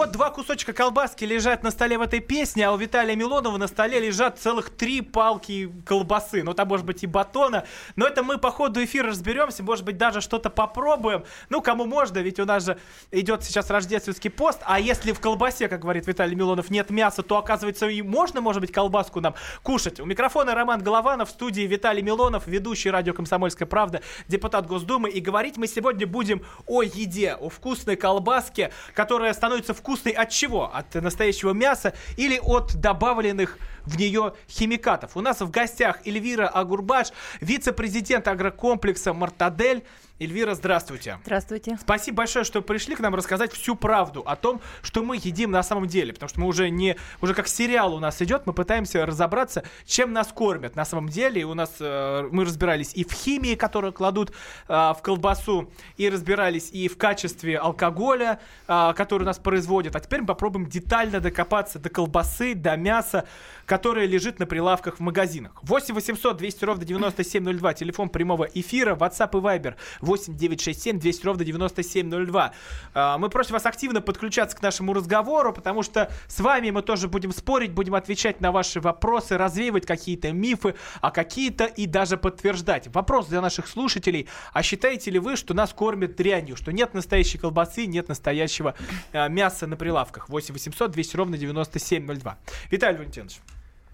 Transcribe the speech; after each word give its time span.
Вот 0.00 0.12
два 0.12 0.30
кусочка 0.30 0.72
колбаски 0.72 1.26
лежат 1.26 1.62
на 1.62 1.70
столе 1.70 1.98
в 1.98 2.00
этой 2.00 2.20
песне, 2.20 2.66
а 2.66 2.72
у 2.72 2.78
Виталия 2.78 3.14
Милонова 3.14 3.58
на 3.58 3.68
столе 3.68 4.00
лежат 4.00 4.38
целых 4.38 4.70
три 4.70 5.02
палки 5.02 5.70
колбасы. 5.84 6.42
Ну 6.42 6.54
там 6.54 6.68
может 6.68 6.86
быть 6.86 7.02
и 7.02 7.06
батона. 7.06 7.66
Но 7.96 8.06
это 8.06 8.22
мы 8.22 8.38
по 8.38 8.50
ходу 8.50 8.82
эфира 8.82 9.08
разберемся, 9.08 9.62
может 9.62 9.84
быть 9.84 9.98
даже 9.98 10.22
что-то 10.22 10.48
попробуем. 10.48 11.24
Ну 11.50 11.60
кому 11.60 11.84
можно, 11.84 12.16
ведь 12.20 12.40
у 12.40 12.46
нас 12.46 12.64
же 12.64 12.78
идет 13.10 13.44
сейчас 13.44 13.68
рождественский 13.68 14.30
пост. 14.30 14.60
А 14.64 14.80
если 14.80 15.12
в 15.12 15.20
колбасе, 15.20 15.68
как 15.68 15.82
говорит 15.82 16.06
Виталий 16.06 16.34
Милонов, 16.34 16.70
нет 16.70 16.88
мяса, 16.88 17.22
то 17.22 17.36
оказывается 17.36 17.86
и 17.86 18.00
можно, 18.00 18.40
может 18.40 18.62
быть, 18.62 18.72
колбаску 18.72 19.20
нам 19.20 19.34
кушать. 19.62 20.00
У 20.00 20.06
микрофона 20.06 20.54
Роман 20.54 20.82
Голованов, 20.82 21.28
в 21.28 21.32
студии 21.32 21.66
Виталий 21.66 22.00
Милонов, 22.00 22.46
ведущий 22.46 22.88
радио 22.88 23.12
«Комсомольская 23.12 23.68
правда», 23.68 24.00
депутат 24.28 24.66
Госдумы. 24.66 25.10
И 25.10 25.20
говорить 25.20 25.58
мы 25.58 25.66
сегодня 25.66 26.06
будем 26.06 26.40
о 26.66 26.82
еде, 26.82 27.34
о 27.34 27.50
вкусной 27.50 27.96
колбаске, 27.96 28.72
которая 28.94 29.34
становится 29.34 29.74
вкусной 29.74 29.89
от 29.94 30.30
чего? 30.30 30.74
От 30.74 30.94
настоящего 30.94 31.52
мяса 31.52 31.94
или 32.16 32.38
от 32.38 32.74
добавленных 32.76 33.58
в 33.84 33.98
нее 33.98 34.34
химикатов. 34.48 35.16
У 35.16 35.20
нас 35.20 35.40
в 35.40 35.50
гостях 35.50 36.06
Эльвира 36.06 36.48
Агурбаш, 36.48 37.08
вице-президент 37.40 38.28
агрокомплекса 38.28 39.12
«Мартадель». 39.12 39.84
Эльвира, 40.20 40.54
здравствуйте. 40.54 41.18
Здравствуйте. 41.24 41.78
Спасибо 41.80 42.18
большое, 42.18 42.44
что 42.44 42.60
пришли 42.60 42.94
к 42.94 43.00
нам 43.00 43.14
рассказать 43.14 43.54
всю 43.54 43.74
правду 43.74 44.22
о 44.26 44.36
том, 44.36 44.60
что 44.82 45.02
мы 45.02 45.16
едим 45.16 45.50
на 45.50 45.62
самом 45.62 45.86
деле. 45.86 46.12
Потому 46.12 46.28
что 46.28 46.40
мы 46.40 46.46
уже 46.46 46.68
не... 46.68 46.96
Уже 47.22 47.32
как 47.32 47.48
сериал 47.48 47.94
у 47.94 48.00
нас 48.00 48.20
идет, 48.20 48.42
мы 48.44 48.52
пытаемся 48.52 49.06
разобраться, 49.06 49.64
чем 49.86 50.12
нас 50.12 50.28
кормят 50.28 50.76
на 50.76 50.84
самом 50.84 51.08
деле. 51.08 51.40
И 51.40 51.44
у 51.44 51.54
нас... 51.54 51.76
э, 51.80 52.28
мы 52.30 52.44
разбирались 52.44 52.92
и 52.92 53.02
в 53.02 53.12
химии, 53.12 53.54
которую 53.54 53.94
кладут 53.94 54.30
э, 54.68 54.72
в 54.74 54.98
колбасу, 55.00 55.72
и 55.96 56.10
разбирались 56.10 56.68
и 56.70 56.88
в 56.88 56.98
качестве 56.98 57.56
алкоголя, 57.56 58.40
э, 58.68 58.92
который 58.94 59.22
у 59.22 59.26
нас 59.26 59.38
производят. 59.38 59.96
А 59.96 60.00
теперь 60.00 60.20
мы 60.20 60.26
попробуем 60.26 60.66
детально 60.66 61.20
докопаться 61.20 61.78
до 61.78 61.88
колбасы, 61.88 62.54
до 62.54 62.76
мяса, 62.76 63.26
которое 63.64 64.04
лежит 64.04 64.38
на 64.38 64.44
прилавках 64.44 64.96
в 64.96 65.00
магазинах. 65.00 65.52
8 65.62 65.94
800 65.94 66.36
200 66.36 66.64
ровно 66.66 66.84
9702, 66.84 67.72
телефон 67.72 68.10
прямого 68.10 68.44
эфира, 68.52 68.94
WhatsApp 68.94 69.30
и 69.32 69.40
Viber 69.40 69.76
8 70.10 70.36
967 70.36 70.98
200 70.98 71.24
ровно 71.24 71.44
9702. 71.44 72.52
А, 72.94 73.18
Мы 73.18 73.28
просим 73.28 73.52
вас 73.52 73.64
активно 73.66 74.00
подключаться 74.00 74.56
к 74.56 74.62
нашему 74.62 74.92
разговору, 74.92 75.52
потому 75.52 75.84
что 75.84 76.10
с 76.26 76.40
вами 76.40 76.70
мы 76.70 76.82
тоже 76.82 77.06
будем 77.06 77.32
спорить, 77.32 77.70
будем 77.70 77.94
отвечать 77.94 78.40
на 78.40 78.50
ваши 78.50 78.80
вопросы, 78.80 79.38
развеивать 79.38 79.86
какие-то 79.86 80.32
мифы, 80.32 80.74
а 81.00 81.12
какие-то 81.12 81.64
и 81.64 81.86
даже 81.86 82.16
подтверждать. 82.16 82.88
Вопрос 82.88 83.28
для 83.28 83.40
наших 83.40 83.68
слушателей. 83.68 84.26
А 84.52 84.64
считаете 84.64 85.12
ли 85.12 85.20
вы, 85.20 85.36
что 85.36 85.54
нас 85.54 85.72
кормят 85.72 86.16
дрянью, 86.16 86.56
что 86.56 86.72
нет 86.72 86.92
настоящей 86.92 87.38
колбасы, 87.38 87.86
нет 87.86 88.08
настоящего 88.08 88.74
а, 89.12 89.28
мяса 89.28 89.68
на 89.68 89.76
прилавках? 89.76 90.28
8 90.28 90.54
800 90.54 90.90
200 90.90 91.16
ровно 91.16 91.38
9702. 91.38 92.36
Виталий 92.70 92.98
Валентинович, 92.98 93.36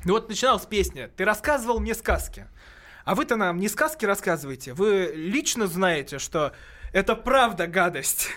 ну 0.06 0.14
вот 0.14 0.30
начиналась 0.30 0.64
песня. 0.64 1.10
Ты 1.14 1.26
рассказывал 1.26 1.78
мне 1.78 1.94
сказки. 1.94 2.46
А 3.06 3.14
вы-то 3.14 3.36
нам 3.36 3.60
не 3.60 3.68
сказки 3.68 4.04
рассказываете. 4.04 4.72
Вы 4.74 5.12
лично 5.14 5.68
знаете, 5.68 6.18
что 6.18 6.52
это 6.92 7.14
правда 7.14 7.68
гадость. 7.68 8.30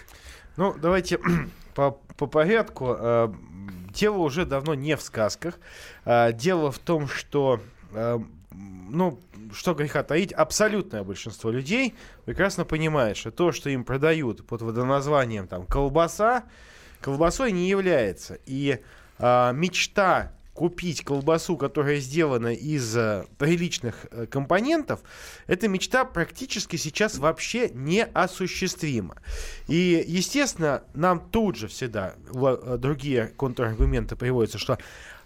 Ну, 0.58 0.76
давайте 0.80 1.20
по, 1.74 2.00
по 2.16 2.28
порядку. 2.28 2.96
Э, 2.98 3.34
Дело 3.92 4.18
уже 4.18 4.46
давно 4.46 4.76
не 4.76 4.96
в 4.96 5.02
сказках. 5.02 5.56
Э, 6.06 6.32
Дело 6.34 6.72
в 6.72 6.78
том, 6.78 7.08
что, 7.08 7.60
э, 7.94 8.20
ну, 8.52 9.20
что 9.52 9.74
греха 9.74 10.04
таить, 10.04 10.34
абсолютное 10.34 11.04
большинство 11.04 11.50
людей 11.50 11.96
прекрасно 12.26 12.64
понимает, 12.64 13.18
что 13.18 13.32
то, 13.32 13.52
что 13.52 13.72
им 13.72 13.84
продают 13.84 14.46
под 14.46 14.62
водоназванием 14.62 15.48
там 15.48 15.66
колбаса, 15.66 16.44
колбасой 17.02 17.52
не 17.54 17.68
является. 17.68 18.38
И 18.46 18.80
мечта 19.18 20.32
купить 20.60 21.06
колбасу, 21.06 21.56
которая 21.56 22.02
сделана 22.02 22.54
из 22.54 22.94
э, 22.98 23.26
приличных 23.38 24.08
э, 24.12 24.26
компонентов, 24.26 25.00
эта 25.48 25.70
мечта 25.70 26.04
практически 26.04 26.76
сейчас 26.76 27.18
вообще 27.18 27.70
неосуществима. 27.70 29.16
И, 29.70 30.04
естественно, 30.06 30.84
нам 30.94 31.22
тут 31.32 31.56
же 31.56 31.70
всегда 31.70 32.16
э, 32.34 32.78
другие 32.78 33.28
контраргументы 33.38 34.18
приводятся, 34.18 34.58
что 34.58 34.78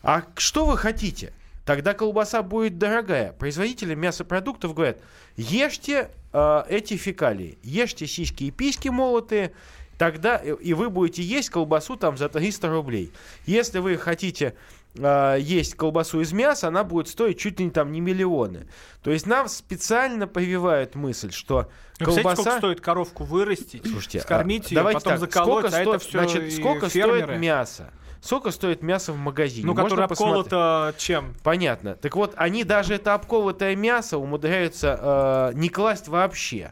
«А 0.04 0.24
что 0.36 0.68
вы 0.68 0.78
хотите?» 0.78 1.34
Тогда 1.66 1.96
колбаса 1.96 2.44
будет 2.44 2.78
дорогая. 2.78 3.32
Производители 3.32 3.96
мясопродуктов 3.96 4.76
говорят, 4.76 5.00
ешьте 5.36 6.12
э, 6.32 6.64
эти 6.70 6.96
фекалии, 6.96 7.58
ешьте 7.64 8.06
сиськи 8.06 8.44
и 8.44 8.52
письки 8.52 8.90
молотые, 8.90 9.52
тогда 9.98 10.36
и 10.36 10.74
вы 10.74 10.92
будете 10.92 11.24
есть 11.24 11.50
колбасу 11.50 11.96
там 11.96 12.18
за 12.18 12.30
300 12.30 12.70
рублей. 12.70 13.12
Если 13.48 13.80
вы 13.80 13.98
хотите 13.98 14.54
э, 14.96 15.38
есть 15.40 15.76
колбасу 15.76 16.22
из 16.22 16.34
мяса, 16.34 16.68
она 16.68 16.84
будет 16.84 17.08
стоить 17.08 17.40
чуть 17.40 17.60
ли 17.60 17.66
не 17.66 17.72
там 17.72 17.92
не 17.92 18.02
миллионы. 18.02 18.68
То 19.02 19.12
есть 19.12 19.26
нам 19.26 19.48
специально 19.48 20.28
прививают 20.28 20.96
мысль, 20.96 21.32
что 21.32 21.70
представляете, 21.98 22.24
колбаса... 22.24 22.42
сколько 22.42 22.58
стоит 22.58 22.82
коровку 22.82 23.24
вырастить, 23.24 23.88
Слушайте, 23.88 24.22
скормить 24.22 24.66
а, 24.66 24.70
ее, 24.70 24.76
давайте 24.76 25.00
потом 25.00 25.12
так, 25.14 25.20
заколоть, 25.20 25.66
сколько 25.66 25.78
а 25.78 25.82
это 25.82 26.00
сто- 26.00 26.10
все 26.10 26.20
значит, 26.20 26.54
сколько 26.54 26.90
стоит 26.90 27.40
мясо? 27.40 27.92
Сколько 28.22 28.52
стоит 28.52 28.82
мясо 28.82 29.12
в 29.12 29.18
магазине? 29.18 29.66
Ну, 29.66 29.76
которое 29.76 30.04
обколото 30.04 30.96
чем? 30.98 31.36
Понятно. 31.44 31.96
Так 31.96 32.16
вот, 32.16 32.34
они 32.38 32.64
даже 32.64 32.94
это 32.94 33.16
обколотое 33.16 33.76
мясо 33.76 34.18
умудряются 34.18 35.52
э, 35.54 35.58
не 35.58 35.68
класть 35.68 36.08
вообще. 36.08 36.72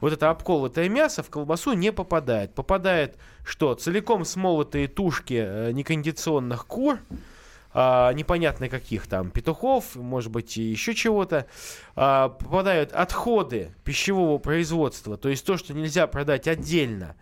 Вот 0.00 0.12
это 0.12 0.30
обколотое 0.30 0.88
мясо 0.88 1.24
в 1.24 1.30
колбасу 1.30 1.72
не 1.72 1.92
попадает. 1.92 2.54
Попадает 2.54 3.16
что? 3.44 3.74
Целиком 3.74 4.24
смолотые 4.24 4.86
тушки 4.86 5.42
э, 5.44 5.72
некондиционных 5.72 6.66
кур, 6.66 6.98
а, 7.74 8.12
непонятно 8.12 8.68
каких 8.68 9.06
там, 9.06 9.30
петухов, 9.30 9.96
может 9.96 10.30
быть, 10.30 10.56
и 10.56 10.62
еще 10.62 10.94
чего-то. 10.94 11.46
А, 11.96 12.28
попадают 12.30 12.92
отходы 12.92 13.72
пищевого 13.84 14.38
производства, 14.38 15.16
то 15.16 15.28
есть 15.28 15.44
то, 15.46 15.56
что 15.56 15.72
нельзя 15.74 16.06
продать 16.06 16.48
отдельно. 16.48 17.16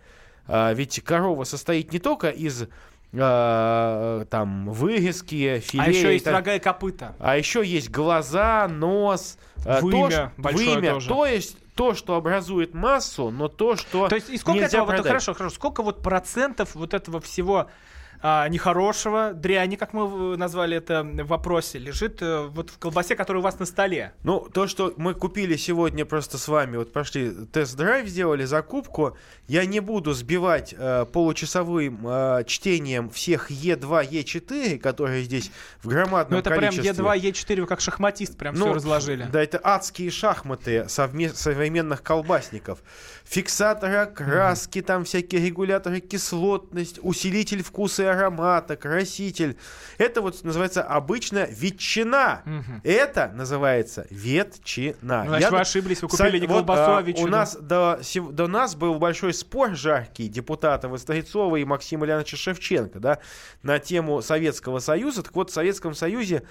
А, 0.47 0.73
ведь 0.73 1.01
корова 1.03 1.43
состоит 1.43 1.93
не 1.93 1.99
только 1.99 2.29
из 2.29 2.67
а, 3.13 4.25
там 4.25 4.69
вырезки, 4.71 5.59
филе. 5.59 5.83
А 5.83 5.89
еще 5.89 6.13
есть 6.13 6.25
так- 6.25 6.33
рога 6.33 6.55
и 6.55 6.59
копыта. 6.59 7.15
а 7.19 7.37
еще 7.37 7.63
есть 7.65 7.89
глаза, 7.89 8.67
нос, 8.69 9.37
Вымя 9.57 10.09
то, 10.35 10.41
большое 10.41 10.75
вымя, 10.75 10.93
тоже. 10.93 11.07
то 11.09 11.25
есть 11.25 11.57
то, 11.75 11.93
что 11.93 12.15
образует 12.15 12.73
массу, 12.73 13.29
но 13.29 13.47
то, 13.47 13.75
что 13.75 14.07
То 14.07 14.15
есть 14.15 14.29
и 14.29 14.37
сколько 14.37 14.59
нельзя 14.59 14.79
этого, 14.79 14.85
вот, 14.85 14.95
продать. 14.95 15.07
хорошо, 15.07 15.33
хорошо, 15.33 15.55
сколько 15.55 15.83
вот 15.83 16.01
процентов 16.01 16.75
вот 16.75 16.93
этого 16.93 17.19
всего 17.21 17.67
а, 18.23 18.47
нехорошего, 18.49 19.33
дряни, 19.33 19.75
как 19.75 19.93
мы 19.93 20.37
назвали 20.37 20.77
это 20.77 21.03
в 21.03 21.27
вопросе, 21.27 21.79
лежит 21.79 22.21
э, 22.21 22.47
вот 22.47 22.69
в 22.69 22.77
колбасе, 22.77 23.15
которая 23.15 23.41
у 23.41 23.43
вас 23.43 23.57
на 23.57 23.65
столе? 23.65 24.13
Ну, 24.23 24.47
то, 24.53 24.67
что 24.67 24.93
мы 24.97 25.15
купили 25.15 25.55
сегодня 25.55 26.05
просто 26.05 26.37
с 26.37 26.47
вами, 26.47 26.77
вот 26.77 26.93
пошли 26.93 27.31
тест-драйв, 27.51 28.07
сделали 28.07 28.45
закупку, 28.45 29.17
я 29.47 29.65
не 29.65 29.79
буду 29.79 30.13
сбивать 30.13 30.75
э, 30.77 31.05
получасовым 31.11 32.07
э, 32.07 32.43
чтением 32.45 33.09
всех 33.09 33.49
Е2, 33.49 34.09
Е4, 34.09 34.77
которые 34.77 35.23
здесь 35.23 35.51
в 35.81 35.87
громадном 35.87 36.33
Ну 36.33 36.39
это 36.39 36.51
прям 36.51 36.71
количестве. 36.71 36.91
Е2, 36.91 37.19
Е4, 37.19 37.61
вы 37.61 37.67
как 37.67 37.81
шахматист 37.81 38.37
прям 38.37 38.53
все 38.53 38.71
разложили. 38.73 39.27
Да, 39.31 39.41
это 39.41 39.59
адские 39.63 40.11
шахматы 40.11 40.85
совме- 40.87 41.33
современных 41.33 42.03
колбасников. 42.03 42.79
Фиксаторы, 43.25 44.05
краски, 44.05 44.81
там 44.81 45.05
всякие 45.05 45.45
регуляторы, 45.45 46.01
кислотность, 46.01 46.99
усилитель 47.01 47.63
вкуса 47.63 48.03
и 48.03 48.10
аромата, 48.11 48.75
краситель. 48.75 49.57
Это 49.97 50.21
вот 50.21 50.43
называется 50.43 50.83
обычная 50.83 51.47
ветчина. 51.47 52.43
Это 52.83 53.31
называется 53.33 54.07
ветчина. 54.09 55.23
Ну, 55.23 55.29
значит, 55.29 55.51
вы 55.51 55.59
ошиблись, 55.59 56.01
вы 56.01 56.07
купили 56.07 56.39
не 56.39 56.47
вот, 56.47 56.57
колбасу, 56.57 56.91
а 56.91 56.97
а, 56.97 57.01
ветчину. 57.01 57.27
У 57.27 57.29
нас 57.29 57.55
до, 57.55 57.99
до 58.31 58.47
нас 58.47 58.75
был 58.75 58.95
большой 58.95 59.33
спор 59.33 59.75
жаркий 59.75 60.27
депутатов 60.27 60.99
Старицова 60.99 61.55
и 61.57 61.65
Максима 61.65 62.05
Леонидовича 62.05 62.37
Шевченко, 62.37 62.99
да, 62.99 63.19
на 63.63 63.79
тему 63.79 64.21
Советского 64.21 64.79
Союза. 64.79 65.23
Так 65.23 65.35
вот, 65.35 65.49
в 65.49 65.53
Советском 65.53 65.93
Союзе 65.93 66.43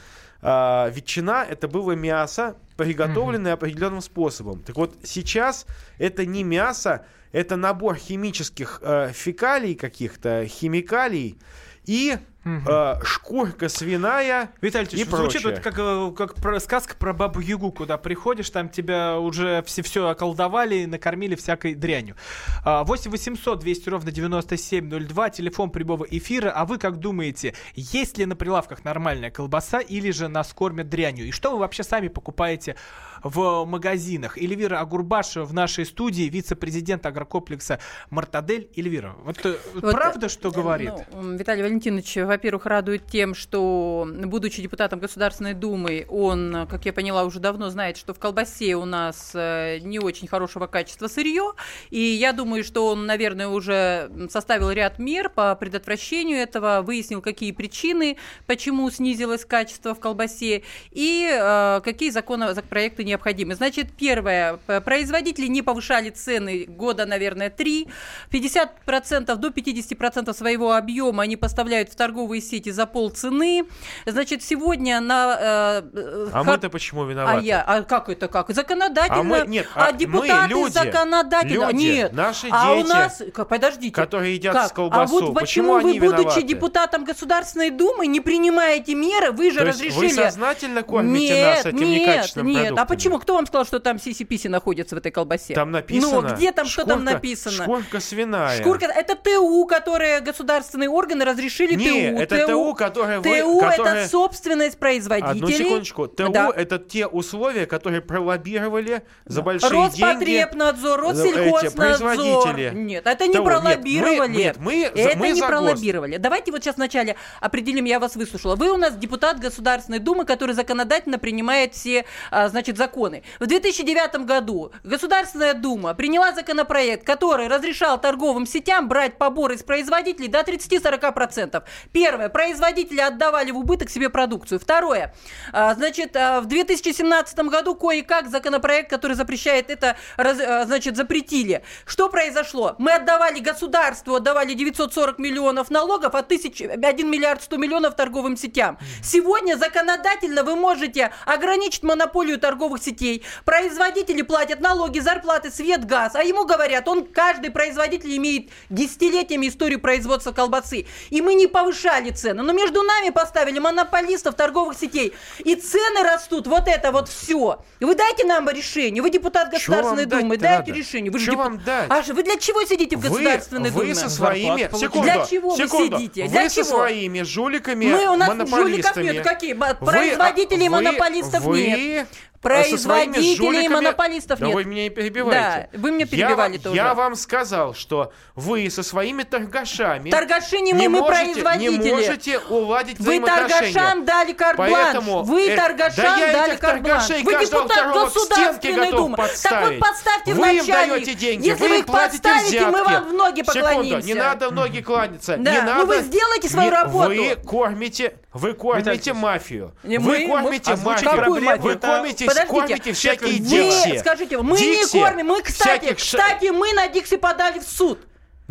а, 0.42 0.88
ветчина 0.88 1.44
это 1.48 1.68
было 1.68 1.92
мясо, 1.92 2.56
приготовленное 2.76 3.52
определенным 3.52 4.00
способом. 4.00 4.60
Так 4.60 4.76
вот, 4.76 4.94
сейчас 5.04 5.66
это 5.98 6.24
не 6.24 6.44
мясо, 6.44 7.04
это 7.32 7.56
набор 7.56 7.96
химических 7.96 8.80
э, 8.82 9.12
фекалий 9.12 9.74
каких-то, 9.74 10.46
химикалий 10.46 11.38
и 11.84 12.18
э, 12.44 12.94
шкурка 13.04 13.68
свиная 13.68 14.50
Виталий 14.60 14.88
и 14.92 14.94
Ильич, 14.96 15.08
звучит 15.08 15.42
прочее. 15.42 15.54
вот 15.54 15.60
как, 15.60 15.78
э, 15.78 16.12
как 16.16 16.34
про- 16.36 16.60
сказка 16.60 16.94
про 16.96 17.12
бабу 17.12 17.40
Ягу, 17.40 17.72
куда 17.72 17.98
приходишь, 17.98 18.50
там 18.50 18.68
тебя 18.68 19.18
уже 19.18 19.62
все, 19.66 19.82
все 19.82 20.08
околдовали, 20.08 20.84
накормили 20.86 21.34
всякой 21.34 21.74
дрянью. 21.74 22.16
А, 22.64 22.84
8 22.84 23.10
800 23.10 23.60
200 23.60 23.88
ровно 23.88 24.10
9702, 24.10 25.30
телефон 25.30 25.70
прямого 25.70 26.04
эфира. 26.04 26.50
А 26.50 26.64
вы 26.64 26.78
как 26.78 26.96
думаете, 26.98 27.54
есть 27.74 28.18
ли 28.18 28.26
на 28.26 28.36
прилавках 28.36 28.84
нормальная 28.84 29.30
колбаса 29.30 29.80
или 29.80 30.10
же 30.10 30.28
нас 30.28 30.52
кормят 30.52 30.88
дрянью? 30.88 31.26
И 31.28 31.30
что 31.32 31.52
вы 31.52 31.58
вообще 31.58 31.82
сами 31.82 32.08
покупаете 32.08 32.76
в 33.22 33.64
магазинах? 33.66 34.38
Эльвира 34.38 34.80
Агурбаша 34.80 35.44
в 35.44 35.52
нашей 35.52 35.84
студии, 35.84 36.22
вице-президент 36.24 37.04
агрокомплекса 37.06 37.78
«Мартадель». 38.10 38.70
Эльвира, 38.76 39.14
вот, 39.24 39.44
э, 39.44 39.56
Вот, 39.74 39.92
правда, 39.92 40.28
что 40.28 40.48
э, 40.48 40.52
говорит? 40.52 40.92
ну, 41.12 41.36
Виталий 41.36 41.62
Валентинович, 41.62 42.16
во-первых, 42.30 42.66
радует 42.66 43.06
тем, 43.06 43.34
что, 43.34 44.08
будучи 44.24 44.62
депутатом 44.62 45.00
Государственной 45.00 45.52
Думы, 45.52 46.06
он, 46.08 46.66
как 46.70 46.86
я 46.86 46.92
поняла, 46.92 47.24
уже 47.24 47.40
давно 47.40 47.70
знает, 47.70 47.96
что 47.96 48.14
в 48.14 48.20
колбасе 48.20 48.76
у 48.76 48.84
нас 48.84 49.32
э, 49.34 49.78
не 49.80 49.98
очень 49.98 50.28
хорошего 50.28 50.68
качества 50.68 51.08
сырье. 51.08 51.54
И 51.90 51.98
я 51.98 52.32
думаю, 52.32 52.62
что 52.62 52.86
он, 52.86 53.04
наверное, 53.04 53.48
уже 53.48 54.10
составил 54.30 54.70
ряд 54.70 55.00
мер 55.00 55.28
по 55.28 55.56
предотвращению 55.56 56.38
этого, 56.38 56.82
выяснил, 56.82 57.20
какие 57.20 57.50
причины, 57.50 58.16
почему 58.46 58.88
снизилось 58.90 59.44
качество 59.44 59.92
в 59.96 59.98
колбасе 59.98 60.62
и 60.92 61.28
э, 61.28 61.80
какие 61.82 62.10
законопроекты 62.10 63.02
необходимы. 63.02 63.56
Значит, 63.56 63.88
первое, 63.98 64.58
производители 64.84 65.48
не 65.48 65.62
повышали 65.62 66.10
цены 66.10 66.66
года, 66.68 67.06
наверное, 67.06 67.50
три. 67.50 67.88
50% 68.30 69.34
до 69.34 69.48
50% 69.48 70.32
своего 70.32 70.74
объема 70.74 71.24
они 71.24 71.36
поставляют 71.36 71.90
в 71.90 71.96
торговые 72.20 72.42
сети 72.42 72.70
за 72.70 72.86
полцены. 72.86 73.64
Значит, 74.06 74.42
сегодня 74.42 75.00
на... 75.00 75.36
э, 75.40 76.28
А 76.32 76.44
ха- 76.44 76.44
мы-то 76.44 76.68
почему 76.68 77.04
виноваты? 77.04 77.38
а 77.38 77.40
я, 77.40 77.62
а 77.62 77.82
как 77.82 78.08
это 78.10 78.28
как? 78.28 78.50
Законодательно. 78.50 79.20
А 79.20 79.22
мы- 79.22 79.44
нет, 79.46 79.66
а 79.74 79.90
мы 79.92 79.98
депутаты 79.98 80.48
люди, 80.50 80.72
законодательно. 80.72 81.64
люди, 81.70 81.76
нет. 81.76 82.12
наши 82.12 82.48
а 82.50 82.72
у 82.72 82.76
дети, 82.78 82.88
нас, 82.88 83.22
подождите. 83.48 83.94
которые 83.94 84.34
едят 84.34 84.54
как? 84.54 84.68
с 84.68 84.72
колбасу, 84.72 85.00
А 85.02 85.06
вот 85.06 85.34
почему 85.34 85.40
почему 85.40 85.72
вы, 85.74 85.78
они 85.90 86.00
будучи 86.00 86.18
виноваты? 86.20 86.42
депутатом 86.42 87.04
Государственной 87.04 87.70
Думы, 87.70 88.06
не 88.06 88.20
принимаете 88.20 88.94
меры, 88.94 89.32
вы 89.32 89.50
же 89.50 89.60
То 89.60 89.64
разрешили. 89.66 90.08
вы 90.08 90.10
сознательно 90.10 90.82
кормите 90.82 91.34
нет, 91.34 91.56
нас 91.56 91.66
этим 91.66 91.78
нет, 91.78 92.00
некачественным 92.00 92.46
нет. 92.48 92.56
продуктами? 92.56 92.80
А 92.82 92.86
почему? 92.86 93.18
Кто 93.18 93.34
вам 93.34 93.46
сказал, 93.46 93.64
что 93.64 93.80
там 93.80 93.98
сиси-писи 93.98 94.48
находится 94.48 94.94
в 94.94 94.98
этой 94.98 95.10
колбасе? 95.10 95.54
Там 95.54 95.70
написано. 95.70 96.20
Ну, 96.20 96.34
где 96.36 96.52
там, 96.52 96.66
что 96.66 96.84
там 96.84 97.00
шкурка- 97.00 97.12
написано? 97.12 97.64
Шкурка 97.64 98.00
свиная. 98.00 98.60
Шкурка, 98.60 98.86
это 98.86 99.14
ТУ, 99.16 99.64
которые 99.66 100.20
государственные 100.20 100.88
органы 100.90 101.24
разрешили 101.24 101.74
Не, 101.74 102.09
ТУ. 102.09 102.09
Это 102.18 102.46
ТУ, 102.46 102.74
которое 102.74 103.20
вы- 103.20 103.40
ТУ 103.40 103.60
которое- 103.60 103.94
это 104.02 104.08
собственность 104.08 104.78
производителей. 104.78 105.30
Одну 105.44 105.50
секундочку. 105.50 106.06
ТУ 106.08 106.28
Да. 106.30 106.50
это 106.54 106.78
те 106.78 107.06
условия, 107.06 107.66
которые 107.66 108.00
пролоббировали 108.00 109.02
за 109.26 109.42
большие 109.42 109.70
деньги. 109.90 110.02
Роспотребнадзор, 110.02 111.04
э, 111.04 111.10
эти 111.12 111.34
Россельхознадзор. 111.36 112.56
Нет, 112.72 113.06
это 113.06 113.26
не 113.26 113.34
ТУ. 113.34 113.38
Нет, 113.42 113.44
пролоббировали. 113.44 114.28
мы- 114.28 114.28
нет, 114.28 114.56
мы 114.58 114.82
это 114.84 115.18
мы 115.18 115.30
не 115.30 115.40
пролоббировали. 115.42 116.16
Давайте 116.16 116.52
вот 116.52 116.62
сейчас 116.62 116.76
вначале 116.76 117.16
определим, 117.40 117.84
я 117.84 117.98
вас 117.98 118.16
выслушала. 118.16 118.56
Вы 118.56 118.70
у 118.70 118.76
нас 118.76 118.96
депутат 118.96 119.38
Государственной 119.40 119.98
Думы, 119.98 120.24
который 120.24 120.54
законодательно 120.54 121.18
принимает 121.18 121.74
все, 121.74 122.04
а, 122.30 122.48
значит, 122.48 122.76
законы. 122.76 123.22
В 123.38 123.46
2009 123.46 124.24
году 124.24 124.72
Государственная 124.84 125.54
Дума 125.54 125.94
приняла 125.94 126.32
законопроект, 126.32 127.04
который 127.06 127.48
разрешал 127.48 128.00
торговым 128.00 128.46
сетям 128.46 128.88
брать 128.88 129.18
поборы 129.18 129.54
из 129.54 129.62
производителей 129.62 130.28
до 130.28 130.42
30-40%. 130.42 131.64
Первое, 132.00 132.30
производители 132.30 132.98
отдавали 132.98 133.50
в 133.50 133.58
убыток 133.58 133.90
себе 133.90 134.08
продукцию. 134.08 134.58
Второе, 134.58 135.14
а, 135.52 135.74
значит, 135.74 136.16
а, 136.16 136.40
в 136.40 136.46
2017 136.46 137.50
году 137.50 137.74
кое-как 137.74 138.30
законопроект, 138.30 138.88
который 138.88 139.12
запрещает 139.12 139.68
это, 139.68 139.98
а, 140.16 140.64
значит, 140.64 140.96
запретили. 140.96 141.62
Что 141.84 142.08
произошло? 142.08 142.74
Мы 142.78 142.92
отдавали 142.92 143.40
государству, 143.40 144.14
отдавали 144.14 144.54
940 144.54 145.18
миллионов 145.18 145.68
налогов, 145.68 146.14
а 146.14 146.22
тысяч, 146.22 146.62
1 146.62 147.10
миллиард 147.10 147.42
100 147.42 147.58
миллионов 147.58 147.96
торговым 147.96 148.38
сетям. 148.38 148.78
Сегодня 149.02 149.56
законодательно 149.56 150.42
вы 150.42 150.56
можете 150.56 151.12
ограничить 151.26 151.82
монополию 151.82 152.38
торговых 152.38 152.82
сетей. 152.82 153.24
Производители 153.44 154.22
платят 154.22 154.60
налоги, 154.60 155.00
зарплаты, 155.00 155.50
свет, 155.50 155.84
газ, 155.84 156.14
а 156.14 156.22
ему 156.22 156.46
говорят, 156.46 156.88
он, 156.88 157.04
каждый 157.04 157.50
производитель 157.50 158.16
имеет 158.16 158.48
десятилетиями 158.70 159.48
историю 159.48 159.80
производства 159.80 160.32
колбасы. 160.32 160.86
И 161.10 161.20
мы 161.20 161.34
не 161.34 161.46
повышали 161.90 162.10
цены, 162.10 162.42
но 162.42 162.52
между 162.52 162.82
нами 162.82 163.10
поставили 163.10 163.58
монополистов 163.58 164.34
торговых 164.34 164.76
сетей. 164.78 165.12
И 165.38 165.54
цены 165.54 166.02
растут, 166.02 166.46
вот 166.46 166.68
это 166.68 166.92
вот 166.92 167.08
все. 167.08 167.58
Вы 167.80 167.94
дайте 167.94 168.24
нам 168.24 168.48
решение, 168.48 169.02
вы 169.02 169.10
депутат 169.10 169.50
Государственной 169.50 170.06
Думы, 170.06 170.36
дайте 170.36 170.70
надо? 170.70 170.72
решение. 170.72 171.10
Вы 171.10 171.18
же 171.18 171.30
деп- 171.32 171.38
вам 171.38 171.58
дать? 171.62 171.86
А 171.90 172.02
же 172.02 172.14
вы 172.14 172.22
для 172.22 172.36
чего 172.36 172.64
сидите 172.64 172.96
в 172.96 173.00
Вы, 173.00 173.08
Государственной 173.08 173.70
вы 173.70 173.82
Думе? 173.82 173.94
со 173.94 174.08
своими... 174.10 174.70
Секунду, 174.78 175.02
Для 175.02 175.26
чего 175.26 175.50
вы 175.50 175.56
секунду. 175.56 175.96
сидите? 175.98 176.22
Вы 176.24 176.28
Для 176.28 176.48
со 176.48 176.56
чего? 176.56 176.64
своими 176.64 177.22
жуликами, 177.22 177.86
Мы, 177.86 178.06
у 178.08 178.16
нас 178.16 178.48
жуликов 178.48 178.96
нет. 178.96 179.24
Какие? 179.24 179.54
Вы- 179.54 179.74
Производителей 179.74 180.66
и 180.66 180.68
вы- 180.68 180.76
монополистов 180.76 181.42
вы, 181.44 181.62
нет. 181.62 182.08
Производителей 182.40 183.34
и 183.34 183.36
жуликами- 183.36 183.68
монополистов 183.74 184.38
Да 184.38 184.46
нет. 184.46 184.54
вы 184.54 184.64
меня 184.64 184.84
не 184.84 184.90
перебиваете. 184.90 185.68
Да, 185.72 185.78
вы 185.78 185.90
меня 185.90 186.06
Я 186.06 186.06
перебивали 186.06 186.52
вам- 186.52 186.60
тоже. 186.62 186.76
Я 186.76 186.94
вам 186.94 187.14
сказал, 187.14 187.74
что 187.74 188.12
вы 188.34 188.70
со 188.70 188.82
своими 188.82 189.24
торгашами... 189.24 190.10
Торгаши 190.10 190.58
не 190.60 190.72
мы, 190.72 190.88
мы 190.88 191.00
можете, 191.00 191.22
производители. 191.34 191.76
Не 191.76 191.79
можете 191.80 192.38
уладить 192.38 192.98
Вы 192.98 193.20
торгашам 193.20 194.04
дали 194.04 194.32
карт-бланш. 194.32 194.72
Поэтому, 194.72 195.22
Вы 195.22 195.48
э, 195.48 195.56
торгашам 195.56 196.04
да 196.04 196.32
дали 196.32 196.56
карт-бланш. 196.56 197.08
Вы 197.08 197.40
депутат 197.44 197.92
Государственной 197.92 198.90
Думы. 198.90 199.16
Так 199.16 199.64
вот 199.64 199.78
подставьте 199.78 200.34
Вы 200.34 200.42
в 200.42 200.46
им 200.46 200.66
даете 200.66 201.14
деньги, 201.14 201.48
Если 201.48 201.62
вы 201.62 201.68
вы 201.68 201.74
им 201.76 201.80
их 201.80 201.86
платите 201.86 202.22
подставите, 202.22 202.66
мы 202.66 202.84
вам 202.84 203.08
в 203.08 203.12
ноги 203.12 203.40
Секунду, 203.40 203.60
поклонимся. 203.68 204.06
не 204.06 204.14
надо 204.14 204.48
в 204.48 204.52
ноги 204.52 204.80
кланяться. 204.80 205.36
Да, 205.38 205.50
не 205.50 205.60
ну 205.60 205.66
надо. 205.66 205.86
вы 205.86 206.00
сделайте 206.02 206.48
свою 206.48 206.70
Не- 206.70 206.76
работу. 206.76 207.08
Вы 207.08 207.36
кормите, 207.36 208.14
вы 208.32 208.52
кормите 208.54 209.12
мафию. 209.12 209.72
Не 209.82 209.98
вы 209.98 210.18
мы, 210.20 210.28
кормите 210.28 210.70
мы- 210.76 210.82
мафию. 210.84 211.10
проблему, 211.10 211.62
Вы 211.62 211.72
это- 211.72 211.86
кормите, 211.86 212.26
Подождите. 212.26 212.52
кормите 212.54 212.92
всякие 212.92 213.32
Вы 213.32 213.38
дикси. 213.38 213.98
скажите, 213.98 214.38
мы 214.38 214.56
Дикси, 214.58 214.96
не 214.96 215.02
кормим. 215.02 215.26
Мы, 215.26 215.42
кстати, 215.42 215.78
всяких 215.84 215.96
кстати, 215.98 216.46
мы 216.50 216.72
на 216.72 216.88
Дикси 216.88 217.16
подали 217.16 217.58
в 217.58 217.64
суд. 217.64 217.98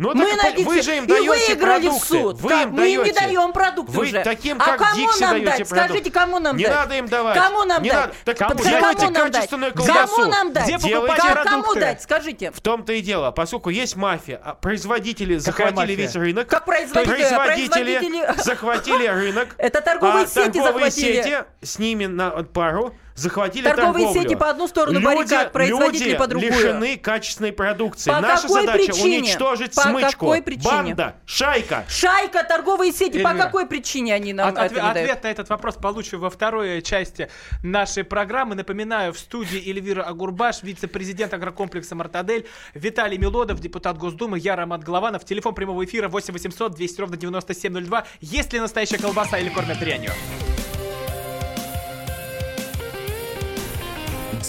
Ну, 0.00 0.14
мы 0.14 0.34
так 0.34 0.56
на 0.56 0.64
вы 0.64 0.80
же 0.80 0.96
им 0.96 1.04
и 1.04 1.06
даете 1.06 1.28
выиграли 1.28 1.82
продукты. 1.88 2.00
в 2.00 2.08
суд. 2.08 2.40
Вы 2.40 2.48
Как? 2.48 2.62
им 2.62 2.70
мы 2.70 2.88
им 2.88 3.04
не 3.04 3.12
даете. 3.12 3.20
даем 3.20 3.52
продукты 3.52 3.92
Вы 3.92 4.02
уже. 4.06 4.22
таким, 4.24 4.56
а 4.58 4.64
как 4.64 4.78
кому 4.78 4.94
Дикси, 4.96 5.20
нам 5.20 5.30
даете 5.32 5.46
дать? 5.46 5.68
продукты. 5.68 5.84
Скажите, 5.88 6.10
кому 6.10 6.38
нам 6.38 6.56
Не 6.56 6.64
дать? 6.64 6.72
надо 6.74 6.94
им 6.96 7.06
давать. 7.06 7.38
Кому 7.38 7.64
нам 7.64 7.82
Не 7.82 7.90
дать? 7.90 8.00
надо. 8.00 8.14
Так 8.24 8.38
Кому? 8.38 8.54
Делайте 8.64 9.00
кому 9.00 9.10
нам 9.10 9.24
дать? 9.24 9.32
качественную 9.34 9.74
колбасу. 9.74 10.16
Кому 10.16 10.30
нам 10.30 10.52
дать? 10.54 10.64
Где 10.68 10.78
покупать 10.78 11.16
Как- 11.20 11.42
Кому 11.44 11.62
продукты? 11.62 11.80
дать? 11.80 12.02
Скажите. 12.02 12.50
В 12.50 12.60
том-то 12.62 12.92
и 12.94 13.00
дело, 13.02 13.30
поскольку 13.30 13.68
есть 13.68 13.94
мафия, 13.96 14.40
а 14.42 14.54
производители 14.54 15.38
Какая 15.38 15.40
захватили 15.68 15.80
мафия? 15.92 15.96
весь 15.96 16.14
рынок. 16.16 16.48
Как 16.48 16.64
производители? 16.64 17.16
Производители 17.16 17.98
Производители- 17.98 18.42
захватили 18.42 19.06
рынок. 19.06 19.48
Это 19.58 19.80
торговые 19.82 20.24
а 20.24 20.26
сети 20.26 20.58
торговые 20.58 20.90
захватили. 20.90 21.22
сети 21.22 21.38
с 21.62 21.78
ними 21.78 22.06
на 22.06 22.30
пару 22.30 22.94
захватили 23.20 23.64
Торговые 23.68 24.06
торговлю. 24.06 24.22
сети 24.22 24.34
по 24.34 24.48
одну 24.50 24.66
сторону 24.68 24.98
люди, 24.98 25.04
баррикад, 25.04 25.52
производители 25.52 26.04
люди 26.10 26.16
по 26.18 26.26
другую. 26.26 26.50
лишены 26.52 26.96
качественной 26.96 27.52
продукции. 27.52 28.10
По 28.10 28.20
Наша 28.20 28.42
какой 28.42 28.62
задача 28.66 28.92
причине? 28.92 29.18
уничтожить 29.18 29.74
По 29.74 29.82
смычку. 29.82 30.10
какой 30.26 30.42
причине? 30.42 30.64
Банда, 30.64 31.16
шайка. 31.26 31.84
Шайка, 31.88 32.42
торговые 32.44 32.92
сети. 32.92 33.22
По 33.22 33.28
Эльвира. 33.28 33.44
какой 33.44 33.66
причине 33.66 34.14
они 34.14 34.32
нам 34.32 34.48
От- 34.48 34.54
это 34.54 34.64
отве- 34.64 34.76
не 34.82 34.94
дают? 34.94 35.10
ответ 35.10 35.22
на 35.24 35.28
этот 35.28 35.48
вопрос 35.50 35.74
получу 35.76 36.18
во 36.18 36.30
второй 36.30 36.82
части 36.82 37.28
нашей 37.62 38.04
программы. 38.04 38.54
Напоминаю, 38.54 39.12
в 39.12 39.18
студии 39.18 39.58
Эльвира 39.70 40.02
Агурбаш, 40.02 40.62
вице-президент 40.62 41.34
агрокомплекса 41.34 41.94
«Мартадель», 41.94 42.46
Виталий 42.74 43.18
Милодов, 43.18 43.60
депутат 43.60 43.98
Госдумы, 43.98 44.38
я 44.38 44.56
Роман 44.56 44.80
Голованов. 44.80 45.24
Телефон 45.24 45.54
прямого 45.54 45.84
эфира 45.84 46.08
8 46.08 46.32
800 46.32 46.74
200 46.74 47.00
ровно 47.00 47.16
9702. 47.16 48.04
Есть 48.20 48.52
ли 48.52 48.60
настоящая 48.60 48.98
колбаса 48.98 49.38
или 49.38 49.48
кормят 49.50 49.78
дрянью? 49.78 50.10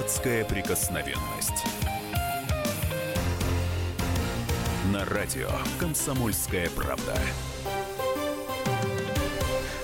Депутатская 0.00 0.46
прикосновенность. 0.46 1.62
На 4.90 5.04
радио 5.04 5.50
«Комсомольская 5.78 6.70
правда». 6.70 7.14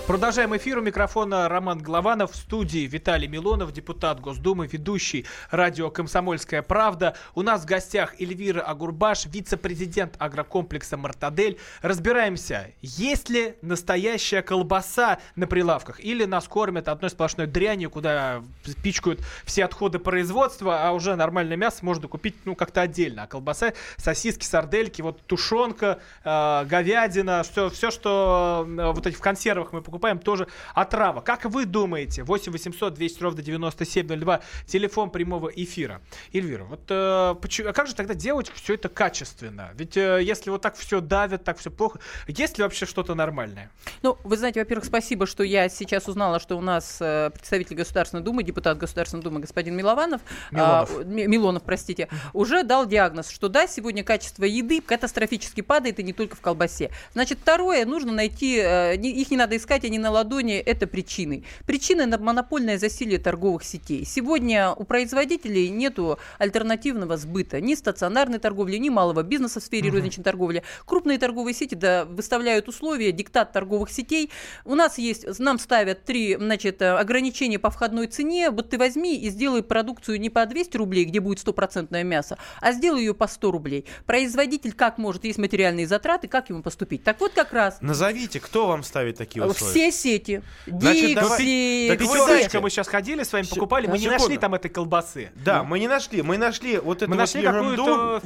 Продолжаем 0.06 0.56
эфир. 0.56 0.78
У 0.78 0.82
микрофона 0.82 1.48
Роман 1.48 1.80
Голованов. 1.80 2.30
В 2.30 2.36
студии 2.36 2.86
Виталий 2.86 3.26
Милонов, 3.26 3.72
депутат 3.72 4.20
Госдумы, 4.20 4.68
ведущий 4.68 5.26
радио 5.50 5.90
«Комсомольская 5.90 6.62
правда». 6.62 7.16
У 7.34 7.42
нас 7.42 7.62
в 7.62 7.66
гостях 7.66 8.14
Эльвира 8.20 8.60
Агурбаш, 8.60 9.26
вице-президент 9.26 10.14
агрокомплекса 10.20 10.96
«Мартадель». 10.96 11.58
Разбираемся, 11.82 12.70
есть 12.82 13.30
ли 13.30 13.56
настоящая 13.62 14.42
колбаса 14.42 15.18
на 15.34 15.48
прилавках 15.48 15.98
или 15.98 16.24
нас 16.24 16.46
кормят 16.46 16.86
одной 16.86 17.10
сплошной 17.10 17.48
дрянью, 17.48 17.90
куда 17.90 18.44
пичкают 18.84 19.20
все 19.44 19.64
отходы 19.64 19.98
производства, 19.98 20.86
а 20.86 20.92
уже 20.92 21.16
нормальное 21.16 21.56
мясо 21.56 21.84
можно 21.84 22.06
купить 22.06 22.36
ну 22.44 22.54
как-то 22.54 22.82
отдельно. 22.82 23.24
А 23.24 23.26
колбаса, 23.26 23.72
сосиски, 23.96 24.44
сардельки, 24.44 25.02
вот 25.02 25.20
тушенка, 25.22 25.98
э, 26.22 26.64
говядина, 26.64 27.42
все, 27.42 27.70
все, 27.70 27.90
что 27.90 28.64
э, 28.68 28.92
вот 28.92 29.04
эти 29.04 29.16
в 29.16 29.20
консервах 29.20 29.72
мы 29.72 29.82
покупаем, 29.82 29.95
тоже 30.22 30.48
отрава. 30.74 31.20
Как 31.20 31.44
вы 31.44 31.64
думаете? 31.64 32.22
8 32.22 32.52
800 32.52 32.94
200 32.94 33.22
ровно 33.22 33.42
9702, 33.42 34.40
телефон 34.66 35.10
прямого 35.10 35.48
эфира. 35.48 36.00
Эльвира, 36.32 36.64
вот 36.64 36.80
э, 36.88 37.34
почему- 37.40 37.68
а 37.68 37.72
как 37.72 37.86
же 37.86 37.94
тогда 37.94 38.14
делать 38.14 38.50
все 38.54 38.74
это 38.74 38.88
качественно? 38.88 39.70
Ведь 39.74 39.96
э, 39.96 40.20
если 40.22 40.50
вот 40.50 40.62
так 40.62 40.76
все 40.76 41.00
давят, 41.00 41.44
так 41.44 41.58
все 41.58 41.70
плохо, 41.70 42.00
есть 42.26 42.58
ли 42.58 42.64
вообще 42.64 42.86
что-то 42.86 43.14
нормальное? 43.14 43.70
Ну, 44.02 44.18
вы 44.24 44.36
знаете, 44.36 44.60
во-первых, 44.60 44.84
спасибо, 44.84 45.26
что 45.26 45.42
я 45.42 45.68
сейчас 45.68 46.08
узнала, 46.08 46.40
что 46.40 46.56
у 46.56 46.60
нас 46.60 46.98
э, 47.00 47.30
представитель 47.32 47.76
Государственной 47.76 48.22
Думы, 48.22 48.42
депутат 48.42 48.78
Государственной 48.78 49.22
Думы 49.22 49.40
господин 49.40 49.76
Милованов, 49.76 50.20
Милонов. 50.50 50.90
а, 50.98 51.04
Ми- 51.04 51.26
Милонов, 51.26 51.62
простите, 51.62 52.08
уже 52.32 52.62
дал 52.62 52.86
диагноз, 52.86 53.30
что 53.30 53.48
да, 53.48 53.66
сегодня 53.66 54.04
качество 54.04 54.44
еды 54.44 54.80
катастрофически 54.80 55.60
падает, 55.60 55.98
и 56.00 56.02
не 56.02 56.12
только 56.12 56.36
в 56.36 56.40
колбасе. 56.40 56.90
Значит, 57.12 57.38
второе, 57.40 57.84
нужно 57.86 58.12
найти, 58.12 58.58
э, 58.58 58.96
их 58.96 59.30
не 59.30 59.36
надо 59.36 59.56
искать, 59.56 59.84
они 59.86 59.98
на 59.98 60.10
ладони, 60.10 60.54
это 60.54 60.86
причины. 60.86 61.44
Причины 61.66 62.06
на 62.06 62.18
монопольное 62.18 62.78
засилие 62.78 63.18
торговых 63.18 63.64
сетей. 63.64 64.04
Сегодня 64.04 64.72
у 64.72 64.84
производителей 64.84 65.68
нету 65.68 66.18
альтернативного 66.38 67.16
сбыта, 67.16 67.60
ни 67.60 67.74
стационарной 67.74 68.38
торговли, 68.38 68.76
ни 68.76 68.88
малого 68.88 69.22
бизнеса 69.22 69.60
в 69.60 69.64
сфере 69.64 69.90
розничной 69.90 70.24
торговли. 70.24 70.62
Крупные 70.84 71.18
торговые 71.18 71.54
сети 71.54 71.74
да, 71.74 72.04
выставляют 72.04 72.68
условия, 72.68 73.12
диктат 73.12 73.52
торговых 73.52 73.90
сетей. 73.90 74.30
У 74.64 74.74
нас 74.74 74.98
есть, 74.98 75.38
нам 75.38 75.58
ставят 75.58 76.04
три 76.04 76.36
значит, 76.36 76.82
э, 76.82 76.90
ограничения 76.90 77.58
по 77.58 77.70
входной 77.70 78.06
цене. 78.08 78.50
Вот 78.50 78.70
ты 78.70 78.78
возьми 78.78 79.16
и 79.16 79.30
сделай 79.30 79.62
продукцию 79.62 80.20
не 80.20 80.30
по 80.30 80.44
200 80.44 80.76
рублей, 80.76 81.04
где 81.04 81.20
будет 81.20 81.38
стопроцентное 81.40 82.04
мясо, 82.04 82.38
а 82.60 82.72
сделай 82.72 83.00
ее 83.00 83.14
по 83.14 83.26
100 83.26 83.50
рублей. 83.50 83.84
Производитель 84.04 84.72
как 84.72 84.98
может, 84.98 85.24
есть 85.24 85.38
материальные 85.38 85.86
затраты, 85.86 86.28
как 86.28 86.50
ему 86.50 86.62
поступить? 86.62 87.02
Так 87.02 87.20
вот 87.20 87.32
как 87.32 87.52
раз 87.52 87.78
Назовите, 87.80 88.40
кто 88.40 88.66
вам 88.66 88.82
ставит 88.82 89.16
такие 89.16 89.44
условия? 89.44 89.72
Все 89.76 89.92
сети, 89.92 90.42
Дикси, 90.66 91.14
так 91.14 91.24
вы 91.24 91.86
Пятерочка 91.88 92.24
знаете- 92.24 92.60
мы 92.60 92.70
сейчас 92.70 92.88
ходили 92.88 93.22
с 93.22 93.32
вами, 93.32 93.46
покупали, 93.46 93.86
мы 93.86 93.98
не 93.98 94.08
нашли 94.08 94.38
там 94.38 94.54
этой 94.54 94.68
колбасы. 94.68 95.30
Да, 95.34 95.62
мы 95.62 95.78
не 95.78 95.88
нашли. 95.88 96.22
Мы 96.22 96.38
нашли 96.38 96.78
вот 96.78 97.02
эту 97.02 97.10
Мы 97.10 97.16
вот 97.16 97.20
нашли 97.22 97.42
ерунду. 97.42 98.20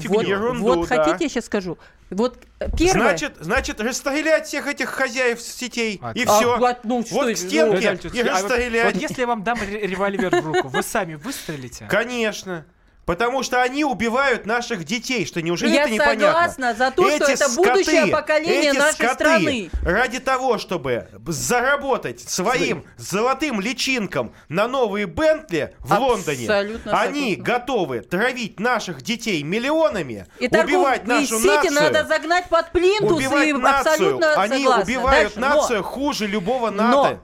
вот, 0.61 0.88
хотите, 0.88 1.25
я 1.25 1.28
сейчас 1.28 1.47
скажу. 1.47 1.78
Вот 2.11 2.38
э, 2.59 2.69
первое... 2.76 3.11
Значит, 3.11 3.37
значит, 3.38 3.80
расстрелять 3.80 4.47
всех 4.47 4.66
этих 4.66 4.88
хозяев 4.88 5.40
сетей 5.40 6.00
А, 6.02 6.12
и 6.12 6.25
а, 6.25 6.38
все. 6.38 6.59
вот, 6.59 6.78
ну, 6.83 7.04
к 7.04 7.11
ну, 7.12 7.35
стенке 7.37 7.99
и 8.12 8.21
а 8.21 8.33
расстрелять. 8.33 8.95
Вот 8.95 9.02
если 9.02 9.21
я 9.21 9.26
вам 9.28 9.45
дам 9.45 9.59
ре- 9.61 9.87
револьвер 9.87 10.30
в 10.35 10.47
руку, 10.47 10.69
вы 10.69 10.83
сами 10.83 11.14
выстрелите? 11.14 11.87
Конечно. 11.88 12.64
Потому 13.11 13.43
что 13.43 13.61
они 13.61 13.85
убивают 13.85 14.47
наших 14.47 14.85
детей, 14.85 15.26
что 15.26 15.43
неужели 15.43 15.73
Я 15.75 15.83
это 15.83 15.90
непонятно? 15.95 16.26
согласна 16.29 16.75
за 16.75 16.90
то, 16.93 17.11
что 17.11 17.25
Эти 17.25 17.33
это 17.33 17.49
будущее 17.57 17.97
скоты, 18.02 18.11
поколение 18.12 18.71
эти 18.71 18.76
нашей 18.79 18.95
скоты 18.95 19.14
страны. 19.14 19.71
Ради 19.83 20.21
того, 20.21 20.59
чтобы 20.59 21.09
заработать 21.26 22.21
своим 22.21 22.85
золотым 22.97 23.61
личинком 23.61 24.33
на 24.49 24.69
новые 24.69 25.07
Бентли 25.07 25.75
в 25.81 25.93
Лондоне, 25.93 26.45
Абсолютно 26.45 27.00
они 27.00 27.35
согласна. 27.35 27.45
готовы 27.45 28.00
травить 28.02 28.61
наших 28.61 29.02
детей 29.02 29.43
миллионами, 29.43 30.26
И 30.38 30.47
убивать 30.47 31.05
нашу 31.09 31.40
нацию. 31.40 31.73
надо 31.73 32.05
загнать 32.07 32.49
под 32.49 32.71
плинтус 32.71 33.11
убивать 33.19 33.49
и 33.49 33.52
нацию. 33.55 33.93
абсолютно 33.93 34.35
Они 34.40 34.59
согласна. 34.62 34.83
убивают 34.85 35.35
Дальше. 35.35 35.40
Но- 35.40 35.49
нацию 35.57 35.83
хуже 35.83 36.26
любого 36.29 36.71
Но- 36.71 36.83
НАТО. 36.85 36.95
но 37.14 37.21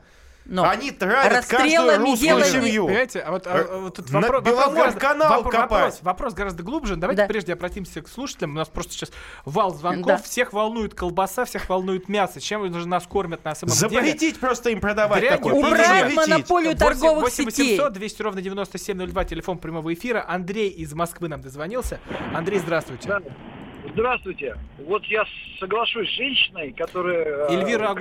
Они 0.49 0.91
травят 0.91 1.47
каждую 1.47 1.99
русскую 1.99 2.45
семью. 2.45 2.87
Понимаете, 2.87 3.21
а 3.21 3.31
вот, 3.33 3.47
а, 3.47 3.79
вот 3.81 3.95
тут 3.97 4.11
на 4.11 4.21
вопрос, 4.21 4.45
Беломор-канал 4.45 5.43
вопро- 5.43 5.51
копать. 5.51 5.71
вопрос, 5.71 5.99
вопрос 6.03 6.35
гораздо 6.35 6.63
глубже. 6.63 6.97
Давайте 6.97 7.23
Да. 7.23 7.29
прежде 7.29 7.53
обратимся 7.53 8.03
к 8.03 8.09
слушателям. 8.09 8.53
У 8.53 8.55
нас 8.55 8.69
просто 8.69 8.93
сейчас 8.93 9.11
вал 9.45 9.75
звонков. 9.75 10.07
Да. 10.07 10.17
Всех 10.19 10.53
волнует 10.53 10.95
колбаса, 10.95 11.45
всех 11.45 11.69
волнует 11.69 12.09
мясо. 12.09 12.41
Чем 12.41 12.73
же 12.73 12.87
нас 12.89 13.07
кормят 13.07 13.45
на 13.45 13.55
самом 13.55 13.75
деле? 13.75 13.89
Запретить 13.91 14.39
просто 14.41 14.71
им 14.71 14.81
продавать 14.81 15.21
Дрянь 15.21 15.33
такое. 15.37 15.55
убрать 15.55 15.87
запретить. 15.87 16.17
монополию 16.17 16.77
торговых 16.77 17.25
8 17.25 17.51
сетей. 17.51 17.77
800 17.79 17.93
200 17.93 18.23
ровно 18.23 18.43
9702, 18.43 19.25
телефон 19.25 19.59
прямого 19.59 19.93
эфира. 19.93 20.25
Андрей 20.27 20.69
из 20.71 20.93
Москвы 20.95 21.29
нам 21.29 21.41
дозвонился. 21.41 22.01
Андрей, 22.35 22.59
здравствуйте. 22.61 23.09
Да. 23.09 23.21
Здравствуйте. 23.93 24.57
Вот 24.79 25.05
я 25.07 25.25
соглашусь 25.59 26.09
с 26.09 26.17
женщиной, 26.17 26.73
которая... 26.73 27.49
э, 27.49 27.55
Эльвира 27.55 27.89
как- 27.89 28.01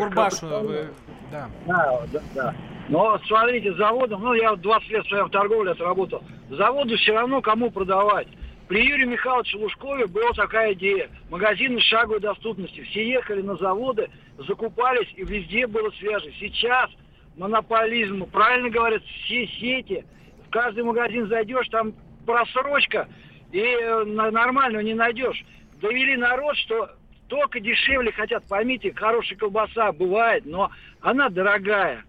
вы- 0.64 0.90
Да. 1.32 1.50
Да, 1.66 2.02
да, 2.12 2.20
да. 2.34 2.56
Но 2.90 3.18
смотрите, 3.28 3.74
заводом, 3.74 4.22
ну 4.24 4.34
я 4.34 4.56
20 4.56 4.90
лет 4.90 5.06
в 5.06 5.30
торговле 5.30 5.72
отработал, 5.72 6.24
заводу 6.50 6.96
все 6.98 7.14
равно 7.14 7.42
кому 7.42 7.72
продавать. 7.72 8.28
При 8.68 8.84
Юрии 8.86 9.06
Михайловиче 9.06 9.58
Лужкове 9.58 10.08
была 10.08 10.32
такая 10.34 10.74
идея. 10.74 11.10
Магазины 11.30 11.80
шаговой 11.82 12.20
доступности. 12.20 12.82
Все 12.82 13.08
ехали 13.08 13.42
на 13.42 13.56
заводы, 13.58 14.10
закупались, 14.48 15.08
и 15.16 15.24
везде 15.24 15.68
было 15.68 15.92
свежее. 16.00 16.34
Сейчас 16.40 16.90
монополизм, 17.38 18.26
правильно 18.32 18.70
говорят, 18.70 19.04
все 19.04 19.48
сети. 19.48 20.04
В 20.48 20.50
каждый 20.52 20.84
магазин 20.84 21.28
зайдешь, 21.28 21.68
там 21.70 21.94
просрочка, 22.26 23.08
и 23.52 23.60
э, 23.60 24.04
нормального 24.04 24.82
не 24.82 24.94
найдешь. 24.96 25.44
Довели 25.82 26.16
народ, 26.18 26.56
что 26.58 26.90
только 27.28 27.60
дешевле 27.60 28.12
хотят. 28.12 28.46
Поймите, 28.48 28.94
хорошая 28.94 29.38
колбаса 29.38 29.92
бывает, 29.92 30.46
но 30.46 30.72
она 31.02 31.30
дорогая. 31.30 32.04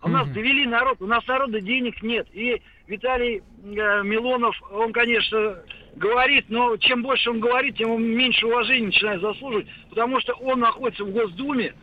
А 0.00 0.06
У 0.06 0.10
нас 0.10 0.28
довели 0.28 0.66
народ, 0.66 1.00
у 1.00 1.06
нас 1.06 1.26
народа 1.26 1.60
денег 1.60 2.02
нет. 2.02 2.26
И 2.32 2.60
Виталий 2.86 3.38
э, 3.38 3.42
Милонов, 3.62 4.54
он, 4.70 4.92
конечно, 4.92 5.58
говорит, 5.96 6.46
но 6.48 6.76
чем 6.76 7.02
больше 7.02 7.30
он 7.30 7.40
говорит, 7.40 7.76
тем 7.76 7.90
он 7.90 8.02
меньше 8.02 8.46
уважения 8.46 8.86
начинает 8.86 9.20
заслуживать, 9.20 9.66
потому 9.88 10.20
что 10.20 10.34
он 10.34 10.60
находится 10.60 11.04
в 11.04 11.10
Госдуме, 11.10 11.74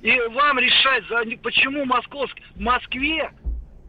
и 0.00 0.18
вам 0.30 0.58
решать, 0.58 1.04
за- 1.08 1.38
почему 1.42 1.84
Московск... 1.84 2.36
в 2.56 2.60
Москве 2.60 3.30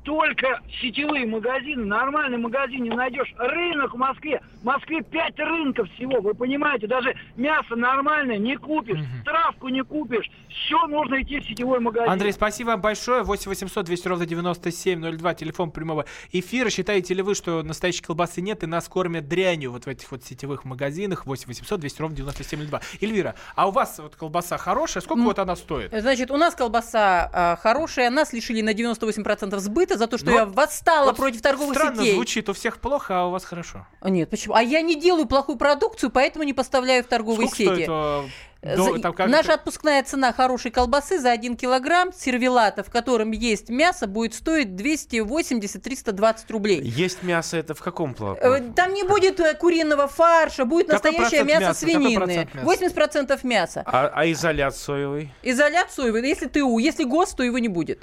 только 0.04 0.62
сетевые 0.82 1.26
магазины, 1.26 1.86
нормальный 1.86 2.38
магазин 2.38 2.84
не 2.84 2.90
найдешь. 2.90 3.34
Рынок 3.38 3.94
в 3.94 3.98
Москве. 3.98 4.42
В 4.62 4.66
Москве 4.66 5.02
пять 5.02 5.38
рынков 5.40 5.90
всего, 5.96 6.22
вы 6.22 6.34
понимаете, 6.34 6.88
даже 6.88 7.14
мясо 7.36 7.76
нормальное 7.76 8.38
не 8.38 8.56
купишь, 8.58 9.00
Мгм. 9.00 9.24
травку 9.26 9.68
не 9.70 9.84
купишь. 9.84 10.30
Все 10.50 10.86
нужно 10.88 11.22
идти 11.22 11.40
в 11.40 11.46
сетевой 11.46 11.80
магазин. 11.80 12.10
Андрей, 12.10 12.32
спасибо 12.32 12.70
вам 12.70 12.82
большое. 12.82 13.24
8 13.24 13.50
800 13.50 13.86
200 13.86 14.08
ровно 14.08 14.26
9702, 14.26 15.34
телефон 15.34 15.72
прямого 15.72 16.06
эфира. 16.32 16.70
Считаете 16.70 17.14
ли 17.14 17.22
вы, 17.22 17.36
что 17.36 17.64
настоящей 17.64 18.02
колбасы 18.04 18.42
нет 18.42 18.64
и 18.64 18.68
нас 18.68 18.88
кормят 18.88 19.28
дрянью 19.28 19.72
вот 19.72 19.86
в 19.86 19.88
этих 19.88 20.12
вот 20.12 20.24
сетевых 20.24 20.64
магазинах? 20.66 21.26
8 21.26 21.48
800 21.48 21.80
200 21.80 22.02
ровно 22.02 22.16
9702. 22.18 22.82
Эльвира, 23.02 23.36
а 23.56 23.68
у 23.68 23.72
вас 23.72 24.00
вот 24.00 24.16
колбаса 24.16 24.58
хорошая? 24.58 25.02
Сколько 25.02 25.22
М. 25.22 25.26
вот 25.28 25.40
она 25.40 25.56
стоит? 25.56 25.92
Значит, 25.92 26.32
у 26.32 26.38
нас 26.38 26.56
колбаса 26.56 27.30
а, 27.34 27.56
хорошая, 27.62 28.10
нас 28.10 28.34
лишили 28.34 28.62
на 28.62 28.74
98% 28.74 29.58
сбыта 29.60 29.93
за 29.98 30.08
то, 30.08 30.18
что 30.18 30.28
Ну, 30.32 30.36
я 30.36 30.46
восстала 30.46 31.06
Вот 31.08 31.18
против 31.18 31.42
торговых 31.42 31.76
Странно 31.76 31.98
сетей. 31.98 32.14
звучит, 32.16 32.50
у 32.50 32.54
всех 32.54 32.80
плохо, 32.80 33.22
а 33.22 33.28
у 33.28 33.32
вас 33.32 33.44
хорошо. 33.46 33.86
Нет, 34.04 34.30
почему? 34.30 34.56
А 34.56 34.62
я 34.64 34.82
не 34.82 34.96
делаю 35.00 35.26
плохую 35.26 35.58
продукцию, 35.58 36.10
поэтому 36.12 36.44
не 36.44 36.54
поставляю 36.54 37.04
в 37.04 37.08
торговые 37.08 37.48
Сколько 37.48 37.56
сети. 37.76 37.84
стоит 37.84 38.30
э, 38.62 38.76
До- 38.78 38.98
там 39.00 39.14
как- 39.14 39.28
Наша 39.30 39.56
отпускная 39.56 40.02
цена 40.04 40.32
хорошей 40.32 40.72
колбасы 40.72 41.20
за 41.20 41.32
1 41.32 41.58
килограмм 41.58 42.14
сервелата, 42.14 42.82
в 42.84 42.90
котором 42.90 43.32
есть 43.32 43.68
мясо, 43.70 44.08
будет 44.08 44.34
стоить 44.34 44.70
280-320 44.70 46.50
рублей. 46.52 46.82
Есть 46.82 47.24
мясо 47.24 47.58
это 47.58 47.74
в 47.74 47.82
каком 47.82 48.14
плане? 48.14 48.40
Э, 48.42 48.62
Там 48.76 48.94
не 48.94 49.04
будет 49.04 49.40
э, 49.40 49.54
куриного 49.56 50.08
фарша, 50.08 50.66
будет 50.66 50.88
Какой 50.88 51.12
настоящее 51.12 51.44
мясо 51.44 51.62
мяса? 51.68 51.80
Свинины. 51.80 52.16
процент 52.16 52.54
мяса? 52.56 52.66
80% 52.66 53.40
мяса. 53.44 53.84
А, 53.86 54.12
а 54.14 54.32
изолят 54.32 54.76
соевый? 54.76 55.34
Изолят 55.44 55.92
соевый, 55.92 56.26
если 56.28 56.48
ТУ, 56.48 56.78
если 56.78 57.04
ГОСТ, 57.04 57.38
то 57.38 57.44
его 57.44 57.60
не 57.60 57.68
будет. 57.68 58.02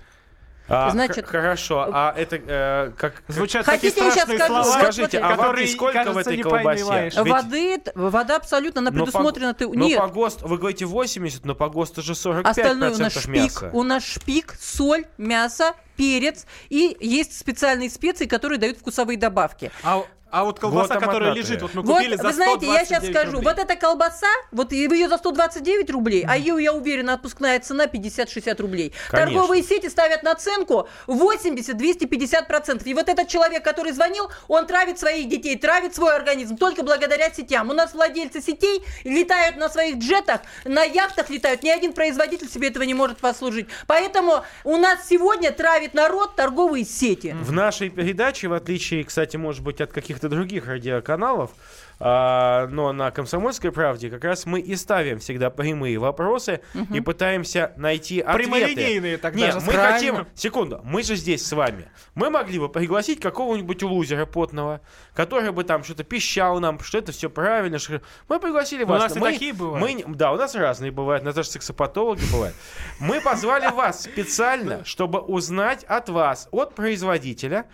А, 0.72 0.90
Значит, 0.90 1.26
хорошо. 1.26 1.88
А 1.92 2.14
это 2.16 2.36
э, 2.36 2.92
как 2.96 3.22
Звучат 3.28 3.66
Хотите, 3.66 3.90
такие 3.90 4.06
я 4.06 4.12
страшные 4.12 4.38
скажу? 4.38 4.62
слова, 4.64 4.78
Скажите, 4.78 5.18
а 5.18 5.34
воды 5.34 5.66
сколько 5.66 5.92
кажется, 5.94 6.14
в 6.14 6.18
этой 6.18 6.42
колбасе? 6.42 7.04
Ведь- 7.04 7.16
воды, 7.16 7.82
вода 7.96 8.36
абсолютно, 8.36 8.80
она 8.80 8.90
Но 8.90 8.98
по- 8.98 9.04
предусмотрена 9.06 9.54
ТУ. 9.54 9.72
но 9.74 9.84
Нет, 9.86 9.98
по 9.98 10.06
ГОСТу, 10.06 10.46
вы 10.46 10.58
говорите 10.58 10.86
80, 10.86 11.44
но 11.44 11.54
по 11.56 11.68
ГОСТу 11.68 12.02
же 12.02 12.12
45% 12.14 12.42
остальное 12.48 12.90
у 12.92 12.98
нас 12.98 13.12
шпик. 13.12 13.26
мяса. 13.28 13.70
У 13.72 13.82
нас 13.82 14.04
шпик, 14.04 14.54
соль, 14.60 15.06
мясо, 15.18 15.74
перец 15.96 16.46
и 16.68 16.96
есть 17.00 17.36
специальные 17.38 17.90
специи, 17.90 18.26
которые 18.26 18.58
дают 18.58 18.78
вкусовые 18.78 19.18
добавки. 19.18 19.70
А, 19.82 20.02
а 20.30 20.44
вот 20.44 20.60
колбаса, 20.60 20.94
Глутамат 20.94 21.04
которая 21.06 21.34
лежит, 21.34 21.62
вот 21.62 21.75
мы 21.75 21.82
Вот, 21.82 21.99
купили 21.99 22.16
за 22.16 22.22
вы 22.22 22.32
знаете, 22.32 22.66
я 22.66 22.84
сейчас 22.84 23.02
129 23.02 23.16
скажу, 23.16 23.32
рублей. 23.32 23.49
вот 23.49 23.58
эта 23.58 23.76
колбаса, 23.76 24.26
вот 24.52 24.72
и 24.72 24.76
ее 24.76 25.08
за 25.08 25.18
129 25.18 25.90
рублей, 25.90 26.25
а 26.28 26.37
ее, 26.37 26.62
я 26.62 26.72
уверена, 26.72 27.14
отпускная 27.14 27.58
цена 27.60 27.87
50-60 27.87 28.60
рублей. 28.60 28.92
Конечно. 29.08 29.32
Торговые 29.32 29.62
сети 29.62 29.88
ставят 29.88 30.22
наценку 30.22 30.88
80-250%. 31.06 32.82
И 32.84 32.94
вот 32.94 33.08
этот 33.08 33.28
человек, 33.28 33.64
который 33.64 33.92
звонил, 33.92 34.30
он 34.49 34.66
травит 34.66 34.99
своих 34.99 35.28
детей, 35.28 35.56
травит 35.56 35.94
свой 35.94 36.14
организм 36.14 36.56
только 36.56 36.82
благодаря 36.82 37.30
сетям. 37.30 37.70
У 37.70 37.72
нас 37.72 37.94
владельцы 37.94 38.40
сетей 38.40 38.84
летают 39.04 39.56
на 39.56 39.68
своих 39.68 39.96
джетах, 39.96 40.40
на 40.64 40.84
яхтах 40.84 41.30
летают. 41.30 41.62
Ни 41.62 41.70
один 41.70 41.92
производитель 41.92 42.49
себе 42.49 42.68
этого 42.68 42.84
не 42.84 42.94
может 42.94 43.18
послужить. 43.18 43.66
Поэтому 43.87 44.44
у 44.64 44.76
нас 44.76 45.06
сегодня 45.08 45.50
травит 45.52 45.94
народ 45.94 46.37
торговые 46.37 46.84
сети. 46.84 47.34
В 47.40 47.52
нашей 47.52 47.90
передаче, 47.90 48.49
в 48.49 48.52
отличие, 48.52 49.04
кстати, 49.04 49.37
может 49.37 49.62
быть, 49.62 49.80
от 49.80 49.92
каких-то 50.20 50.28
других 50.28 50.66
радиоканалов, 50.66 51.50
а, 51.98 52.66
но 52.68 52.92
на 52.92 53.10
«Комсомольской 53.10 53.72
правде» 53.72 54.10
как 54.10 54.24
раз 54.24 54.46
мы 54.46 54.60
и 54.60 54.76
ставим 54.76 55.18
всегда 55.18 55.50
прямые 55.50 55.98
вопросы 55.98 56.60
и 56.92 57.00
пытаемся 57.00 57.72
найти 57.76 58.20
ответы. 58.20 58.50
Прямолинейные 58.50 59.16
тогда 59.18 59.38
Нет, 59.38 59.54
же, 59.54 59.60
мы 59.60 59.72
правильно. 59.72 60.18
хотим... 60.18 60.26
Секунду, 60.34 60.80
мы 60.84 61.02
же 61.02 61.16
здесь 61.16 61.46
с 61.46 61.52
вами. 61.52 61.90
Мы 62.14 62.30
могли 62.30 62.58
бы 62.58 62.68
пригласить 62.68 63.20
какого-нибудь 63.20 63.82
лузера 63.82 64.26
потного, 64.26 64.80
который 65.14 65.52
бы 65.52 65.64
там 65.64 65.84
что-то 65.84 66.04
пищал 66.04 66.60
нам, 66.60 66.80
что 66.80 66.98
это 66.98 67.12
все 67.12 67.28
правильно. 67.30 67.78
что- 67.78 68.00
Мы 68.28 68.40
пригласили 68.40 68.84
У 68.84 68.88
вас. 68.88 69.02
нас 69.02 69.16
и 69.16 69.20
мы, 69.20 69.32
такие 69.32 69.52
бывают. 69.52 70.06
мы 70.06 70.14
да, 70.14 70.32
у 70.32 70.36
нас 70.36 70.54
разные 70.54 70.90
бывают, 70.90 71.22
у 71.22 71.26
нас 71.26 71.34
даже 71.34 71.50
сексопатологи 71.50 72.22
бывают. 72.32 72.54
Мы 72.98 73.20
позвали 73.20 73.70
вас 73.70 74.02
специально, 74.02 74.84
чтобы 74.84 75.20
узнать 75.20 75.84
от 75.84 76.08
вас, 76.08 76.48
от 76.50 76.74
производителя, 76.74 77.66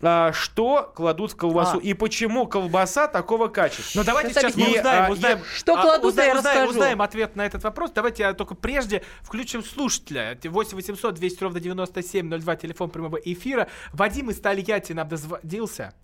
а, 0.00 0.32
что 0.32 0.92
кладут 0.94 1.32
в 1.32 1.36
колбасу 1.36 1.78
А. 1.78 1.80
и 1.80 1.92
почему 1.94 2.46
колбаса 2.46 3.08
такого 3.08 3.48
качества. 3.48 3.98
Ну 4.00 4.04
давайте 4.04 4.30
Сейчас 4.30 4.52
сейчас 4.52 4.56
мы 4.56 4.62
объясню. 4.64 4.80
узнаем, 4.80 5.02
И, 5.04 5.06
а, 5.06 5.12
узнаем, 5.12 5.40
Что 5.56 5.74
кладут, 5.74 6.04
узнаем, 6.04 6.32
я 6.32 6.38
узнаем, 6.38 6.56
расскажу. 6.56 6.70
узнаем 6.78 7.02
ответ 7.02 7.36
на 7.36 7.46
этот 7.46 7.64
вопрос. 7.64 7.90
Давайте 7.90 8.22
я 8.22 8.32
только 8.32 8.54
прежде 8.54 9.02
включим 9.22 9.64
слушателя. 9.64 10.38
8 10.42 10.76
800 10.76 11.14
200 11.14 11.42
ровно 11.42 11.60
9702, 11.60 12.56
телефон 12.56 12.90
прямого 12.90 13.16
эфира. 13.16 13.68
Вадим 13.92 14.30
из 14.30 14.40
Тольятти 14.40 14.92
нам 14.92 15.08
дозвонился. 15.08 15.94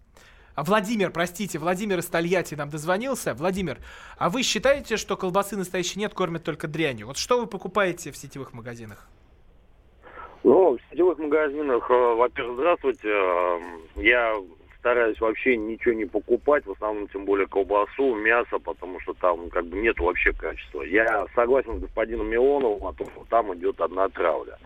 А, 0.57 0.63
Владимир, 0.63 1.11
простите, 1.11 1.59
Владимир 1.59 1.99
из 1.99 2.07
Тольятти 2.07 2.55
нам 2.55 2.71
дозвонился. 2.71 3.35
Владимир, 3.35 3.79
а 4.19 4.31
вы 4.31 4.43
считаете, 4.43 4.97
что 4.97 5.17
колбасы 5.17 5.57
настоящей 5.57 5.99
нет, 5.99 6.15
кормят 6.15 6.45
только 6.45 6.69
дрянью? 6.69 7.07
Вот 7.09 7.17
что 7.17 7.41
вы 7.41 7.47
покупаете 7.47 8.13
в 8.13 8.17
сетевых 8.17 8.53
магазинах? 8.53 9.09
Ну, 10.45 10.77
в 10.77 10.81
сетевых 10.91 11.19
магазинах, 11.19 11.91
э, 11.91 12.15
во-первых, 12.15 12.57
здравствуйте. 12.57 13.09
э, 13.09 13.59
Я 13.97 14.37
стараюсь 14.79 15.19
вообще 15.19 15.57
ничего 15.57 15.95
не 15.95 16.05
покупать, 16.05 16.67
в 16.67 16.73
основном, 16.73 17.09
тем 17.09 17.25
более 17.25 17.47
колбасу, 17.47 18.15
мясо, 18.15 18.59
потому 18.59 19.01
что 19.01 19.15
там 19.15 19.49
как 19.49 19.65
бы 19.65 19.79
нет 19.79 19.99
вообще 19.99 20.35
качества. 20.35 20.83
Я 20.83 21.27
согласен 21.35 21.79
с 21.79 21.81
господином 21.81 22.29
Милоновым 22.29 22.87
о 22.87 22.93
том, 22.93 23.07
что 23.15 23.25
там 23.31 23.55
идет 23.55 23.81
одна 23.81 24.11
травля. 24.11 24.59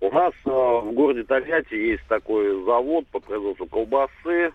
У 0.00 0.10
нас 0.10 0.32
э, 0.44 0.50
в 0.50 0.92
городе 0.92 1.22
Тольятти 1.22 1.74
есть 1.74 2.04
такой 2.08 2.64
завод 2.64 3.06
по 3.12 3.20
производству 3.20 3.66
колбасы, 3.66 4.50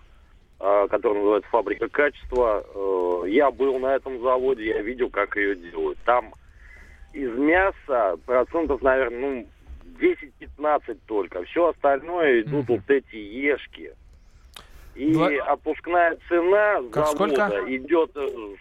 э, 0.60 0.86
который 0.90 1.16
называется 1.16 1.48
«Фабрика 1.50 1.88
качества». 1.88 2.62
Э, 2.74 3.22
Я 3.26 3.50
был 3.50 3.78
на 3.78 3.94
этом 3.96 4.20
заводе, 4.20 4.66
я 4.66 4.82
видел, 4.82 5.08
как 5.08 5.34
ее 5.36 5.56
делают. 5.56 5.96
Там 6.04 6.34
из 7.14 7.32
мяса 7.38 8.18
процентов, 8.26 8.82
наверное, 8.82 9.18
ну, 9.18 9.46
10-15 10.02 10.98
только. 11.06 11.44
Все 11.44 11.68
остальное 11.68 12.42
идут 12.42 12.68
Мгм. 12.68 12.76
вот 12.76 12.90
эти 12.90 13.16
ешки. 13.16 13.92
И 14.94 15.12
Вла- 15.12 15.36
отпускная 15.38 16.18
цена 16.28 16.82
Как 16.92 17.06
завода 17.06 17.48
сколько? 17.48 17.74
идет 17.76 18.10
э, 18.14 18.54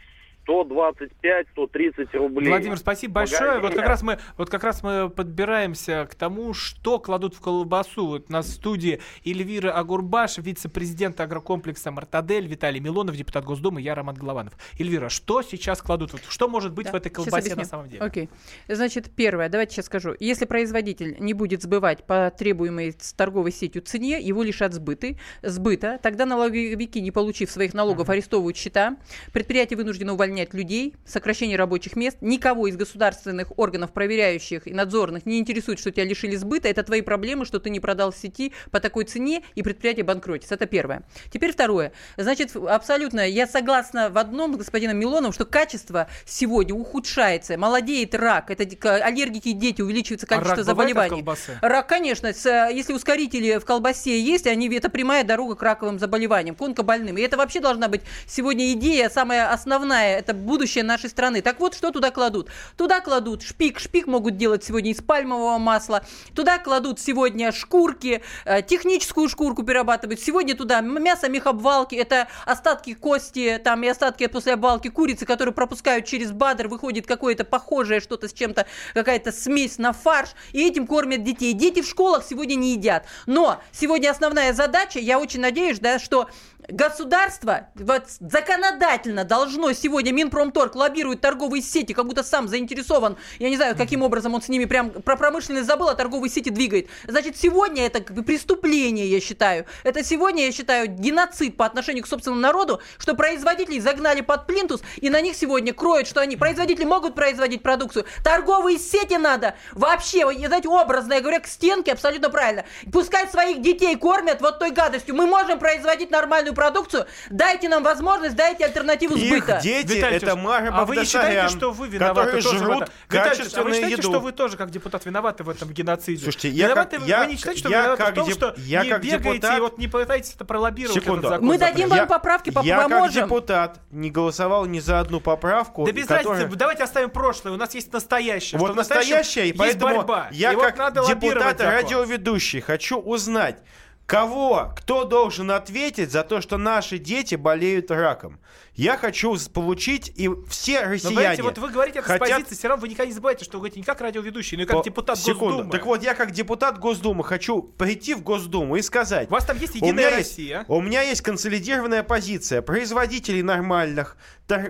125-130 0.52 2.18
рублей. 2.18 2.50
Владимир, 2.50 2.78
спасибо 2.78 3.14
большое. 3.16 3.60
Вот 3.60 3.74
как 3.74 3.88
раз 3.88 4.04
мы, 4.04 4.20
вот 4.38 4.50
как 4.50 4.64
раз 4.64 4.84
мы 4.84 5.10
подбираемся 5.10 6.08
к 6.10 6.16
тому, 6.16 6.54
что 6.54 7.00
кладут 7.00 7.36
в 7.36 7.42
колбасу. 7.42 8.08
Вот 8.08 8.26
у 8.30 8.34
нас 8.34 8.48
в 8.48 8.54
студии 8.54 9.00
Эльвира 9.26 9.72
Агурбаш, 9.72 10.38
вице-президент 10.40 11.20
агрокомплекса 11.20 11.92
Мартадель, 11.92 12.48
Виталий 12.48 12.80
Милонов, 12.80 13.16
депутат 13.16 13.46
Госдумы, 13.46 13.82
я 13.82 13.96
Роман 13.96 14.16
Голованов. 14.16 14.54
Эльвира, 14.80 15.10
что 15.10 15.42
сейчас 15.42 15.82
кладут? 15.82 16.14
Вот 16.14 16.22
что 16.28 16.48
может 16.48 16.74
быть 16.74 16.88
Да, 16.88 16.92
в 16.92 16.96
этой 16.96 17.10
колбасе 17.10 17.56
на 17.56 17.66
самом 17.66 17.90
деле? 17.90 18.02
Окей. 18.02 18.30
Значит, 18.68 19.12
первое, 19.16 19.50
давайте 19.50 19.76
сейчас 19.76 19.86
скажу. 19.86 20.16
Если 20.20 20.46
производитель 20.46 21.16
не 21.20 21.34
будет 21.34 21.62
сбывать 21.62 22.04
по 22.06 22.32
требуемой 22.36 22.96
с 22.98 23.14
торговой 23.14 23.52
сетью 23.52 23.82
цене, 23.82 24.20
его 24.20 24.44
лишат 24.44 24.74
сбыты, 24.74 25.18
сбыта, 25.42 26.00
тогда 26.02 26.26
налоговики, 26.26 27.02
не 27.02 27.12
получив 27.12 27.52
своих 27.52 27.74
налогов, 27.74 28.10
арестовывают 28.10 28.58
счета, 28.58 28.98
предприятие 29.34 29.78
вынуждено 29.78 30.14
увольнять 30.14 30.41
людей, 30.54 30.96
сокращение 31.06 31.58
рабочих 31.58 31.96
мест, 31.96 32.18
никого 32.22 32.68
из 32.68 32.76
государственных 32.76 33.58
органов, 33.58 33.94
проверяющих 33.94 34.68
и 34.68 34.74
надзорных, 34.74 35.26
не 35.26 35.40
интересует, 35.40 35.80
что 35.80 35.92
тебя 35.92 36.06
лишили 36.06 36.36
сбыта, 36.36 36.68
это 36.68 36.84
твои 36.84 37.02
проблемы, 37.02 37.46
что 37.46 37.60
ты 37.60 37.70
не 37.70 37.80
продал 37.80 38.12
в 38.12 38.18
сети 38.18 38.54
по 38.72 38.80
такой 38.80 39.06
цене, 39.06 39.44
и 39.56 39.64
предприятие 39.64 40.04
банкротится. 40.04 40.56
Это 40.56 40.66
первое. 40.66 41.04
Теперь 41.32 41.54
второе. 41.54 41.94
Значит, 42.18 42.56
абсолютно, 42.56 43.28
я 43.28 43.48
согласна 43.48 44.10
в 44.10 44.18
одном 44.18 44.56
с 44.56 44.58
господином 44.58 44.98
Милоновым, 44.98 45.34
что 45.34 45.46
качество 45.46 46.08
сегодня 46.26 46.74
ухудшается, 46.74 47.58
молодеет 47.58 48.16
рак, 48.16 48.52
это 48.52 48.64
аллергики 49.04 49.50
и 49.50 49.54
дети, 49.54 49.82
увеличивается 49.82 50.28
А 50.30 50.36
рак 50.36 50.44
количество 50.44 50.74
бывает 50.74 50.98
от 50.98 51.10
заболеваний. 51.10 51.26
Рак, 51.62 51.88
конечно, 51.88 52.34
с, 52.34 52.46
если 52.72 52.94
ускорители 52.94 53.58
в 53.58 53.66
колбасе 53.66 54.20
есть, 54.20 54.48
они 54.48 54.70
это 54.76 54.90
прямая 54.90 55.24
дорога 55.24 55.56
к 55.56 55.62
раковым 55.62 56.00
заболеваниям, 56.00 56.56
к 56.56 56.62
онкобольным. 56.62 57.18
И 57.18 57.22
это 57.22 57.38
вообще 57.38 57.60
должна 57.60 57.88
быть 57.88 58.02
сегодня 58.26 58.72
идея 58.74 59.10
самая 59.10 59.52
основная, 59.52 60.21
это 60.22 60.34
будущее 60.34 60.84
нашей 60.84 61.10
страны. 61.10 61.42
Так 61.42 61.60
вот, 61.60 61.76
что 61.76 61.92
туда 61.92 62.12
кладут? 62.12 62.50
Туда 62.78 63.02
кладут 63.02 63.44
шпик, 63.44 63.80
шпик 63.80 64.08
могут 64.08 64.38
делать 64.38 64.64
сегодня 64.64 64.92
из 64.92 65.02
пальмового 65.02 65.58
масла, 65.58 66.04
туда 66.34 66.58
кладут 66.58 67.00
сегодня 67.00 67.52
шкурки, 67.52 68.22
э, 68.46 68.62
техническую 68.62 69.28
шкурку 69.30 69.64
перерабатывают, 69.64 70.20
сегодня 70.20 70.56
туда 70.56 70.82
мясо 70.82 71.30
мехобвалки, 71.30 71.96
это 71.96 72.28
остатки 72.46 72.94
кости, 72.94 73.60
там 73.64 73.84
и 73.84 73.88
остатки 73.88 74.28
после 74.28 74.54
обвалки 74.54 74.88
курицы, 74.90 75.26
которые 75.26 75.54
пропускают 75.54 76.06
через 76.06 76.32
бадр, 76.32 76.68
выходит 76.68 77.08
какое-то 77.08 77.44
похожее 77.44 78.00
что-то 78.00 78.28
с 78.28 78.34
чем-то, 78.34 78.66
какая-то 78.94 79.32
смесь 79.32 79.78
на 79.78 79.94
фарш, 79.94 80.30
и 80.54 80.66
этим 80.66 80.88
кормят 80.88 81.24
детей. 81.24 81.54
Дети 81.54 81.82
в 81.82 81.88
школах 81.88 82.24
сегодня 82.28 82.56
не 82.56 82.74
едят. 82.74 83.06
Но 83.26 83.62
сегодня 83.72 84.10
основная 84.10 84.54
задача, 84.54 85.00
я 85.00 85.20
очень 85.20 85.42
надеюсь, 85.42 85.80
да, 85.80 86.00
что 86.00 86.30
государство 86.68 87.68
вот, 87.76 88.04
законодательно 88.20 89.24
должно 89.24 89.74
сегодня 89.74 90.11
Минпромторг 90.12 90.76
лоббирует 90.76 91.22
торговые 91.22 91.62
сети, 91.62 91.94
как 91.94 92.06
будто 92.06 92.24
сам 92.24 92.48
заинтересован, 92.48 93.18
я 93.40 93.50
не 93.50 93.56
знаю, 93.58 93.76
каким 93.76 94.02
образом 94.02 94.34
он 94.34 94.42
с 94.42 94.50
ними 94.50 94.66
прям 94.66 94.90
про 94.92 95.16
промышленность 95.16 95.68
забыл, 95.68 95.90
а 95.90 95.96
торговые 95.96 96.32
сети 96.32 96.50
двигает. 96.50 96.88
Значит, 97.08 97.38
сегодня 97.38 97.86
это 97.86 98.02
преступление, 98.02 99.10
я 99.10 99.20
считаю. 99.20 99.66
Это 99.84 100.04
сегодня, 100.04 100.46
я 100.46 100.52
считаю, 100.52 100.88
геноцид 100.88 101.58
по 101.58 101.66
отношению 101.66 102.04
к 102.04 102.08
собственному 102.08 102.42
народу, 102.42 102.82
что 102.98 103.16
производителей 103.16 103.80
загнали 103.80 104.22
под 104.22 104.48
плинтус, 104.48 104.82
и 104.98 105.10
на 105.10 105.22
них 105.22 105.36
сегодня 105.36 105.74
кроют, 105.74 106.08
что 106.08 106.22
они, 106.22 106.36
производители 106.36 106.86
могут 106.86 107.16
производить 107.16 107.62
продукцию. 107.64 108.06
Торговые 108.24 108.78
сети 108.78 109.18
надо 109.18 109.56
вообще, 109.74 110.26
вы 110.26 110.36
знаете, 110.36 110.68
образно, 110.68 111.14
я 111.14 111.22
говорю, 111.22 111.42
к 111.42 111.48
стенке, 111.48 111.94
абсолютно 111.94 112.30
правильно. 112.30 112.66
Пускай 112.92 113.28
своих 113.28 113.62
детей 113.62 113.96
кормят 113.96 114.42
вот 114.42 114.60
той 114.60 114.72
гадостью. 114.72 115.16
Мы 115.16 115.28
можем 115.28 115.60
производить 115.60 116.12
нормальную 116.12 116.54
продукцию. 116.54 117.06
Дайте 117.30 117.70
нам 117.70 117.84
возможность, 117.84 118.36
дайте 118.36 118.66
альтернативу 118.66 119.16
Их 119.16 119.28
сбыта. 119.28 119.60
дети 119.64 120.01
Виталий 120.02 120.18
это 120.18 120.36
Мара 120.36 120.70
А 120.74 120.86
вы 120.86 120.98
не 120.98 121.06
считаете, 121.06 121.48
что 121.56 121.72
вы 121.72 121.88
виноваты 121.88 122.42
тоже 122.42 122.50
в 122.50 122.60
жрут 122.60 122.82
этом? 122.84 122.94
Виталий 123.10 123.44
Тёш, 123.44 123.54
а 123.58 123.64
вы 123.64 123.72
считаете, 123.74 123.92
еду. 123.98 124.02
что 124.10 124.20
вы 124.20 124.32
тоже 124.32 124.58
как 124.58 124.70
депутат 124.72 125.06
виноваты 125.06 125.44
в 125.44 125.50
этом 125.50 125.70
геноциде? 125.70 126.24
Слушайте, 126.24 126.50
я 126.50 126.66
виноваты, 126.68 126.92
как- 126.98 127.02
вы- 127.02 127.08
я- 127.10 127.20
вы 127.20 127.26
не 127.28 127.38
считаете, 127.38 127.60
что 127.60 127.70
я 127.70 127.78
вы 127.78 127.84
виноваты 127.84 128.04
как 128.04 128.12
в 128.12 128.16
том, 128.16 128.28
деп- 128.28 128.36
что 128.36 128.54
я 128.58 128.84
не 128.84 128.90
как 128.90 129.02
бегаете 129.02 129.24
депутат- 129.24 129.58
и 129.58 129.62
вот 129.62 129.78
не 129.78 129.88
пытаетесь 129.88 130.34
это 130.36 130.46
пролоббировать 130.46 131.02
Секунду. 131.02 131.20
этот 131.22 131.30
закон 131.32 131.48
Мы 131.48 131.58
дадим 131.58 131.90
вам 131.90 132.08
поправки, 132.08 132.50
по- 132.50 132.60
я 132.62 132.78
как 132.80 132.90
поможем. 132.90 133.24
депутат 133.26 133.80
не 133.92 134.10
голосовал 134.12 134.66
ни 134.66 134.80
за 134.80 135.00
одну 135.00 135.20
поправку. 135.22 135.86
Да 135.86 135.92
без 135.92 136.08
которая- 136.08 136.42
разницы, 136.42 136.58
давайте 136.58 136.84
оставим 136.84 137.10
прошлое, 137.10 137.54
у 137.54 137.58
нас 137.58 137.74
есть 137.76 137.92
настоящее. 137.94 138.60
Вот 138.60 138.72
в 138.72 138.76
настоящее, 138.76 139.46
и 139.46 139.48
есть 139.50 139.58
поэтому 139.58 139.98
борьба. 139.98 140.28
я 140.32 140.54
и 140.54 140.56
как 140.56 140.94
депутат 141.08 141.60
радиоведущий 141.62 142.62
хочу 142.62 142.98
узнать, 143.00 143.58
кого, 144.06 144.74
кто 144.78 145.06
должен 145.06 145.52
ответить 145.52 146.12
за 146.12 146.24
то, 146.24 146.42
что 146.42 146.58
наши 146.58 146.98
дети 146.98 147.36
болеют 147.36 147.92
раком. 147.92 148.40
Я 148.76 148.98
хочу 148.98 149.38
получить, 149.54 150.14
и 150.16 150.30
все 150.50 150.86
Но 150.86 150.92
россияне 150.94 151.16
понимаете, 151.16 151.44
вот 151.44 151.58
вы 151.58 151.70
говорите 151.70 152.00
это 152.00 152.08
хотят... 152.08 152.28
с 152.28 152.32
позиции, 152.32 152.56
все 152.56 152.68
равно 152.70 152.82
вы 152.82 152.88
никогда 152.88 153.06
не 153.08 153.12
забывайте, 153.14 153.44
что 153.44 153.58
вы 153.58 153.64
говорите 153.64 153.80
не 153.82 153.86
как 153.86 154.00
радиоведущий, 154.00 154.56
но 154.56 154.64
и 154.64 154.66
как 154.66 154.78
По- 154.78 154.84
депутат 154.84 155.20
Секунду. 155.20 155.46
Госдумы. 155.58 155.72
Так 155.72 155.86
вот, 155.86 156.04
я 156.04 156.14
как 156.14 156.32
депутат 156.32 156.80
Госдумы 156.80 157.24
хочу 157.26 157.62
прийти 157.62 158.14
в 158.14 158.24
Госдуму 158.24 158.78
и 158.78 158.82
сказать... 158.82 159.30
У 159.30 159.34
вас 159.34 159.44
там 159.46 159.58
есть 159.60 159.74
У 159.74 159.78
Единая 159.78 160.18
есть, 160.18 160.30
Россия. 160.32 160.66
у 160.70 160.80
меня 160.82 161.02
есть 161.02 161.22
консолидированная 161.22 162.04
позиция 162.04 162.62
производителей 162.62 163.42
нормальных, 163.42 164.16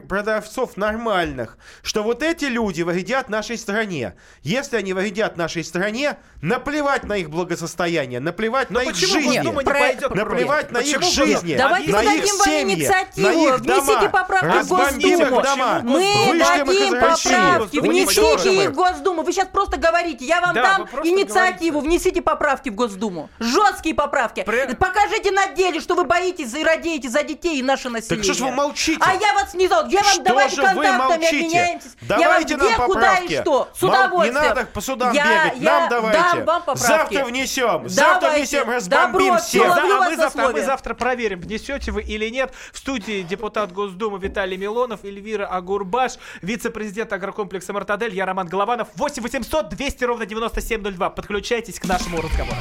продавцов 0.08 0.78
нормальных, 0.78 1.58
что 1.82 2.04
вот 2.04 2.24
эти 2.24 2.46
люди 2.46 2.82
вредят 2.82 3.30
нашей 3.30 3.58
стране. 3.58 4.16
Если 4.44 4.78
они 4.78 4.94
вредят 4.94 5.38
нашей 5.38 5.64
стране, 5.64 6.18
наплевать 6.42 7.04
на 7.04 7.18
их 7.18 7.30
благосостояние, 7.30 8.20
наплевать 8.20 8.70
Но 8.70 8.80
на 8.80 8.84
их 8.84 8.96
жизни. 8.96 9.38
Госдума 9.38 9.62
не 9.62 9.66
Про-? 9.66 10.16
Наплевать 10.16 10.72
на 10.72 10.80
их 10.80 10.98
Почему 10.98 11.12
жизни, 11.12 11.56
Давайте 11.56 11.92
на 11.92 12.04
их 12.04 12.22
дадим 12.22 12.38
вам 12.38 12.48
семьи, 12.48 12.76
инициативу. 12.76 13.28
на 13.28 13.34
их 13.34 13.62
Внесите 13.92 14.10
поправки 14.10 14.64
в 14.64 14.68
Госдуму. 14.68 15.42
Мы 15.84 16.40
дадим 16.40 17.00
поправки, 17.00 17.80
внесите 17.80 18.64
их 18.64 18.70
в 18.72 18.74
Госдуму. 18.74 19.24
Вы 19.24 19.32
сейчас 19.32 19.48
просто 19.48 19.78
говорите, 19.78 20.26
я 20.26 20.42
вам 20.42 20.54
Да, 20.54 20.78
дам 20.78 20.90
инициативу, 21.04 21.80
внесите 21.80 22.22
поправки 22.22 22.70
в 22.70 22.76
Госдуму. 22.76 23.30
Жесткие 23.40 23.96
поправки. 23.96 24.46
Покажите 24.80 25.32
на 25.32 25.48
деле, 25.48 25.80
что 25.80 25.96
вы 25.96 26.04
боитесь 26.06 26.54
и 26.54 26.64
радеете 26.64 27.10
за 27.10 27.24
детей 27.24 27.60
и 27.60 27.64
наше 27.64 27.90
население. 27.90 28.24
Так 28.24 28.36
что 28.36 28.46
ж 28.46 28.48
вы 28.48 28.52
молчите? 28.52 29.00
А 29.02 29.14
я 29.14 29.34
вас 29.34 29.54
не 29.54 29.68
зову. 29.68 29.90
Я 29.90 30.02
вам 30.04 30.24
давайте 30.24 30.56
контактами 30.62 30.98
молчите? 30.98 31.28
обменяемся. 31.28 31.88
Давайте 32.02 32.54
я 32.54 32.58
вам 32.58 32.68
нам 32.68 32.70
где, 32.70 32.86
куда 32.86 33.00
поправки. 33.02 33.34
и 33.34 33.42
что. 33.42 33.70
С 33.74 33.84
удовольствием. 33.84 34.44
Не 34.44 34.50
надо 34.50 34.66
по 34.66 34.82
судам 34.82 35.14
я, 35.14 35.46
бегать. 35.46 35.62
я 35.62 35.80
Нам 35.80 35.90
давайте. 35.90 36.46
Завтра 36.76 37.26
внесем. 37.26 37.90
Завтра 37.90 38.30
внесем, 38.32 38.70
разбомбим 38.70 39.38
всех. 39.38 39.78
а, 39.78 40.52
мы 40.52 40.60
а 40.60 40.64
завтра 40.64 40.94
проверим, 40.94 41.42
внесете 41.42 41.92
вы 41.92 42.02
или 42.02 42.30
нет. 42.30 42.54
В 42.72 42.78
студии 42.78 43.22
депутат 43.22 43.72
Госдумы 43.72 43.81
Виталий 43.88 44.58
Милонов, 44.58 45.04
Эльвира 45.04 45.46
Агурбаш, 45.46 46.14
вице-президент 46.42 47.12
агрокомплекса 47.14 47.74
«Мартадель», 47.74 48.14
я 48.14 48.26
Роман 48.26 48.48
Голованов. 48.48 48.90
8 48.96 49.24
800 49.24 49.70
200 49.70 50.04
ровно 50.04 50.26
9702. 50.26 51.10
Подключайтесь 51.10 51.80
к 51.80 51.86
нашему 51.86 52.22
разговору. 52.22 52.58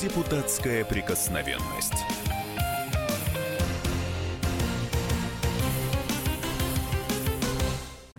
Депутатская 0.00 0.84
прикосновенность. 0.84 2.19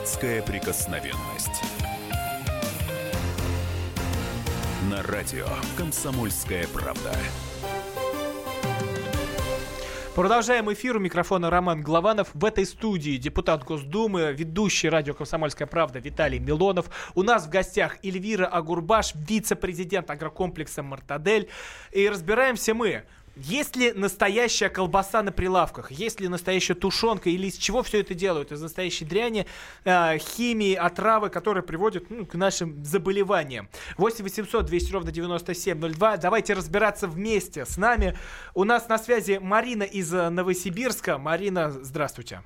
Депутатская 0.00 0.40
прикосновенность. 0.40 1.62
На 4.90 5.02
радио 5.02 5.46
«Комсомольская 5.76 6.66
правда». 6.68 7.14
Продолжаем 10.14 10.72
эфир. 10.72 10.96
У 10.96 11.00
микрофона 11.00 11.50
Роман 11.50 11.82
Главанов. 11.82 12.30
В 12.32 12.46
этой 12.46 12.64
студии 12.64 13.18
депутат 13.18 13.62
Госдумы, 13.62 14.32
ведущий 14.32 14.88
радио 14.88 15.12
«Комсомольская 15.12 15.68
правда» 15.68 15.98
Виталий 15.98 16.38
Милонов. 16.38 16.86
У 17.14 17.22
нас 17.22 17.46
в 17.46 17.50
гостях 17.50 17.98
Эльвира 18.02 18.46
Агурбаш, 18.46 19.14
вице-президент 19.14 20.10
агрокомплекса 20.10 20.82
«Мартадель». 20.82 21.50
И 21.92 22.08
разбираемся 22.08 22.72
мы. 22.72 23.04
Есть 23.42 23.74
ли 23.76 23.92
настоящая 23.92 24.68
колбаса 24.68 25.22
на 25.22 25.32
прилавках? 25.32 25.90
Есть 25.90 26.20
ли 26.20 26.28
настоящая 26.28 26.74
тушенка? 26.74 27.30
Или 27.30 27.46
из 27.46 27.56
чего 27.56 27.82
все 27.82 28.00
это 28.00 28.14
делают? 28.14 28.52
Из 28.52 28.60
настоящей 28.60 29.04
дряни, 29.04 29.46
э, 29.84 30.18
химии, 30.18 30.74
отравы, 30.74 31.30
которые 31.30 31.62
приводят 31.62 32.10
ну, 32.10 32.26
к 32.26 32.34
нашим 32.34 32.84
заболеваниям. 32.84 33.68
8 33.96 34.22
800 34.24 34.66
200 34.66 34.92
ровно 34.92 35.10
9702. 35.12 36.16
Давайте 36.18 36.52
разбираться 36.54 37.08
вместе 37.08 37.64
с 37.64 37.76
нами. 37.78 38.16
У 38.54 38.64
нас 38.64 38.88
на 38.88 38.98
связи 38.98 39.38
Марина 39.40 39.84
из 39.84 40.12
э, 40.12 40.28
Новосибирска. 40.28 41.16
Марина, 41.18 41.70
здравствуйте. 41.70 42.42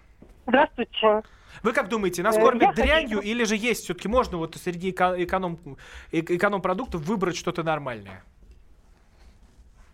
Здравствуйте. 0.46 1.22
Вы 1.62 1.72
как 1.72 1.88
думаете, 1.88 2.22
нас 2.22 2.36
Э, 2.36 2.40
кормят 2.40 2.62
я 2.62 2.68
хочу- 2.68 2.82
дрянью 2.82 3.20
или 3.20 3.44
же 3.44 3.56
есть 3.56 3.84
все-таки 3.84 4.08
можно 4.08 4.36
вот 4.38 4.56
среди 4.62 4.90
эко- 4.90 5.14
эконом, 5.22 5.58
эк- 6.12 6.30
эконом-продуктов 6.36 7.00
выбрать 7.02 7.36
что-то 7.36 7.62
нормальное? 7.62 8.22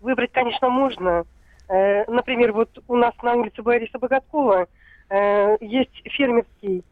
Выбрать, 0.00 0.32
конечно, 0.32 0.68
можно. 0.68 1.24
Э, 1.68 2.04
Например, 2.10 2.52
вот 2.52 2.70
у 2.88 2.96
нас 2.96 3.14
на 3.22 3.34
улице 3.34 3.62
Бориса 3.62 3.98
Боготкова 3.98 4.66
э, 5.08 5.56
есть 5.60 6.02
фермерский, 6.04 6.84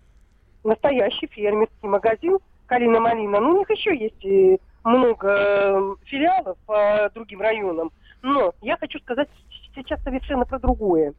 настоящий 0.64 1.26
фермерский 1.26 1.88
магазин 1.88 2.38
«Калина-малина». 2.66 3.40
Ну, 3.40 3.54
у 3.54 3.58
них 3.58 3.70
еще 3.70 3.96
есть 3.96 4.60
много 4.84 5.28
э, 5.28 5.94
филиалов 6.04 6.56
по 6.66 7.10
другим 7.14 7.40
районам. 7.40 7.90
Но 8.22 8.52
я 8.60 8.76
хочу 8.76 8.98
сказать 9.00 9.28
сейчас 9.74 10.02
совершенно 10.02 10.44
про 10.44 10.58
другое. 10.58 11.14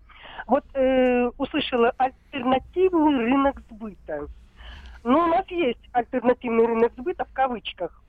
Вот 0.48 0.64
э, 0.74 1.30
услышала 1.38 1.94
альтернативный 1.98 3.18
рынок 3.18 3.62
сбыта. 3.70 4.28
Ну, 5.04 5.20
у 5.20 5.28
нас 5.28 5.46
есть 5.50 5.80
альтернативный 5.92 6.66
рынок 6.66 6.92
сбыта 6.98 7.26
в 7.26 7.34
кавычках. 7.34 8.02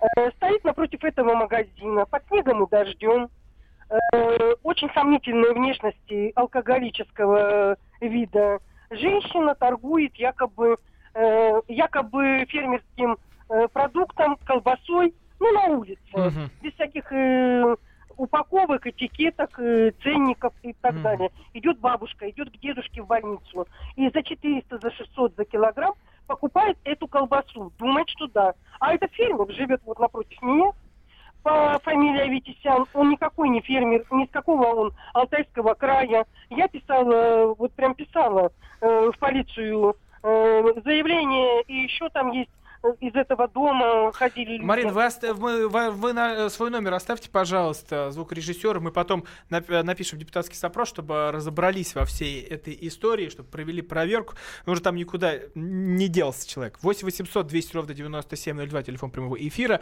Э, 0.00 0.30
стоит 0.32 0.64
напротив 0.64 1.04
этого 1.04 1.34
магазина 1.34 2.06
под 2.06 2.26
снегом 2.28 2.64
и 2.64 2.70
дождем. 2.70 3.28
Э, 3.88 4.54
очень 4.62 4.90
сомнительной 4.92 5.54
внешности 5.54 6.32
алкоголического 6.34 7.76
вида. 8.00 8.58
Женщина 8.90 9.54
торгует 9.54 10.14
якобы, 10.16 10.76
э, 11.14 11.60
якобы 11.68 12.44
фермерским 12.48 13.16
э, 13.48 13.68
продуктом, 13.68 14.36
колбасой, 14.44 15.14
ну, 15.38 15.52
на 15.52 15.76
улице. 15.76 16.00
Мгм. 16.12 16.50
Без 16.62 16.72
всяких 16.74 17.10
э, 17.12 17.76
упаковок, 18.16 18.86
этикеток, 18.86 19.58
э, 19.58 19.92
ценников 20.02 20.52
и 20.62 20.72
так 20.74 20.94
Мгм. 20.94 21.02
далее. 21.02 21.30
Идет 21.54 21.78
бабушка, 21.78 22.28
идет 22.30 22.50
к 22.50 22.58
дедушке 22.58 23.02
в 23.02 23.06
больницу. 23.06 23.66
И 23.96 24.08
за 24.10 24.22
400, 24.22 24.78
за 24.78 24.90
600 24.90 25.36
за 25.36 25.44
килограмм 25.44 25.94
покупает 26.46 26.78
эту 26.84 27.08
колбасу. 27.08 27.72
Думает, 27.78 28.08
что 28.10 28.28
да. 28.28 28.54
А 28.78 28.94
этот 28.94 29.12
фермер 29.12 29.52
живет 29.52 29.80
вот 29.84 29.98
напротив 29.98 30.40
меня, 30.42 30.70
по 31.42 31.78
фамилии 31.82 32.22
Аветисян. 32.22 32.86
Он 32.94 33.10
никакой 33.10 33.48
не 33.48 33.60
фермер, 33.60 34.04
ни 34.10 34.26
с 34.26 34.30
какого 34.30 34.66
он 34.66 34.92
Алтайского 35.14 35.74
края. 35.74 36.24
Я 36.50 36.68
писала, 36.68 37.54
вот 37.54 37.72
прям 37.72 37.94
писала 37.94 38.52
э, 38.80 39.10
в 39.12 39.18
полицию 39.18 39.96
э, 40.22 40.62
заявление, 40.84 41.62
и 41.62 41.74
еще 41.74 42.08
там 42.10 42.30
есть 42.30 42.50
из 43.00 43.14
этого 43.14 43.48
дома 43.48 44.12
ходили. 44.12 44.58
Марин, 44.62 44.92
вы, 44.92 45.04
оста- 45.06 45.34
вы- 45.34 45.68
вы- 45.68 45.90
вы 45.90 46.12
на- 46.12 46.34
э, 46.46 46.48
свой 46.50 46.70
номер 46.70 46.94
оставьте, 46.94 47.30
пожалуйста, 47.30 48.10
звукорежиссеру. 48.10 48.80
Мы 48.80 48.90
потом 48.92 49.24
нап- 49.50 49.64
э, 49.72 49.82
напишем 49.82 50.18
депутатский 50.18 50.56
запрос, 50.56 50.88
чтобы 50.88 51.30
разобрались 51.32 51.94
во 51.94 52.04
всей 52.04 52.42
этой 52.42 52.76
истории, 52.82 53.28
чтобы 53.28 53.48
провели 53.48 53.82
проверку. 53.82 54.34
Он 54.66 54.72
уже 54.72 54.82
там 54.82 54.96
никуда 54.96 55.34
не 55.54 56.08
делся 56.08 56.48
человек. 56.48 56.78
8 56.82 57.04
800 57.06 57.46
200 57.46 57.74
ровно 57.76 57.94
9702, 57.94 58.82
телефон 58.82 59.10
прямого 59.10 59.36
эфира. 59.36 59.80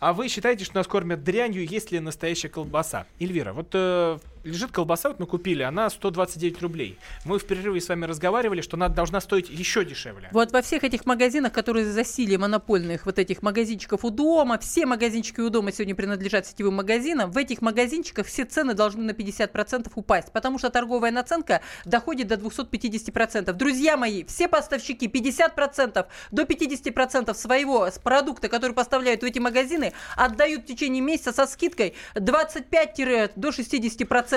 А 0.00 0.12
вы 0.12 0.28
считаете, 0.28 0.64
что 0.64 0.76
нас 0.76 0.86
кормят 0.86 1.22
дрянью, 1.24 1.66
есть 1.66 1.90
ли 1.92 2.00
настоящая 2.00 2.48
колбаса? 2.48 3.06
Эльвира, 3.20 3.52
вот 3.52 3.70
э, 3.72 4.18
лежит 4.44 4.70
колбаса, 4.70 5.08
вот 5.08 5.20
мы 5.20 5.26
купили, 5.26 5.62
она 5.62 5.90
129 5.90 6.62
рублей. 6.62 6.98
Мы 7.24 7.38
в 7.38 7.46
перерыве 7.46 7.80
с 7.80 7.88
вами 7.88 8.04
разговаривали, 8.04 8.60
что 8.60 8.76
она 8.76 8.88
должна 8.88 9.20
стоить 9.20 9.48
еще 9.48 9.84
дешевле. 9.84 10.28
Вот 10.32 10.52
во 10.52 10.62
всех 10.62 10.84
этих 10.84 11.06
магазинах, 11.06 11.52
которые 11.52 11.86
засилие 11.86 12.38
монопольных 12.38 13.06
вот 13.06 13.18
этих 13.18 13.42
магазинчиков 13.42 14.04
у 14.04 14.10
дома, 14.10 14.58
все 14.58 14.86
магазинчики 14.86 15.40
у 15.40 15.50
дома 15.50 15.72
сегодня 15.72 15.94
принадлежат 15.94 16.46
сетевым 16.46 16.74
магазинам, 16.74 17.30
в 17.30 17.38
этих 17.38 17.62
магазинчиках 17.62 18.26
все 18.26 18.44
цены 18.44 18.74
должны 18.74 19.02
на 19.02 19.10
50% 19.12 19.90
упасть, 19.94 20.32
потому 20.32 20.58
что 20.58 20.70
торговая 20.70 21.10
наценка 21.10 21.62
доходит 21.84 22.28
до 22.28 22.34
250%. 22.34 23.52
Друзья 23.52 23.96
мои, 23.96 24.24
все 24.24 24.48
поставщики 24.48 25.06
50% 25.06 26.06
до 26.30 26.42
50% 26.42 27.34
своего 27.34 27.88
продукта, 28.02 28.48
который 28.48 28.72
поставляют 28.72 29.22
в 29.22 29.24
эти 29.24 29.38
магазины, 29.38 29.92
отдают 30.16 30.64
в 30.64 30.66
течение 30.66 31.02
месяца 31.02 31.32
со 31.32 31.46
скидкой 31.46 31.94
25 32.14 33.34
до 33.36 33.48
60%. 33.48 34.33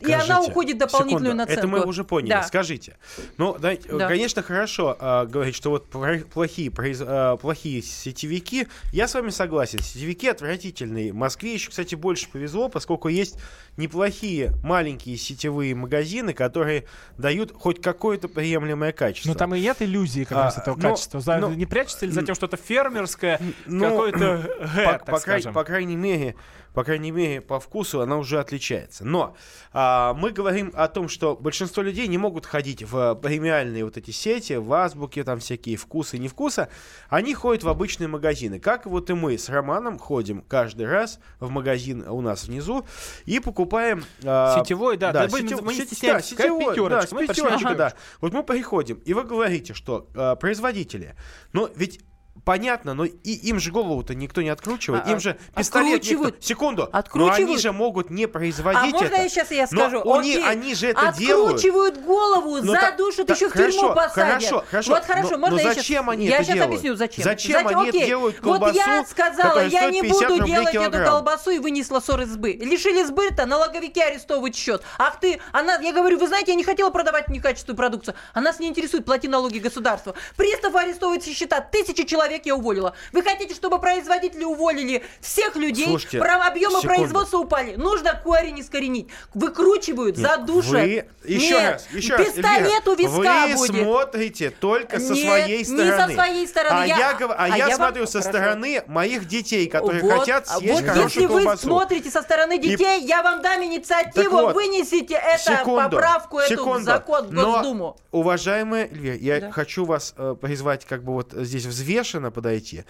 И 0.00 0.12
она 0.12 0.40
уходит 0.40 0.78
дополнительную 0.78 1.32
секунду, 1.34 1.36
наценку. 1.36 1.58
Это 1.60 1.66
мы 1.68 1.84
уже 1.84 2.04
поняли. 2.04 2.30
Да. 2.30 2.42
Скажите. 2.42 2.96
Ну, 3.36 3.56
да, 3.58 3.72
Да. 3.90 4.08
конечно, 4.08 4.42
хорошо 4.42 4.96
а, 4.98 5.26
говорить, 5.26 5.54
что 5.54 5.70
вот 5.70 5.86
плохие, 5.88 6.70
произ- 6.70 7.04
а, 7.06 7.36
плохие 7.36 7.82
сетевики. 7.82 8.68
Я 8.92 9.08
с 9.08 9.14
вами 9.14 9.30
согласен. 9.30 9.78
Сетевики 9.80 10.28
отвратительные. 10.28 11.12
В 11.12 11.16
Москве 11.16 11.54
еще, 11.54 11.70
кстати, 11.70 11.94
больше 11.94 12.28
повезло, 12.28 12.68
поскольку 12.68 13.08
есть 13.08 13.36
неплохие 13.76 14.52
маленькие 14.62 15.16
сетевые 15.16 15.74
магазины, 15.74 16.32
которые 16.32 16.84
дают 17.18 17.52
хоть 17.52 17.80
какое-то 17.82 18.28
приемлемое 18.28 18.92
качество. 18.92 19.30
Ну 19.30 19.34
там 19.34 19.54
и 19.54 19.60
нет 19.60 19.80
иллюзии 19.80 20.24
как 20.24 20.38
раз 20.38 20.58
А, 20.58 20.60
этого 20.60 20.76
ну, 20.76 20.82
качества. 20.82 21.20
За- 21.20 21.38
ну, 21.38 21.50
не 21.50 21.66
прячется 21.66 22.06
ли 22.06 22.12
за 22.12 22.22
тем 22.22 22.34
что-то 22.34 22.56
фермерское, 22.56 23.40
какое-то 23.66 24.44
гэ, 24.74 24.98
по, 24.98 25.12
по 25.12 25.20
край- 25.20 25.52
по 25.52 25.64
крайней 25.64 25.96
мере, 25.96 26.36
по 26.72 26.82
крайней 26.82 27.12
мере, 27.12 27.40
по 27.40 27.60
вкусу 27.60 28.00
она 28.00 28.16
уже 28.18 28.40
отличается. 28.40 29.04
Но 29.04 29.36
а, 29.72 30.12
мы 30.14 30.30
говорим 30.30 30.72
о 30.74 30.88
том, 30.88 31.08
что 31.08 31.36
большинство 31.36 31.82
людей 31.82 32.08
не 32.08 32.18
могут 32.18 32.46
ходить 32.46 32.82
в 32.82 33.14
премиальные 33.16 33.84
вот 33.84 33.96
эти 33.96 34.10
сети, 34.10 34.54
в 34.54 34.72
азбуке, 34.72 35.22
там 35.22 35.38
всякие 35.38 35.76
вкусы, 35.76 36.18
не 36.18 36.26
вкуса. 36.28 36.68
Они 37.08 37.32
ходят 37.34 37.62
в 37.62 37.68
обычные 37.68 38.08
магазины. 38.08 38.58
Как 38.58 38.86
вот 38.86 39.08
и 39.10 39.14
мы 39.14 39.38
с 39.38 39.48
Романом 39.48 39.98
ходим 39.98 40.42
каждый 40.42 40.86
раз 40.86 41.20
в 41.38 41.48
магазин 41.48 42.06
у 42.08 42.20
нас 42.20 42.44
внизу 42.44 42.84
и 43.24 43.38
покупаем... 43.38 43.63
а, 44.24 44.58
Сетевой, 44.58 44.96
да, 44.96 45.12
да, 45.12 45.28
мы- 45.30 45.40
сетев- 45.40 45.62
мы 45.62 45.72
не 45.74 45.80
сет- 45.80 45.88
стесняемся. 45.88 46.36
да, 46.36 46.42
сетевой, 46.42 46.66
пятерочка? 46.74 47.10
да, 47.10 47.16
Мы 47.16 47.26
пошли 47.26 47.42
пятерочкой, 47.42 47.72
на 47.72 47.76
да. 47.78 47.92
Вот 48.20 48.32
мы 48.32 48.42
приходим, 48.42 48.96
и 49.04 49.12
вы 49.14 49.24
говорите, 49.24 49.74
что 49.74 50.08
а, 50.14 50.36
производители, 50.36 51.14
но 51.52 51.68
ведь 51.76 52.00
Понятно, 52.44 52.92
но 52.94 53.04
и 53.06 53.14
им 53.30 53.58
же 53.58 53.70
голову-то 53.70 54.14
никто 54.14 54.42
не 54.42 54.50
откручивает. 54.50 55.04
А, 55.06 55.10
Им 55.10 55.18
же 55.18 55.38
пистолет 55.56 55.86
никто... 55.86 55.96
откручивают. 55.96 56.44
Секунду. 56.44 56.82
Но 56.82 56.88
они 56.88 56.98
Откручивают. 56.98 57.60
же 57.62 57.72
могут 57.72 58.10
не 58.10 58.24
А 58.24 58.28
производить 58.28 58.92
можно 58.92 59.06
это. 59.06 59.22
я 59.22 59.28
сейчас 59.30 59.50
я 59.50 59.66
Но 59.70 59.88
скажу? 59.88 59.96
них- 60.22 60.36
Окей. 60.38 60.46
они 60.46 60.74
же 60.74 60.88
это 60.88 61.14
делают. 61.16 61.54
Откручивают 61.56 62.02
голову, 62.02 62.58
Ну 62.62 62.72
так- 62.74 62.90
задушат, 62.98 63.26
так 63.28 63.36
еще 63.36 63.48
в 63.48 63.52
хорошо, 63.52 63.78
тюрьму 63.80 63.94
посадят. 63.94 64.14
хорошо, 64.28 64.64
хорошо. 64.70 64.90
Вот 64.90 65.04
хорошо, 65.04 65.30
Но- 65.30 65.38
можно 65.38 65.56
но 65.56 65.62
я 65.62 65.74
зачем 65.74 66.04
щас, 66.04 66.12
они 66.12 66.26
я 66.26 66.34
это 66.36 66.44
сейчас 66.44 66.54
делают? 66.54 66.70
объясню, 66.74 66.96
зачем. 66.96 67.24
Зачем 67.24 67.66
они 67.66 67.88
окей. 67.88 68.06
делают 68.06 68.36
Вот 68.42 68.74
я 68.74 68.84
колбасу, 68.84 69.10
сказала, 69.10 69.66
я 69.66 69.90
не 69.90 70.02
50 70.02 70.28
буду 70.28 70.44
делать 70.44 70.68
эту 70.68 70.78
килограмм? 70.80 71.06
колбасу 71.06 71.50
и 71.50 71.58
вынесла 71.58 72.00
ссор 72.00 72.20
из 72.20 72.30
избы. 72.32 72.52
Лишили 72.52 73.04
сбыта, 73.04 73.46
налоговики 73.46 74.00
арестовывают 74.02 74.54
счет. 74.54 74.82
Ах 74.98 75.18
ты, 75.18 75.40
она, 75.52 75.76
я 75.78 75.92
говорю, 75.94 76.18
вы 76.18 76.26
знаете, 76.28 76.52
я 76.52 76.56
не 76.56 76.64
хотела 76.64 76.90
продавать 76.90 77.28
некачественную 77.28 77.76
продукцию. 77.78 78.14
А 78.34 78.40
нас 78.42 78.58
не 78.58 78.68
интересует, 78.68 79.06
плати 79.06 79.28
налоги 79.28 79.58
государства. 79.60 80.14
Приставы 80.36 80.78
арестовывают 80.80 81.22
все 81.22 81.32
счета. 81.32 81.60
Тысячи 81.60 82.04
человек 82.04 82.33
я 82.44 82.54
уволила. 82.56 82.94
Вы 83.12 83.22
хотите, 83.22 83.54
чтобы 83.54 83.78
производители 83.80 84.44
уволили 84.44 85.02
всех 85.20 85.56
людей? 85.56 85.86
Слушайте, 85.86 86.18
Про- 86.18 86.46
объемы 86.46 86.80
секунду. 86.80 86.88
производства 86.96 87.38
упали. 87.38 87.76
Нужно 87.76 88.20
корень 88.22 88.60
искоренить. 88.60 89.08
Выкручивают, 89.34 90.16
задушат. 90.16 90.72
Вы 90.72 91.04
еще 91.24 91.50
Нет, 91.54 91.72
раз, 91.72 91.86
еще 91.92 92.16
раз, 92.16 92.26
пистолет 92.26 92.46
Эльвира, 92.86 92.92
у 92.92 92.94
виска 92.96 93.46
вы 93.46 93.56
будет. 93.68 93.82
смотрите 93.82 94.50
только 94.50 95.00
со 95.00 95.12
Нет, 95.14 95.24
своей 95.26 95.58
не 95.58 95.64
стороны. 95.64 95.96
со 96.08 96.14
своей 96.14 96.46
стороны. 96.48 96.74
А 96.82 96.86
Я- 96.86 96.96
я, 96.98 97.10
а 97.10 97.34
а 97.38 97.48
я 97.48 97.56
я 97.56 97.66
вам- 97.68 97.76
смотрю 97.76 98.06
со 98.06 98.20
Хорошо. 98.20 98.30
стороны 98.38 98.82
моих 98.86 99.26
детей, 99.26 99.66
которые 99.68 100.02
Вот, 100.02 100.18
хотят 100.20 100.44
а 100.48 100.58
съесть 100.58 100.80
вот 100.80 100.84
хорошую 100.90 101.04
если 101.22 101.26
колбасу. 101.26 101.66
вы 101.68 101.72
смотрите 101.74 102.10
со 102.10 102.22
стороны 102.22 102.58
детей, 102.58 103.00
я 103.04 103.22
вам 103.22 103.40
дам 103.42 103.62
инициативу, 103.64 104.36
вот, 104.38 104.54
вынесите 104.54 105.20
секунду, 105.38 105.90
поправку, 105.90 106.38
эту 106.38 106.54
в 106.54 106.58
секунду. 106.58 106.84
закон, 106.84 107.26
в 107.28 107.32
Но, 107.32 107.52
Госдуму. 107.52 107.96
Уважаемая 108.12 108.84
Эльвира, 108.86 109.16
я 109.16 109.40
Да. 109.40 109.50
хочу 109.52 109.84
вас 109.84 110.14
э, 110.16 110.34
призвать 110.40 110.84
как 110.84 111.02
бы 111.04 111.12
вот 111.14 111.32
здесь 111.32 111.64
взвешенно 111.66 112.23
подойти. 112.30 112.84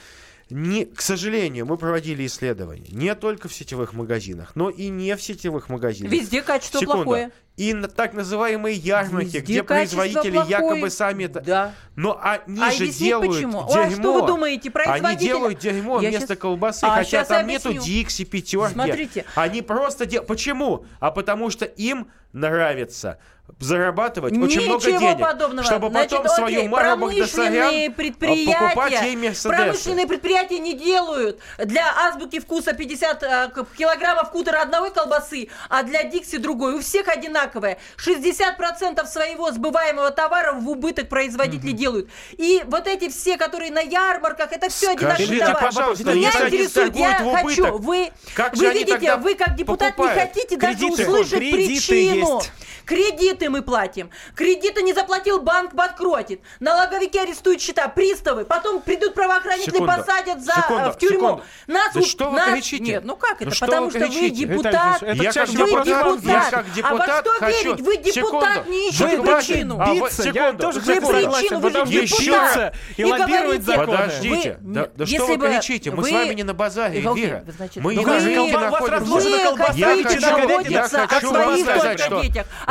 Не, 0.50 0.84
к 0.84 1.00
сожалению, 1.00 1.64
мы 1.64 1.78
проводили 1.78 2.26
исследования 2.26 2.90
не 2.92 3.14
только 3.14 3.48
в 3.48 3.54
сетевых 3.54 3.94
магазинах, 3.94 4.52
но 4.54 4.68
и 4.68 4.88
не 4.88 5.16
в 5.16 5.22
сетевых 5.22 5.70
магазинах. 5.70 6.12
Везде 6.12 6.42
качество 6.42 6.80
Секунду. 6.80 7.04
плохое. 7.04 7.30
И 7.56 7.72
на 7.72 7.88
так 7.88 8.12
называемые 8.12 8.76
ярмарки, 8.76 9.26
Везде 9.26 9.38
где 9.40 9.62
производители 9.62 10.32
плохое. 10.32 10.50
якобы 10.50 10.90
сами 10.90 11.24
это... 11.24 11.40
Да. 11.40 11.74
Но 11.96 12.20
они 12.20 12.60
А 12.62 12.70
же 12.72 12.88
делают 12.88 13.32
почему? 13.32 13.64
А 13.72 13.88
дерьмо. 13.88 14.02
что 14.02 14.20
вы 14.20 14.26
думаете, 14.26 14.70
производители- 14.70 15.06
Они 15.06 15.16
делают 15.26 15.58
дерьмо 15.60 16.00
Я 16.02 16.10
вместо 16.10 16.26
щас- 16.34 16.38
колбасы, 16.38 16.84
А, 16.84 16.90
хотя 16.96 17.24
там 17.24 17.44
объясню. 17.44 17.72
нету 17.72 17.84
Дикси, 17.84 18.24
пятерки. 18.24 18.72
Смотрите. 18.74 19.24
Они 19.36 19.62
просто 19.62 20.04
делают... 20.04 20.28
Почему? 20.28 20.84
А 21.00 21.10
потому 21.10 21.48
что 21.48 21.64
им 21.64 22.08
нравится 22.34 23.18
зарабатывать 23.60 24.32
очень 24.38 24.62
много 24.62 24.84
Ничего 24.86 24.98
денег, 25.00 25.20
подобного. 25.20 25.64
чтобы 25.66 25.90
Значит, 25.90 26.10
потом 26.22 26.44
окей, 26.44 26.56
свою 26.56 26.68
Мару 26.70 26.96
Багдасарян 26.96 27.92
предприятия, 27.92 28.58
покупать 28.58 29.02
ей 29.02 29.16
Мерседесы. 29.16 29.48
Промышленные 29.48 30.06
предприятия 30.06 30.58
не 30.60 30.72
делают 30.72 31.38
для 31.58 31.84
азбуки 32.06 32.40
вкуса 32.40 32.72
50 32.72 33.22
э, 33.22 33.48
к- 33.50 33.66
килограммов 33.76 34.30
кутера 34.30 34.62
одной 34.62 34.90
колбасы, 34.90 35.48
а 35.68 35.82
для 35.82 36.04
Дикси 36.04 36.38
другой. 36.38 36.76
У 36.76 36.80
всех 36.80 37.08
одинаковое. 37.08 37.78
60% 37.98 39.06
своего 39.06 39.52
сбываемого 39.52 40.10
товара 40.10 40.54
в 40.54 40.68
убыток 40.68 41.08
производители 41.10 41.72
делают. 41.72 42.08
И 42.32 42.62
вот 42.66 42.86
эти 42.86 43.10
все, 43.10 43.36
которые 43.36 43.70
на 43.70 43.80
ярмарках, 43.80 44.52
это 44.52 44.70
все 44.70 44.92
одинаковый 44.92 45.26
Скажите, 45.26 45.46
товар. 45.46 45.62
пожалуйста, 45.64 46.12
Меня 46.14 46.30
интересует, 46.30 46.96
я 46.96 47.14
хочу, 47.14 47.76
вы, 47.78 48.10
как 48.34 48.56
вы 48.56 48.70
видите, 48.72 48.92
тогда 48.94 49.16
вы 49.18 49.34
как 49.34 49.54
депутат 49.54 49.94
покупают? 49.96 50.34
не 50.34 50.40
хотите 50.40 50.56
даже 50.56 50.86
услышать 50.86 51.38
Кредиты 51.38 51.66
причину. 51.66 52.23
Есть. 52.24 52.50
Кредиты 52.86 53.48
мы 53.50 53.62
платим. 53.62 54.10
Кредиты 54.34 54.82
не 54.82 54.92
заплатил 54.92 55.40
банк, 55.40 55.74
банкротит. 55.74 56.40
Налоговики 56.60 57.18
арестуют 57.18 57.60
счета, 57.60 57.88
приставы. 57.88 58.44
Потом 58.44 58.80
придут 58.82 59.14
правоохранители, 59.14 59.70
Секунду, 59.72 59.92
посадят 59.96 60.42
за, 60.44 60.52
секунду, 60.54 60.84
э, 60.84 60.92
в 60.92 60.98
тюрьму. 60.98 61.18
секунду. 61.28 61.42
Нас, 61.66 61.94
Да 61.94 62.00
у- 62.00 62.04
что 62.04 62.30
вы 62.30 62.36
нас- 62.38 62.50
кричите? 62.52 62.82
Нет, 62.84 63.04
ну 63.04 63.16
как 63.16 63.40
Ну 63.40 63.46
это? 63.46 63.56
что 63.56 63.66
Потому 63.66 63.86
вы 63.86 63.90
что 63.90 64.00
вы 64.00 64.30
депутат. 64.30 65.02
Это 65.02 65.22
Я 65.22 65.32
как 65.32 65.48
вы 65.48 65.54
депутат, 65.56 65.84
депутат. 65.86 66.24
я 66.24 66.50
как 66.50 66.54
а 66.54 66.68
во 66.68 66.74
депутат 66.74 67.20
что 67.26 67.30
хочу... 67.32 67.64
верить? 67.64 67.80
Вы 67.80 67.96
депутат 67.96 68.14
Секунду. 68.54 68.70
не 68.70 68.88
ищете 68.88 69.16
Вы 69.16 69.22
причину. 69.36 69.76
А, 69.80 69.86
вот, 69.94 70.10
Биться, 70.10 70.22
я 70.22 70.32
секунду, 70.32 70.62
тоже 70.62 70.80
Вы 70.80 70.94
секунду. 70.94 71.12
причину, 71.12 71.60
вы 71.60 71.70
же 71.70 72.06
что 72.06 72.22
депутат. 72.22 72.74
и 72.96 73.04
лоббировать 73.04 73.62
законы. 73.62 73.86
Подождите, 73.86 74.58
Вы- 74.60 74.74
да, 74.74 74.88
да 74.94 75.06
что 75.06 75.26
вы 75.26 75.38
кричите? 75.38 75.90
Мы 75.90 76.02
вы- 76.02 76.08
с 76.08 76.12
вами 76.12 76.34
не 76.34 76.42
на 76.42 76.54
базаре, 76.54 77.00
Вера. 77.00 77.10
вы, 77.10 77.80
Мы 77.80 77.94
вы- 77.94 78.02
на 78.52 78.70
вас 78.70 78.80
находимся. 78.90 79.14
Вы 79.14 79.30
Я 79.74 79.86
хочу- 81.08 81.32
вам 81.32 81.58
сказать, 81.58 82.00
что 82.00 82.22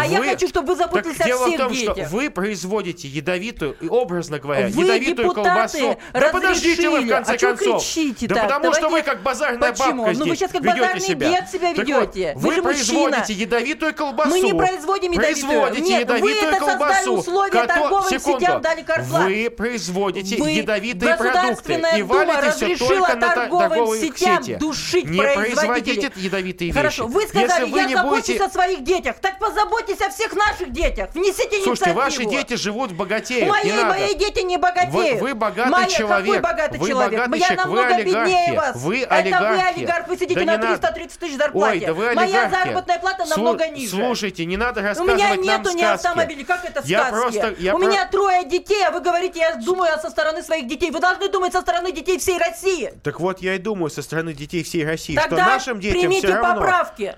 А 0.03 0.05
я 0.07 0.19
вы- 0.19 0.27
хочу, 0.27 0.47
чтобы 0.47 0.67
вы 0.69 0.75
заботились 0.75 1.15
Так 1.17 1.25
о 1.25 1.29
дело 1.29 1.47
в 1.47 1.57
том, 1.57 1.73
что 1.73 1.93
вы 2.11 2.29
производите 2.29 3.07
ядовитую, 3.07 3.75
образно 3.89 4.39
говоря, 4.39 4.67
Вы, 4.67 4.83
ядовитую 4.83 5.33
колбасу. 5.33 5.97
Да 6.13 6.29
подождите 6.29 6.89
вы 6.89 7.01
в 7.01 7.09
конце 7.09 7.33
А 7.33 7.37
концов. 7.37 7.81
кричите 7.83 8.27
да 8.27 8.35
так? 8.35 8.43
потому 8.45 8.73
что 8.73 8.81
Давайте- 8.83 9.09
вы 9.09 9.13
как 9.15 9.23
базарная 9.23 9.71
Почему? 9.71 10.03
бабка 10.05 10.17
Ну, 10.19 10.25
вы 10.25 10.25
здесь 10.25 10.39
сейчас 10.39 10.51
как 10.51 10.61
базарный 10.63 11.01
себя. 11.01 11.29
дед 11.29 11.49
себя 11.49 11.71
ведете. 11.73 12.33
вот, 12.35 12.43
Вы 12.43 12.49
вы 12.49 12.55
же 12.55 12.61
мужчина. 12.61 12.63
производите 13.09 13.33
ядовитую 13.33 13.93
колбасу. 13.95 14.29
Мы 14.29 14.39
не 14.41 14.53
производим 14.53 15.11
ядовитую. 15.11 15.47
Производите 15.51 15.81
Нет, 15.81 16.09
вы 16.09 16.15
ядовитую 16.17 16.49
это 16.49 16.59
создали 16.59 16.77
колбасу. 16.77 17.13
условия 17.13 17.51
кото- 17.51 17.67
торговым 17.67 18.09
Секунду. 18.09 18.39
сетям, 18.39 18.61
дали 18.61 18.81
карт-бланш. 18.81 19.25
Вы 19.25 19.49
производите 19.49 20.37
Вы- 20.37 20.51
ядовитые 20.51 21.15
продукты 21.17 21.73
и 21.97 22.01
валите 22.01 22.75
все 22.75 22.87
только 22.87 23.15
на 23.15 23.29
торговые 23.33 24.01
сети. 24.11 24.55
душить 24.55 25.05
Не 25.09 25.21
производите 25.21 26.11
ядовитые 26.15 26.67
вещи. 26.69 26.77
Хорошо, 26.77 27.07
вы 27.07 27.27
сказали, 27.27 27.65
вы 27.69 27.79
я 27.79 27.89
забочусь 27.89 28.39
о 28.39 28.49
своих 28.49 28.83
детях. 28.83 29.15
Так 29.21 29.39
позаботьтесь 29.39 29.92
о 30.01 30.09
всех 30.09 30.33
наших 30.33 30.71
детях. 30.71 31.09
Внесите 31.13 31.61
Слушайте, 31.63 31.69
инициативу. 31.91 31.99
ваши 31.99 32.25
дети 32.25 32.55
живут 32.55 32.91
в 32.91 32.95
богатеют, 32.95 33.49
Мои, 33.49 33.63
не 33.65 33.71
надо. 33.73 33.89
мои 33.89 34.13
дети 34.15 34.39
не 34.41 34.57
богатеют. 34.57 34.93
Вы- 34.93 35.27
вы 35.29 35.33
богатый 35.35 35.69
Моя- 35.69 35.87
человек. 35.87 36.25
Какой 36.25 36.39
богатый 36.39 36.77
Вы 36.79 36.89
человек? 36.89 37.11
богатый 37.19 37.39
Я 37.39 37.45
человек, 37.47 37.65
вы 37.65 37.75
намного 37.75 37.95
олигархи. 37.95 38.29
беднее 38.29 38.53
вас. 38.59 38.75
Вы 38.75 39.01
Это 39.01 39.09
вы 39.13 39.15
олигархи. 39.19 39.77
олигарх, 39.77 40.07
вы 40.07 40.17
сидите 40.17 40.33
Да 40.39 40.45
на 40.45 40.51
не 40.51 40.57
надо. 40.57 40.67
330 40.67 41.19
тысяч 41.19 41.37
зарплате. 41.37 41.79
Ой, 41.79 41.85
да 41.85 41.93
вы 41.93 42.13
Моя 42.13 42.21
олигархи. 42.21 42.51
заработная 42.55 42.99
плата 42.99 43.23
Слу- 43.23 43.29
намного 43.29 43.67
ниже. 43.69 43.89
Слушайте, 43.89 44.45
не 44.45 44.57
надо 44.57 44.81
У 44.81 44.83
рассказывать 44.83 45.15
меня 45.17 45.29
нам 45.29 45.41
нету 45.41 45.69
ни 45.75 45.81
сказки. 45.81 46.07
автомобиля, 46.07 46.45
как 46.45 46.65
это 46.65 46.81
в 46.81 46.85
Я 46.85 47.05
просто- 47.05 47.55
я 47.59 47.75
У 47.75 47.79
про- 47.79 47.87
меня 47.87 48.05
трое 48.07 48.43
детей, 48.45 48.83
а 48.85 48.91
вы 48.91 48.99
говорите, 49.01 49.39
я 49.39 49.55
думаю 49.55 49.97
со 49.99 50.09
стороны 50.09 50.41
своих 50.43 50.67
детей. 50.67 50.91
Вы 50.91 50.99
должны 50.99 51.29
думать 51.29 51.53
со 51.53 51.61
стороны 51.61 51.91
детей 51.91 52.17
всей 52.17 52.37
России. 52.37 52.93
Так 53.03 53.19
вот, 53.19 53.41
я 53.41 53.55
и 53.55 53.59
думаю 53.59 53.89
со 53.89 54.01
стороны 54.01 54.33
детей 54.33 54.63
всей 54.63 54.85
России, 54.85 55.13
что 55.17 55.29
Тогда 55.29 55.45
нашим 55.45 55.79
детям 55.79 55.99
примите 56.01 56.27
все 56.27 56.35
равно... 56.35 56.61
поправки. 56.61 57.15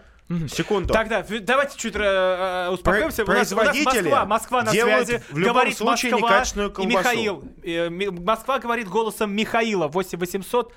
Секунду. 0.49 0.93
Тогда 0.93 1.23
давайте 1.41 1.77
чуть 1.77 1.95
э, 1.95 1.99
э, 1.99 2.69
успокоимся. 2.71 3.25
Про- 3.25 3.35
У 3.35 3.37
нас, 3.37 3.51
у 3.51 3.55
нас 3.55 3.65
производители 3.65 4.09
Москва, 4.09 4.25
Москва 4.25 4.63
на 4.63 4.71
связи. 4.71 5.21
в 5.29 5.37
любом 5.37 5.53
говорит 5.53 5.77
случае 5.77 6.11
Москва 6.13 6.29
некачественную 6.29 6.69
и 6.69 6.73
колбасу. 6.73 6.97
Михаил. 6.97 7.43
Э, 7.63 7.89
Москва 7.89 8.59
говорит 8.59 8.87
голосом 8.89 9.31
Михаила. 9.35 9.87
8 9.87 10.17
800 10.17 10.73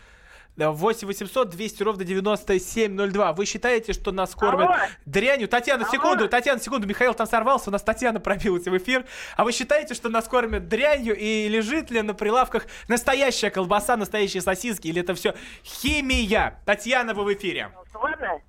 Да, 0.57 0.71
8 0.73 1.07
800 1.07 1.49
200 1.51 1.83
ровно 1.83 2.05
9702. 2.05 3.33
Вы 3.33 3.47
считаете, 3.47 3.93
что 3.95 4.13
нас 4.13 4.35
кормят 4.35 4.69
Алло. 4.69 4.77
дрянью? 5.07 5.49
Татьяна, 5.49 5.85
Алло. 5.85 5.93
секунду, 5.93 6.29
Татьяна, 6.29 6.61
секунду. 6.61 6.87
Михаил 6.87 7.15
там 7.15 7.27
сорвался, 7.27 7.71
у 7.71 7.73
нас 7.73 7.83
Татьяна 7.83 8.21
пробилась 8.21 8.67
в 8.67 8.77
эфир. 8.77 9.07
А 9.37 9.45
вы 9.45 9.53
считаете, 9.53 9.95
что 9.95 10.09
нас 10.11 10.27
кормят 10.27 10.69
дрянью? 10.69 11.17
И 11.17 11.49
лежит 11.49 11.91
ли 11.91 12.03
на 12.03 12.13
прилавках 12.13 12.67
настоящая 12.89 13.51
колбаса, 13.51 13.97
настоящие 13.97 14.43
сосиски? 14.43 14.89
Или 14.89 15.01
это 15.01 15.15
все 15.15 15.35
химия? 15.65 16.61
Татьяна, 16.67 17.15
вы 17.15 17.25
в 17.25 17.33
эфире. 17.33 17.71
Ладно. 17.95 18.41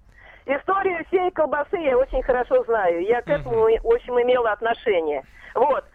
Историю 0.50 1.06
всей 1.06 1.30
колбасы 1.30 1.78
я 1.78 1.96
очень 1.96 2.24
хорошо 2.24 2.64
знаю. 2.64 3.04
Я 3.04 3.22
к 3.22 3.30
этому, 3.30 3.70
в 3.70 3.94
общем, 3.94 4.20
имела 4.20 4.52
отношение. 4.52 5.24
Вот. 5.54 5.86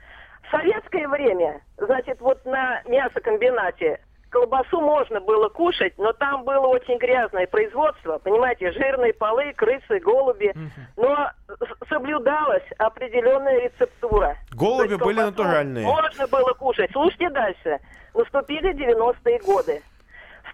В 0.47 0.51
советское 0.53 1.09
время, 1.09 1.61
значит, 1.77 2.21
вот 2.21 2.45
на 2.45 2.81
мясокомбинате 2.87 3.99
колбасу 4.31 4.81
можно 4.81 5.21
было 5.21 5.49
кушать, 5.49 5.95
но 5.99 6.12
там 6.12 6.45
было 6.45 6.69
очень 6.69 6.99
грязное 6.99 7.49
производство, 7.49 8.19
понимаете, 8.19 8.71
жирные 8.71 9.12
полы, 9.12 9.53
крысы, 9.55 9.99
голуби. 9.99 10.55
Но 10.97 11.31
соблюдалась 11.88 12.64
определенная 12.79 13.61
рецептура. 13.61 14.37
Голуби 14.53 14.87
То 14.87 14.95
есть 14.95 15.05
были 15.05 15.21
натуральные. 15.21 15.85
Можно 15.85 16.29
было 16.29 16.53
кушать. 16.53 16.93
Слушайте 16.93 17.29
дальше. 17.31 17.81
Наступили 18.14 18.73
90-е 18.73 19.40
годы. 19.40 19.83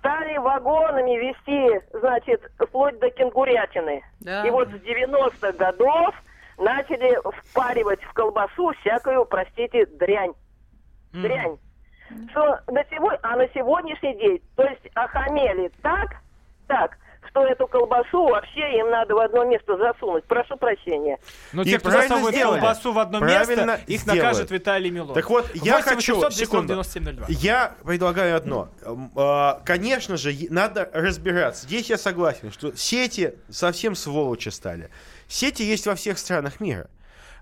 Стали 0.00 0.38
вагонами 0.38 1.16
вести, 1.18 1.80
значит, 1.92 2.40
вплоть 2.58 2.98
до 2.98 3.10
кенгурятины. 3.10 4.02
Да. 4.20 4.46
И 4.46 4.50
вот 4.50 4.68
с 4.68 4.72
90-х 4.72 5.52
годов 5.52 6.14
начали 6.56 7.18
впаривать 7.42 8.02
в 8.04 8.12
колбасу 8.14 8.72
всякую, 8.80 9.26
простите, 9.26 9.84
дрянь. 9.86 10.32
Дрянь. 11.12 11.58
Что 12.30 12.60
на 12.68 12.82
сего- 12.84 13.18
а 13.22 13.36
на 13.36 13.46
сегодняшний 13.48 14.14
день, 14.14 14.42
то 14.56 14.64
есть 14.64 14.88
охамели 14.94 15.70
так, 15.82 16.16
так, 16.66 16.96
что 17.30 17.44
эту 17.46 17.66
колбасу 17.66 18.24
вообще 18.28 18.78
им 18.78 18.90
надо 18.90 19.14
в 19.14 19.18
одно 19.18 19.44
место 19.44 19.76
засунуть. 19.76 20.24
Прошу 20.24 20.56
прощения. 20.56 21.18
Ну, 21.52 21.62
И 21.62 21.66
те, 21.70 21.78
кто 21.78 21.88
правильно 21.90 22.08
засовывает 22.08 22.34
сделали. 22.36 22.60
колбасу 22.60 22.92
в 22.92 22.98
одно 22.98 23.18
Правильно 23.20 23.66
место, 23.76 23.80
их 23.92 24.00
сделали. 24.00 24.18
накажет 24.20 24.50
Виталий 24.50 24.90
Милонов. 24.90 25.14
Так 25.14 25.30
вот, 25.30 25.50
я 25.54 25.76
8 25.78 25.82
хочу, 25.94 26.14
800 26.16 26.28
200 26.30 26.44
секунду. 26.44 26.66
9702. 26.74 27.26
Я 27.28 27.74
предлагаю 27.84 28.36
одно. 28.36 28.68
М, 28.82 29.10
а, 29.16 29.60
Конечно 29.64 30.16
же, 30.16 30.34
надо 30.50 30.88
разбираться. 30.92 31.66
Здесь 31.66 31.88
я 31.90 31.98
согласен, 31.98 32.50
что 32.52 32.74
сети 32.76 33.34
совсем 33.48 33.94
сволочи 33.94 34.48
стали. 34.48 34.90
Сети 35.28 35.62
есть 35.62 35.86
во 35.86 35.94
всех 35.94 36.18
странах 36.18 36.60
мира. 36.60 36.88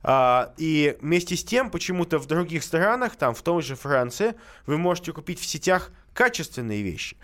А, 0.03 0.53
и 0.59 0.97
вместе 1.01 1.35
с 1.35 1.43
тем, 1.43 1.71
почему-то 1.71 2.19
в 2.19 2.27
других 2.27 2.63
странах, 2.63 3.17
там 3.17 3.35
в 3.35 3.43
той 3.43 3.63
же 3.63 3.75
Франции, 3.75 4.35
вы 4.67 4.79
можете 4.79 5.13
купить 5.13 5.41
в 5.41 5.45
сетях 5.47 5.91
качественные 6.19 6.83
вещи. 6.83 7.17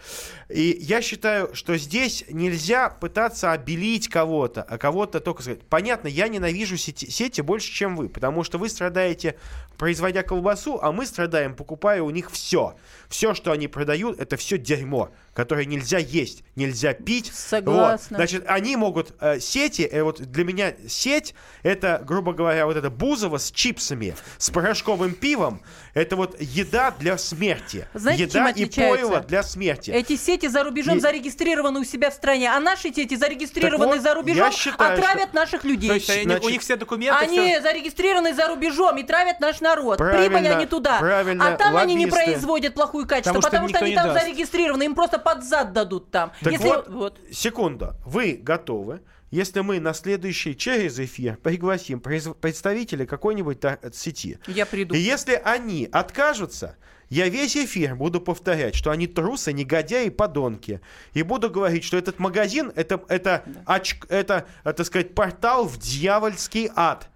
И 0.48 0.78
я 0.80 1.02
считаю, 1.02 1.52
что 1.52 1.76
здесь 1.76 2.24
нельзя 2.30 2.88
пытаться 2.88 3.50
обелить 3.50 4.06
кого-то, 4.08 4.62
а 4.62 4.78
кого-то 4.78 5.18
только 5.18 5.42
сказать. 5.42 5.62
Понятно, 5.62 6.06
я 6.06 6.28
ненавижу 6.28 6.76
сети, 6.76 7.10
сети 7.10 7.40
больше, 7.40 7.72
чем 7.72 7.96
вы, 7.96 8.08
потому 8.08 8.44
что 8.44 8.56
вы 8.56 8.68
страдаете, 8.68 9.36
производя 9.78 10.22
колбасу, 10.22 10.78
а 10.80 10.92
мы 10.92 11.06
страдаем, 11.06 11.56
покупая 11.56 12.02
у 12.02 12.10
них 12.10 12.30
все. 12.30 12.76
Все, 13.08 13.34
что 13.34 13.50
они 13.50 13.66
продают, 13.66 14.20
это 14.20 14.36
все 14.36 14.58
дерьмо, 14.58 15.10
которое 15.34 15.66
нельзя 15.66 15.98
есть, 15.98 16.44
нельзя 16.56 16.94
пить. 16.94 17.30
Согласна. 17.34 18.06
Вот. 18.10 18.16
Значит, 18.16 18.44
они 18.46 18.76
могут 18.76 19.14
э, 19.20 19.40
сети, 19.40 19.82
э, 19.82 20.02
вот 20.02 20.20
для 20.20 20.44
меня 20.44 20.74
сеть, 20.88 21.34
это, 21.62 22.02
грубо 22.06 22.32
говоря, 22.32 22.66
вот 22.66 22.76
это 22.76 22.88
Бузово 22.90 23.38
с 23.38 23.50
чипсами, 23.50 24.14
с 24.38 24.50
порошковым 24.50 25.14
пивом, 25.14 25.60
это 25.94 26.16
вот 26.16 26.40
еда 26.40 26.92
для 26.98 27.18
смерти. 27.18 27.86
Знаете, 27.94 28.24
еда 28.24 28.52
чем 28.52 28.64
и 28.64 28.66
пойло 28.70 29.20
для 29.20 29.42
смерти. 29.42 29.90
Эти 29.90 30.16
сети 30.16 30.46
за 30.48 30.62
рубежом 30.64 30.98
И- 30.98 31.00
зарегистрированы 31.00 31.80
у 31.80 31.84
себя 31.84 32.10
в 32.10 32.14
стране, 32.14 32.50
а 32.50 32.60
наши 32.60 32.92
сети 32.92 33.16
зарегистрированы 33.16 33.84
Так 33.86 33.94
вот, 33.96 34.02
за 34.02 34.14
рубежом, 34.14 34.46
я 34.46 34.52
считаю, 34.52 34.94
отравят 34.94 35.28
что- 35.30 35.36
наших 35.36 35.64
людей. 35.64 35.88
То 35.88 35.94
есть 35.94 36.10
они- 36.10 36.22
Значит, 36.24 36.44
у 36.44 36.48
них 36.48 36.60
все 36.62 36.76
документы, 36.76 37.18
Они 37.24 37.38
всё- 37.38 37.62
зарегистрированы 37.62 38.34
за 38.34 38.48
рубежом 38.48 38.96
и 38.98 39.02
травят 39.02 39.40
наш 39.40 39.60
народ. 39.60 39.98
Правильно, 39.98 40.28
Прибыль 40.38 40.48
они 40.54 40.66
туда. 40.66 40.98
правильно, 40.98 41.48
а 41.48 41.56
там 41.56 41.76
они 41.76 41.94
не 41.94 42.06
лоббисты. 42.06 42.24
производят 42.24 42.74
плохую 42.74 43.06
качество, 43.06 43.32
Потому 43.34 43.42
что 43.42 43.50
потому 43.50 43.68
что, 43.68 43.78
никто 43.78 43.86
они 43.86 43.94
там 43.94 44.14
даст. 44.14 44.20
зарегистрированы. 44.26 44.82
Им 44.84 44.94
просто 44.94 45.18
под 45.24 45.42
зад 45.44 45.72
дадут 45.72 46.10
там. 46.10 46.32
Так 46.40 46.52
Если 46.52 46.68
вот, 46.88 47.18
секунду, 47.32 47.94
вы 48.06 48.38
готовы, 48.40 49.00
если 49.30 49.60
мы 49.60 49.80
на 49.80 49.94
следующий 49.94 50.56
через 50.56 50.98
эфир 51.00 51.36
пригласим 51.38 51.98
представителя 52.00 53.06
какой-нибудь 53.06 53.58
та- 53.60 53.78
сети, 53.92 54.38
Я 54.46 54.64
приду. 54.66 54.94
и 54.94 54.98
если 54.98 55.40
они 55.44 55.88
откажутся, 55.90 56.76
я 57.10 57.28
весь 57.28 57.56
эфир 57.56 57.96
буду 57.96 58.20
повторять, 58.20 58.74
что 58.74 58.90
они 58.90 59.06
трусы, 59.06 59.52
негодяи, 59.52 60.08
подонки. 60.08 60.80
И 61.12 61.22
буду 61.22 61.50
говорить, 61.50 61.84
что 61.84 61.96
этот 61.96 62.18
магазин, 62.18 62.72
это, 62.76 63.02
это, 63.08 63.42
оч- 63.66 64.04
это, 64.08 64.46
э, 64.64 64.72
так 64.72 64.86
сказать, 64.86 65.14
портал 65.14 65.64
в 65.66 65.78
дьявольский 65.78 66.70
ад. 66.74 67.08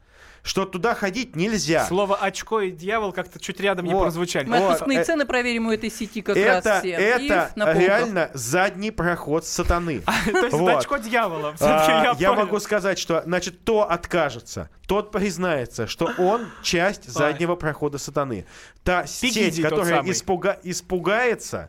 Что 0.49 0.65
туда 0.65 0.95
ходить 0.95 1.37
нельзя. 1.37 1.85
Слово 1.85 2.17
очко 2.17 2.63
и 2.63 2.71
дьявол 2.71 3.13
как-то 3.13 3.39
чуть 3.39 3.61
рядом 3.61 3.85
не 3.85 3.93
Вот. 3.93 4.05
прозвучали. 4.05 4.47
Мы 4.47 4.59
Вот, 4.59 4.73
отпускные 4.73 5.01
э, 5.01 5.05
цены 5.05 5.27
проверим 5.27 5.67
у 5.67 5.73
этой 5.73 5.91
сети 5.91 6.23
как 6.23 6.39
это 6.39 6.71
раз 6.71 6.81
все. 6.81 6.93
это 6.93 7.51
реально 7.75 8.31
задний 8.33 8.91
проход 8.91 9.45
сатаны. 9.45 10.01
То 10.25 10.47
есть 10.47 10.55
это 10.55 10.79
очко 10.79 10.97
дьявола. 10.97 11.55
А, 11.61 12.15
я 12.19 12.33
могу 12.33 12.61
сказать, 12.61 12.99
что, 12.99 13.23
значит, 13.27 13.59
кто 13.61 13.91
откажется, 13.91 14.71
тот 14.87 15.13
признается, 15.13 15.87
что 15.87 16.11
он 16.17 16.47
часть 16.63 17.07
заднего 17.11 17.55
прохода 17.55 17.99
сатаны. 17.99 18.47
Та 18.85 19.07
сеть, 19.07 19.61
которая 19.61 20.03
испугается, 20.03 21.69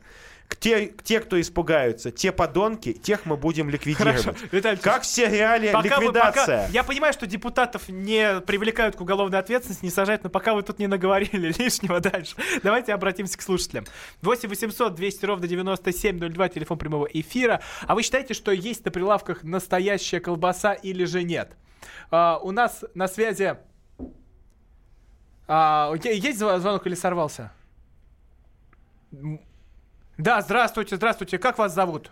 те, 0.58 0.88
те, 1.04 1.20
кто 1.20 1.40
испугаются, 1.40 2.12
те 2.12 2.32
подонки, 2.32 2.92
тех 2.94 3.26
мы 3.26 3.38
будем 3.38 3.70
ликвидировать. 3.70 4.24
Хорошо, 4.24 4.46
Виталий 4.52 4.78
Как 4.80 5.04
в 5.04 5.06
сериале 5.06 5.72
Пока 5.72 5.98
вы- 6.00 6.06
«Ликвидация». 6.06 6.62
пока- 6.64 6.74
я 6.74 6.84
понимаю, 6.84 7.14
что 7.14 7.28
депутатов 7.28 7.88
не 7.88 8.42
привлекают 8.42 8.96
к 8.96 9.02
уголовной 9.02 9.40
ответственности, 9.40 9.86
не 9.86 9.92
сажают, 9.92 10.24
но 10.24 10.30
пока 10.30 10.54
вы 10.56 10.64
тут 10.64 10.80
не 10.80 10.88
наговорили 10.88 11.54
лишнего 11.60 12.00
дальше. 12.00 12.36
Давайте 12.64 12.94
обратимся 12.94 13.38
к 13.38 13.42
слушателям. 13.42 13.86
8 14.22 14.50
800 14.50 14.96
200 14.96 15.26
ровно 15.26 15.48
9702, 15.48 16.50
телефон 16.50 16.78
прямого 16.78 17.06
эфира. 17.06 17.62
А 17.86 17.94
вы 17.96 18.02
считаете, 18.04 18.34
что 18.34 18.52
есть 18.52 18.84
на 18.86 18.92
прилавках 18.92 19.44
настоящая 19.44 20.20
колбаса 20.20 20.74
или 20.74 21.06
же 21.06 21.24
нет? 21.24 21.52
А, 22.12 22.40
у 22.42 22.52
нас 22.52 22.84
на 22.96 23.08
связи... 23.08 23.56
А, 25.48 25.94
есть 26.04 26.40
зв- 26.42 26.60
звонок 26.60 26.86
или 26.88 26.96
сорвался? 26.96 27.52
Да, 30.20 30.42
здравствуйте, 30.42 30.98
здравствуйте. 30.98 31.40
Как 31.40 31.58
вас 31.58 31.74
зовут? 31.74 32.12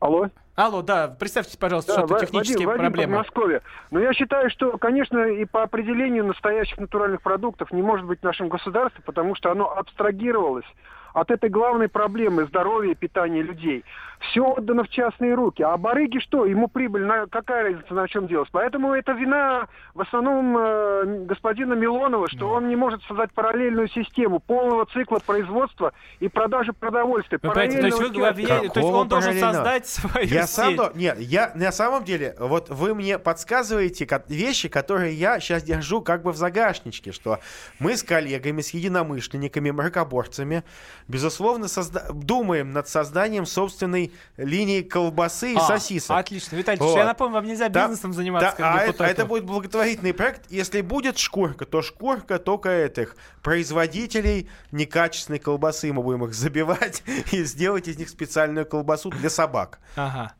Алло. 0.00 0.28
Алло, 0.54 0.82
да, 0.82 1.08
представьте, 1.08 1.56
пожалуйста, 1.56 1.94
Да, 1.94 2.06
что-то 2.06 2.26
технические 2.26 2.66
Вадим, 2.66 2.68
Вадим, 2.68 2.92
проблемы. 2.92 3.16
Подмосковье. 3.16 3.62
Но 3.90 4.00
я 4.00 4.12
считаю, 4.12 4.50
что, 4.50 4.76
конечно, 4.76 5.18
и 5.18 5.46
по 5.46 5.62
определению 5.62 6.26
настоящих 6.26 6.76
натуральных 6.76 7.22
продуктов 7.22 7.72
не 7.72 7.80
может 7.80 8.04
быть 8.04 8.20
в 8.20 8.22
нашем 8.22 8.50
государстве, 8.50 9.02
потому 9.06 9.34
что 9.34 9.50
оно 9.50 9.70
абстрагировалось 9.70 10.66
от 11.14 11.30
этой 11.30 11.48
главной 11.48 11.88
проблемы 11.88 12.44
здоровья 12.44 12.92
и 12.92 12.94
питания 12.94 13.40
людей. 13.40 13.82
Все 14.20 14.42
отдано 14.44 14.84
в 14.84 14.88
частные 14.90 15.34
руки. 15.34 15.62
А 15.62 15.76
барыги 15.78 16.18
что? 16.18 16.44
Ему 16.44 16.68
прибыль, 16.68 17.04
на, 17.04 17.26
какая 17.26 17.64
разница, 17.64 17.94
на 17.94 18.06
чем 18.06 18.26
делать? 18.26 18.48
Поэтому 18.52 18.92
это 18.92 19.12
вина 19.12 19.66
в 19.94 20.02
основном 20.02 20.56
э, 20.58 21.24
господина 21.24 21.72
Милонова, 21.72 22.28
что 22.28 22.50
он 22.50 22.68
не 22.68 22.76
может 22.76 23.02
создать 23.04 23.32
параллельную 23.32 23.88
систему 23.88 24.38
полного 24.38 24.84
цикла 24.92 25.20
производства 25.24 25.94
и 26.20 26.28
продажи 26.28 26.72
продовольствия. 26.74 27.38
Вы 27.42 27.48
понимаете, 27.48 27.80
то 27.80 27.86
есть 27.86 27.98
вы 27.98 28.04
частного. 28.08 28.34
то 28.74 28.80
есть 28.80 28.92
он 28.92 29.08
должен 29.08 29.32
создать 29.38 29.86
свою 29.86 30.26
Я 30.26 30.46
сам, 30.46 30.68
сеть. 30.68 30.76
до- 30.76 30.92
нет, 30.94 31.18
я 31.18 31.52
на 31.54 31.72
самом 31.72 32.04
деле, 32.04 32.36
вот 32.38 32.68
вы 32.68 32.94
мне 32.94 33.18
подсказываете 33.18 34.06
вещи, 34.28 34.68
которые 34.68 35.14
я 35.14 35.40
сейчас 35.40 35.62
держу 35.62 36.02
как 36.02 36.22
бы 36.22 36.32
в 36.32 36.36
загашничке, 36.36 37.12
что 37.12 37.38
мы 37.78 37.96
с 37.96 38.02
коллегами, 38.02 38.60
с 38.60 38.70
единомышленниками, 38.70 39.70
мракоборцами, 39.70 40.62
безусловно, 41.08 41.64
созда- 41.64 42.12
думаем 42.12 42.72
над 42.72 42.86
созданием 42.86 43.46
собственной 43.46 44.09
линии 44.36 44.82
колбасы 44.82 45.52
и 45.52 45.56
А, 45.56 45.60
сосисок. 45.60 46.16
Отлично. 46.16 46.56
Виталий, 46.56 46.78
Вот. 46.80 46.96
я 46.96 47.04
напомню, 47.04 47.34
вам 47.34 47.46
нельзя 47.46 47.68
Да- 47.68 47.86
бизнесом 47.86 48.12
заниматься 48.12 48.54
да, 48.58 48.74
а, 48.74 48.84
это, 48.84 49.04
это 49.04 49.26
будет 49.26 49.44
благотворительный 49.44 50.14
проект. 50.14 50.50
Если 50.50 50.80
будет 50.80 51.18
шкурка, 51.18 51.64
то 51.66 51.82
шкурка 51.82 52.38
только 52.38 52.68
этих 52.70 53.16
производителей 53.42 54.48
некачественной 54.72 55.38
колбасы. 55.38 55.92
Мы 55.92 56.02
будем 56.02 56.24
их 56.24 56.34
забивать 56.34 57.02
и 57.32 57.44
сделать 57.44 57.88
из 57.88 57.98
них 57.98 58.08
специальную 58.08 58.66
колбасу 58.66 59.10
для 59.10 59.30
собак. 59.30 59.78
Ага. 59.96 60.32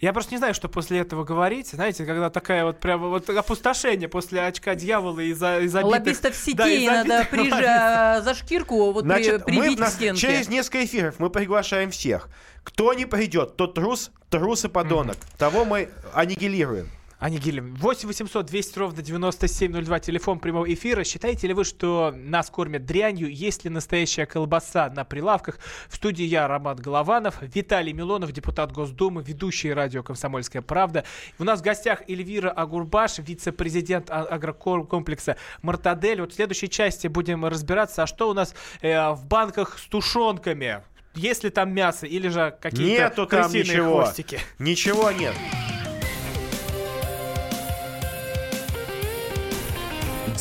Я 0.00 0.12
просто 0.12 0.32
не 0.32 0.38
знаю, 0.38 0.54
что 0.54 0.68
после 0.68 0.98
этого 0.98 1.24
говорить. 1.24 1.68
Знаете, 1.68 2.04
когда 2.04 2.28
такая 2.28 2.64
вот 2.64 2.80
прямо 2.80 3.08
вот 3.08 3.30
опустошение 3.30 4.08
после 4.08 4.42
очка 4.42 4.74
дьявола 4.74 5.20
и 5.20 5.32
за 5.32 5.60
из 5.60 5.72
забитых... 5.72 5.92
Лоббистов 5.98 6.34
сетей 6.36 6.54
Да, 6.54 6.68
из 6.68 6.86
надо 6.86 7.08
забитых 7.08 7.32
приж- 7.32 7.50
лоббистов. 7.52 7.64
э, 7.64 8.22
за 8.22 8.34
шкирку 8.34 8.92
вот 8.92 9.02
при- 9.04 9.08
Значит, 9.08 9.32
мы 9.46 9.62
прибить 9.62 9.78
на- 9.78 9.86
к 9.86 9.90
стенке. 9.90 10.20
через 10.20 10.48
несколько 10.48 10.84
эфиров 10.84 11.14
мы 11.18 11.30
приглашаем 11.30 11.90
всех. 11.90 12.28
Кто 12.64 12.92
не 12.92 13.06
придет, 13.06 13.56
тот 13.56 13.74
трус, 13.74 14.10
трус 14.30 14.64
и 14.64 14.68
подонок. 14.68 15.16
Того 15.38 15.64
мы 15.64 15.88
аннигилируем. 16.12 16.88
Анигилем. 17.24 17.74
8 17.76 18.06
800 18.06 18.44
200 18.44 18.78
ровно 18.78 19.00
9702, 19.02 19.98
телефон 20.00 20.38
прямого 20.38 20.70
эфира. 20.70 21.04
Считаете 21.04 21.46
ли 21.46 21.54
вы, 21.54 21.64
что 21.64 22.12
нас 22.14 22.50
кормят 22.50 22.84
дрянью? 22.84 23.32
Есть 23.32 23.64
ли 23.64 23.70
настоящая 23.70 24.26
колбаса 24.26 24.90
на 24.90 25.06
прилавках? 25.06 25.58
В 25.88 25.96
студии 25.96 26.26
я, 26.26 26.46
Роман 26.46 26.76
Голованов, 26.76 27.36
Виталий 27.40 27.94
Милонов, 27.94 28.32
депутат 28.32 28.72
Госдумы, 28.72 29.22
ведущий 29.22 29.72
радио 29.72 30.02
«Комсомольская 30.02 30.60
правда». 30.60 31.04
У 31.38 31.44
нас 31.44 31.60
в 31.60 31.62
гостях 31.62 32.02
Эльвира 32.10 32.50
Агурбаш, 32.50 33.20
вице-президент 33.20 34.10
а- 34.10 34.24
агрокомплекса 34.24 35.38
«Мартадель». 35.62 36.20
Вот 36.20 36.32
в 36.32 36.34
следующей 36.34 36.68
части 36.68 37.06
будем 37.06 37.46
разбираться, 37.46 38.02
а 38.02 38.06
что 38.06 38.28
у 38.28 38.34
нас 38.34 38.54
э, 38.82 39.12
в 39.12 39.24
банках 39.24 39.78
с 39.78 39.86
тушенками? 39.88 40.82
Есть 41.14 41.42
ли 41.42 41.48
там 41.48 41.72
мясо 41.72 42.04
или 42.04 42.28
же 42.28 42.54
какие-то 42.60 43.02
Нету 43.04 43.26
там 43.26 43.44
крысиные 43.44 43.62
ничего. 43.62 44.02
хвостики? 44.02 44.40
Ничего 44.58 45.10
нет. 45.10 45.32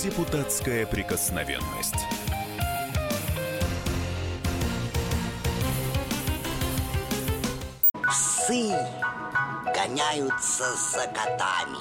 Депутатская 0.03 0.85
прикосновенность. 0.85 1.95
Псы 8.05 8.75
гоняются 9.73 10.75
за 10.75 11.07
котами. 11.07 11.77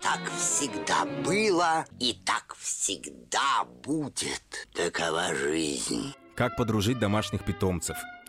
Так 0.00 0.20
всегда 0.38 1.04
было 1.22 1.84
и 2.00 2.14
так 2.24 2.56
всегда 2.58 3.64
будет. 3.84 4.66
Такова 4.72 5.34
жизнь. 5.34 6.14
Как 6.34 6.56
подружить 6.56 6.98
домашних 6.98 7.44
питомцев, 7.44 7.98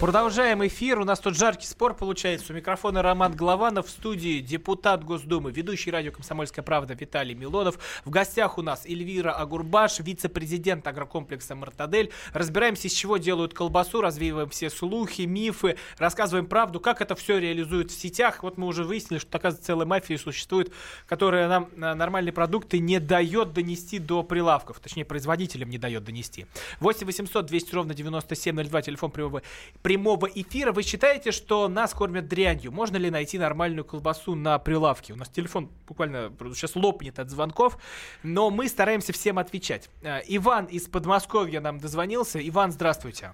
Продолжаем 0.00 0.64
эфир. 0.64 1.00
У 1.00 1.04
нас 1.04 1.18
тут 1.18 1.36
жаркий 1.36 1.66
спор 1.66 1.92
получается. 1.92 2.52
У 2.52 2.56
микрофона 2.56 3.02
Роман 3.02 3.34
Голованов, 3.34 3.88
в 3.88 3.90
студии 3.90 4.38
депутат 4.38 5.02
Госдумы, 5.02 5.50
ведущий 5.50 5.90
радио 5.90 6.12
«Комсомольская 6.12 6.64
правда» 6.64 6.94
Виталий 6.94 7.34
Милонов. 7.34 7.80
В 8.04 8.10
гостях 8.10 8.58
у 8.58 8.62
нас 8.62 8.86
Эльвира 8.86 9.32
Агурбаш, 9.32 9.98
вице-президент 9.98 10.86
агрокомплекса 10.86 11.56
«Мартадель». 11.56 12.12
Разбираемся, 12.32 12.86
из 12.86 12.92
чего 12.92 13.16
делают 13.16 13.54
колбасу, 13.54 14.00
развеиваем 14.00 14.48
все 14.50 14.70
слухи, 14.70 15.22
мифы, 15.22 15.76
рассказываем 15.98 16.46
правду, 16.46 16.78
как 16.78 17.00
это 17.00 17.16
все 17.16 17.38
реализуют 17.38 17.90
в 17.90 18.00
сетях. 18.00 18.44
Вот 18.44 18.56
мы 18.56 18.68
уже 18.68 18.84
выяснили, 18.84 19.18
что, 19.18 19.36
оказывается, 19.36 19.66
целая 19.66 19.86
мафия 19.86 20.16
существует, 20.16 20.72
которая 21.08 21.48
нам 21.48 21.70
э, 21.74 21.94
нормальные 21.94 22.32
продукты 22.32 22.78
не 22.78 23.00
дает 23.00 23.52
донести 23.52 23.98
до 23.98 24.22
прилавков. 24.22 24.78
Точнее, 24.78 25.04
производителям 25.04 25.70
не 25.70 25.78
дает 25.78 26.04
донести. 26.04 26.46
8 26.78 27.04
800 27.04 27.46
200 27.46 27.74
ровно 27.74 27.94
9702, 27.94 28.82
телефон 28.82 29.10
прямого 29.10 29.42
прямого 29.88 30.26
эфира. 30.26 30.70
Вы 30.72 30.82
считаете, 30.82 31.32
что 31.32 31.66
нас 31.66 31.94
кормят 31.94 32.28
дрянью? 32.28 32.70
Можно 32.70 32.98
ли 32.98 33.10
найти 33.10 33.38
нормальную 33.38 33.86
колбасу 33.86 34.34
на 34.34 34.58
прилавке? 34.58 35.14
У 35.14 35.16
нас 35.16 35.30
телефон 35.30 35.70
буквально 35.86 36.30
сейчас 36.54 36.76
лопнет 36.76 37.18
от 37.18 37.30
звонков, 37.30 37.78
но 38.22 38.50
мы 38.50 38.68
стараемся 38.68 39.14
всем 39.14 39.38
отвечать. 39.38 39.88
Э, 40.02 40.20
Иван 40.28 40.66
из 40.66 40.88
Подмосковья 40.88 41.62
нам 41.62 41.78
дозвонился. 41.78 42.38
Иван, 42.46 42.70
здравствуйте. 42.70 43.32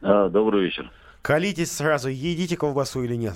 А, 0.00 0.28
добрый 0.28 0.66
вечер. 0.66 0.88
Колитесь 1.20 1.72
сразу, 1.72 2.10
едите 2.10 2.56
колбасу 2.56 3.02
или 3.02 3.16
нет? 3.16 3.34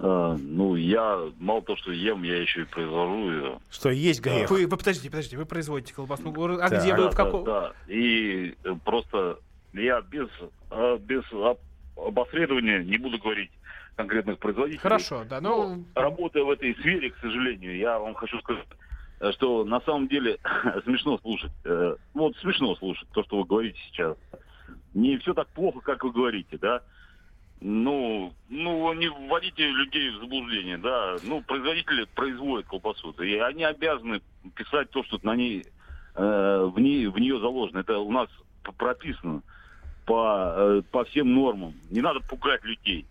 А, 0.00 0.36
ну, 0.36 0.74
я 0.74 1.30
мало 1.38 1.62
то, 1.62 1.76
что 1.76 1.92
ем, 1.92 2.24
я 2.24 2.40
еще 2.42 2.62
и 2.62 2.64
произвожу 2.64 3.30
ее. 3.30 3.60
Что, 3.70 3.90
есть 3.90 4.20
грех? 4.20 4.50
Вы, 4.50 4.66
вы 4.66 4.76
подождите, 4.76 5.10
подождите, 5.10 5.36
вы 5.36 5.46
производите 5.46 5.94
колбасу. 5.94 6.34
А 6.60 6.68
Да. 6.68 6.80
где 6.80 6.92
вы, 6.96 7.08
в 7.08 7.14
каком? 7.14 7.44
да, 7.44 7.60
да. 7.68 7.74
И 7.86 8.56
просто 8.84 9.38
я 9.72 10.00
без, 10.02 10.28
а, 10.70 10.98
без 10.98 11.22
об- 11.32 11.58
обосредования 11.96 12.82
не 12.82 12.98
буду 12.98 13.18
говорить 13.18 13.50
конкретных 13.96 14.38
производителей. 14.38 14.80
Хорошо, 14.80 15.24
да, 15.28 15.40
ну... 15.40 15.84
Работая 15.94 16.44
в 16.44 16.50
этой 16.50 16.74
сфере, 16.76 17.10
к 17.10 17.18
сожалению, 17.18 17.76
я 17.76 17.98
вам 17.98 18.14
хочу 18.14 18.38
сказать, 18.40 18.66
что 19.34 19.64
на 19.64 19.80
самом 19.82 20.08
деле 20.08 20.38
смешно 20.84 21.18
слушать. 21.18 21.52
Э, 21.64 21.96
Вот 22.14 22.36
смешно 22.38 22.74
слушать 22.76 23.08
то, 23.12 23.22
что 23.24 23.38
вы 23.38 23.44
говорите 23.44 23.78
сейчас. 23.88 24.16
Не 24.94 25.18
все 25.18 25.34
так 25.34 25.48
плохо, 25.50 25.80
как 25.80 26.04
вы 26.04 26.12
говорите, 26.12 26.56
да. 26.58 26.82
Ну, 27.60 28.32
ну, 28.48 28.92
не 28.94 29.08
вводите 29.08 29.68
людей 29.68 30.10
в 30.10 30.20
заблуждение, 30.20 30.78
да. 30.78 31.16
Ну, 31.22 31.42
производители 31.42 32.06
производят 32.14 32.66
колбасу, 32.66 33.10
и 33.22 33.34
они 33.36 33.64
обязаны 33.64 34.22
писать 34.54 34.90
то, 34.90 35.04
что 35.04 35.18
на 35.22 35.36
ней, 35.36 35.66
э, 36.14 36.70
в, 36.74 36.78
ней 36.78 37.06
в 37.06 37.18
нее 37.18 37.38
заложено. 37.38 37.80
Это 37.80 37.98
у 37.98 38.10
нас 38.10 38.28
прописано 38.78 39.42
э, 39.42 39.59
по 40.90 41.04
всем 41.04 41.32
нормам. 41.34 41.74
Не 41.90 42.00
надо 42.00 42.20
пугать 42.20 42.64
людей. 42.64 43.06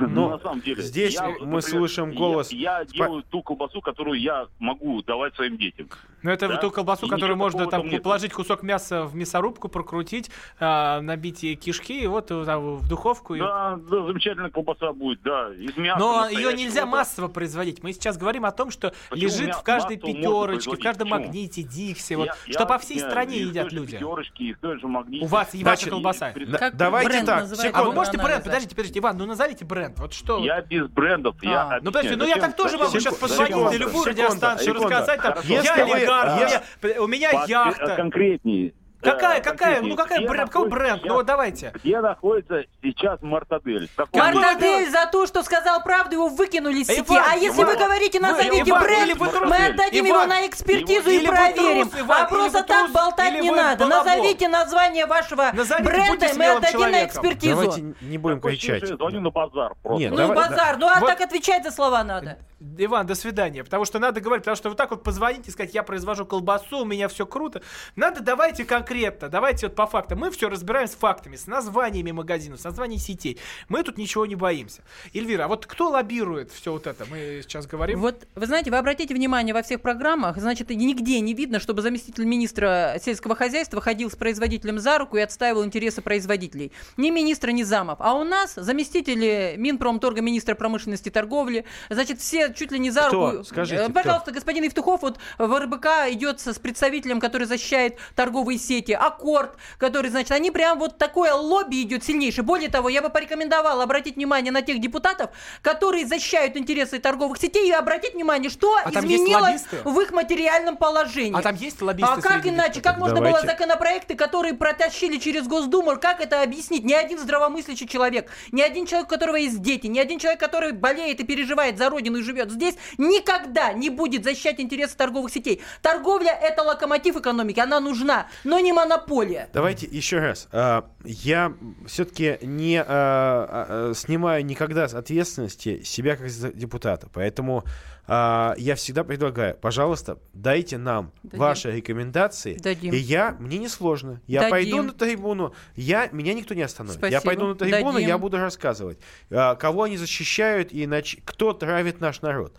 Но 0.00 0.06
Ну, 0.08 0.28
на 0.30 0.38
самом 0.40 0.60
деле. 0.62 0.82
здесь 0.82 1.14
я, 1.14 1.28
мы 1.40 1.62
слышим 1.62 2.10
я- 2.10 2.18
голос 2.18 2.50
Я, 2.52 2.82
спа- 2.82 2.92
делаю 2.92 3.22
ту 3.30 3.40
колбасу, 3.42 3.80
которую 3.80 4.18
я 4.20 4.46
могу 4.58 5.00
давать 5.02 5.34
своим 5.36 5.56
детям. 5.56 5.88
Ну, 6.22 6.30
это 6.30 6.48
Да? 6.48 6.56
ту 6.56 6.70
колбасу, 6.70 7.06
И 7.06 7.08
которую 7.10 7.36
можно 7.36 7.60
там 7.66 7.82
там 7.82 7.88
нет. 7.90 8.02
положить 8.02 8.32
кусок 8.32 8.62
мяса 8.62 9.04
в 9.04 9.14
мясорубку, 9.14 9.68
прокрутить, 9.68 10.30
а, 10.58 11.00
набить 11.00 11.42
ей 11.42 11.54
кишки, 11.56 12.00
и 12.02 12.06
вот 12.06 12.30
э, 12.30 12.44
там 12.44 12.76
в 12.76 12.88
духовку. 12.88 13.34
и- 13.34 13.38
Да, 13.38 13.78
да, 13.90 14.06
замечательная 14.06 14.50
колбаса 14.50 14.92
будет, 14.92 15.20
да, 15.22 15.50
из 15.54 15.76
мяса. 15.76 15.98
Но 16.00 16.28
ее 16.28 16.52
нельзя 16.54 16.80
да. 16.82 16.86
массово 16.86 17.28
производить. 17.28 17.82
Мы 17.82 17.92
сейчас 17.92 18.16
говорим 18.16 18.44
о 18.46 18.50
том, 18.52 18.70
что 18.70 18.92
Почему 19.10 19.28
лежит 19.28 19.54
в 19.54 19.62
каждой 19.62 19.98
пятерочке, 19.98 20.70
в 20.76 20.78
каждом 20.82 21.08
Почему? 21.10 21.26
магните, 21.26 21.62
диксе, 21.62 22.16
вот, 22.16 22.26
Я- 22.26 22.34
что 22.34 22.60
я 22.60 22.66
по 22.66 22.78
всей 22.78 22.94
объясняю, 22.94 23.10
стране 23.12 23.36
едят 23.38 23.72
люди. 23.72 23.92
пятерочке, 23.92 24.44
и 24.44 24.52
в 24.54 24.58
той 24.58 24.80
же 24.80 24.86
магните. 24.88 25.24
У 25.24 25.28
вас 25.28 25.54
и 25.54 25.62
ваша 25.62 25.90
колбаса. 25.90 26.32
Да- 26.48 26.70
давайте 26.72 27.22
так, 27.24 27.46
А 27.74 27.82
вы 27.84 27.92
можете 27.92 28.18
бренд? 28.18 28.42
Подождите, 28.44 28.74
подождите, 28.74 29.00
Иван, 29.00 29.18
ну 29.18 29.26
назовите 29.26 29.64
бренд. 29.64 29.98
Вот 29.98 30.12
что. 30.14 30.38
Я 30.38 30.60
без 30.62 30.86
брендов. 30.88 31.36
Я 31.42 31.62
А, 31.62 31.78
ну 31.82 31.86
подожди, 31.92 32.08
объясняю. 32.14 32.18
ну 32.18 32.24
я 32.26 32.36
так 32.36 32.56
тоже 32.56 32.78
могу 32.78 32.98
сейчас 32.98 33.14
позвонить 33.16 33.54
на 33.56 33.76
любую 33.76 34.04
радиостанцию, 34.06 34.74
рассказать 34.74 35.20
там, 35.20 35.34
я 35.44 35.56
Если 35.62 35.82
вы- 35.82 36.05
олигарх, 36.08 36.36
у 36.36 36.40
я- 36.40 36.46
меня- 36.90 37.02
у 37.02 37.06
меня 37.06 37.30
яхта. 37.46 37.96
Конкретнее. 37.96 38.72
Какая, 39.02 39.42
Да, 39.42 39.50
какая, 39.50 39.82
ну 39.82 39.94
какая 39.94 40.18
Где 40.20 40.28
бренд, 40.28 40.50
какой 40.50 40.68
бренд? 40.68 41.02
Ну 41.04 41.14
вот 41.14 41.26
давайте. 41.26 41.70
Где 41.74 42.00
находится 42.00 42.64
сейчас 42.82 43.20
Мартадель? 43.22 43.88
Какой 43.94 44.20
Мартадель 44.20 44.90
за 44.90 45.06
то, 45.06 45.26
что 45.26 45.42
сказал 45.42 45.82
правду, 45.82 46.14
его 46.16 46.28
выкинули 46.28 46.78
из 46.80 46.86
сети. 46.86 47.00
Иван, 47.06 47.22
а 47.30 47.34
если 47.36 47.62
Иван, 47.62 47.74
вы 47.76 47.84
говорите, 47.84 48.20
назовите 48.20 48.70
Иван, 48.70 48.82
бренд, 48.82 49.12
трус, 49.18 49.32
мы 49.42 49.56
отдадим 49.66 50.06
Иван, 50.06 50.20
его 50.22 50.26
на 50.26 50.46
экспертизу 50.46 51.10
или 51.10 51.24
и 51.24 51.26
проверим. 51.26 51.88
трус, 51.90 52.00
Иван, 52.00 52.16
а 52.16 52.20
или 52.22 52.28
просто 52.28 52.58
вы 52.58 52.64
так 52.64 52.78
трус, 52.80 52.90
болтать 52.92 53.32
или 53.34 53.42
не 53.42 53.50
надо. 53.50 53.84
балабол. 53.86 54.04
Назовите 54.12 54.48
название 54.48 55.06
вашего 55.06 55.50
Назовите, 55.52 55.84
бренда, 55.84 56.26
мы 56.36 56.46
отдадим 56.46 56.60
на 56.60 56.70
человеком. 56.70 57.06
экспертизу. 57.08 57.54
Давайте 57.62 57.94
не 58.00 58.18
будем 58.18 58.40
ощущение, 58.44 58.80
кричать. 58.80 58.96
звоню 58.98 59.20
на 59.20 59.30
базар 59.30 59.74
просто. 59.82 60.00
Нет, 60.00 60.10
Ну, 60.10 60.16
давай- 60.16 60.36
базар, 60.36 60.76
ну 60.78 60.86
а 60.88 61.00
Вот- 61.00 61.08
так 61.10 61.20
отвечать 61.20 61.62
за 61.64 61.70
слова 61.70 62.02
надо. 62.02 62.38
Иван, 62.78 63.06
до 63.06 63.14
свидания. 63.14 63.62
Потому 63.62 63.84
что 63.84 63.98
надо 63.98 64.20
говорить, 64.22 64.42
потому 64.44 64.56
что 64.56 64.70
вы 64.70 64.74
так 64.76 64.90
вот 64.90 65.02
позвоните 65.02 65.50
и 65.50 65.52
сказать, 65.52 65.74
я 65.74 65.82
произвожу 65.82 66.24
колбасу, 66.24 66.78
у 66.78 66.84
меня 66.86 67.06
все 67.08 67.26
круто. 67.26 67.60
Надо 67.96 68.20
давайте 68.22 68.64
конкретно, 68.86 69.28
давайте 69.28 69.66
вот 69.66 69.74
по 69.76 69.86
фактам. 69.86 70.20
Мы 70.20 70.30
все 70.30 70.48
разбираем 70.48 70.86
с 70.86 70.94
фактами, 70.94 71.36
с 71.36 71.46
названиями 71.46 72.12
магазинов, 72.12 72.60
с 72.60 72.64
названиями 72.64 73.00
сетей. 73.00 73.38
Мы 73.68 73.82
тут 73.82 73.98
ничего 73.98 74.26
не 74.26 74.36
боимся. 74.36 74.82
Эльвира, 75.12 75.44
а 75.44 75.48
вот 75.48 75.66
кто 75.66 75.90
лоббирует 75.90 76.52
все 76.52 76.72
вот 76.72 76.86
это? 76.86 77.04
Мы 77.10 77.40
сейчас 77.42 77.66
говорим. 77.66 78.00
Вот, 78.00 78.26
вы 78.34 78.46
знаете, 78.46 78.70
вы 78.70 78.76
обратите 78.78 79.12
внимание 79.14 79.54
во 79.54 79.62
всех 79.62 79.80
программах, 79.80 80.38
значит, 80.38 80.70
нигде 80.70 81.18
не 81.20 81.34
видно, 81.34 81.58
чтобы 81.58 81.82
заместитель 81.82 82.24
министра 82.24 82.96
сельского 83.02 83.34
хозяйства 83.34 83.80
ходил 83.80 84.10
с 84.10 84.14
производителем 84.16 84.78
за 84.78 84.98
руку 84.98 85.16
и 85.16 85.20
отстаивал 85.20 85.64
интересы 85.64 86.00
производителей. 86.00 86.72
Ни 86.96 87.10
министра, 87.10 87.50
ни 87.50 87.64
замов. 87.64 87.98
А 88.00 88.14
у 88.14 88.24
нас 88.24 88.54
заместители 88.54 89.54
Минпромторга, 89.58 90.20
министра 90.20 90.54
промышленности 90.54 91.08
и 91.08 91.10
торговли, 91.10 91.64
значит, 91.90 92.20
все 92.20 92.52
чуть 92.54 92.70
ли 92.70 92.78
не 92.78 92.90
за 92.90 93.08
Кто? 93.08 93.30
руку. 93.32 93.44
Скажите, 93.44 93.76
Э, 93.82 93.84
кто? 93.84 93.92
Пожалуйста, 93.92 94.30
господин 94.30 94.64
Евтухов 94.64 95.02
вот 95.02 95.18
в 95.38 95.58
РБК 95.60 95.86
идет 96.12 96.40
с 96.40 96.58
представителем, 96.58 97.20
который 97.20 97.46
защищает 97.46 97.96
торговые 98.14 98.58
сети. 98.58 98.75
Сети, 98.76 98.92
Аккорд, 98.92 99.56
который, 99.78 100.10
значит, 100.10 100.32
они 100.32 100.50
прям 100.50 100.78
вот 100.78 100.98
такое 100.98 101.32
лобби 101.34 101.82
идет 101.82 102.04
сильнейшее. 102.04 102.44
Более 102.44 102.68
того, 102.68 102.88
я 102.88 103.02
бы 103.02 103.08
порекомендовала 103.08 103.82
обратить 103.82 104.16
внимание 104.16 104.52
на 104.52 104.62
тех 104.62 104.80
депутатов, 104.80 105.30
которые 105.62 106.06
защищают 106.06 106.56
интересы 106.56 106.98
торговых 106.98 107.38
сетей 107.38 107.68
и 107.68 107.72
обратить 107.72 108.14
внимание, 108.14 108.50
что 108.50 108.76
А 108.84 108.90
изменилось 108.90 109.64
в 109.84 110.00
их 110.00 110.12
материальном 110.12 110.76
положении. 110.76 111.38
А 111.38 111.42
там 111.42 111.54
есть 111.56 111.80
лоббисты 111.82 112.12
А 112.12 112.20
как 112.20 112.46
иначе? 112.46 112.80
Как 112.80 112.98
можно 112.98 113.16
Давайте. 113.16 113.38
было 113.38 113.50
законопроекты, 113.50 114.14
которые 114.14 114.54
протащили 114.54 115.18
через 115.18 115.46
Госдуму, 115.46 115.96
как 115.96 116.20
это 116.20 116.42
объяснить? 116.42 116.84
Ни 116.84 116.92
один 116.92 117.18
здравомыслящий 117.18 117.88
человек, 117.88 118.30
ни 118.52 118.62
один 118.62 118.86
человек, 118.86 119.06
у 119.08 119.10
которого 119.10 119.36
есть 119.36 119.60
дети, 119.62 119.86
ни 119.86 119.98
один 119.98 120.18
человек, 120.18 120.40
который 120.40 120.72
болеет 120.72 121.20
и 121.20 121.24
переживает 121.24 121.78
за 121.78 121.88
родину 121.88 122.18
и 122.18 122.22
живет 122.22 122.50
здесь, 122.50 122.74
никогда 122.98 123.72
не 123.72 123.90
будет 123.90 124.24
защищать 124.24 124.60
интересы 124.60 124.96
торговых 124.96 125.32
сетей. 125.32 125.62
Торговля– 125.82 126.32
это 126.42 126.62
локомотив 126.62 127.16
экономики, 127.16 127.60
она 127.60 127.80
нужна, 127.80 128.28
но 128.44 128.58
не 128.66 128.72
монополия. 128.72 129.48
Давайте 129.52 129.86
еще 129.86 130.18
раз. 130.18 130.48
А, 130.52 130.84
Я 131.06 131.54
все-таки 131.86 132.38
не 132.42 132.80
а, 132.80 132.84
а, 132.88 133.66
а, 133.90 133.94
снимаю 133.94 134.44
никогда 134.44 134.88
с 134.88 134.94
ответственности 134.94 135.82
себя 135.82 136.16
как 136.16 136.26
депутата. 136.56 137.08
Поэтому 137.12 137.64
а, 138.08 138.54
я 138.58 138.74
всегда 138.74 139.04
предлагаю, 139.04 139.56
пожалуйста, 139.56 140.18
дайте 140.32 140.78
нам 140.78 141.12
Дадим. 141.22 141.38
ваши 141.38 141.72
рекомендации. 141.72 142.54
Дадим. 142.54 142.92
И 142.92 142.96
я, 142.96 143.36
мне 143.40 143.58
не 143.58 143.68
сложно. 143.68 144.20
Я 144.26 144.40
Дадим. 144.42 144.50
пойду 144.50 144.82
на 144.82 144.92
трибуну, 144.92 145.54
я, 145.74 146.08
меня 146.12 146.34
никто 146.34 146.54
не 146.54 146.62
остановит. 146.62 147.00
Я 147.02 147.20
Спасибо. 147.20 147.22
пойду 147.24 147.46
на 147.48 147.54
трибуну, 147.54 147.92
Дадим. 147.94 148.08
я 148.08 148.18
буду 148.18 148.36
рассказывать, 148.38 148.98
а, 149.30 149.54
кого 149.56 149.84
они 149.84 149.96
защищают 149.96 150.72
и 150.72 150.84
нач- 150.84 151.20
кто 151.24 151.52
травит 151.52 152.00
наш 152.00 152.22
народ. 152.22 152.54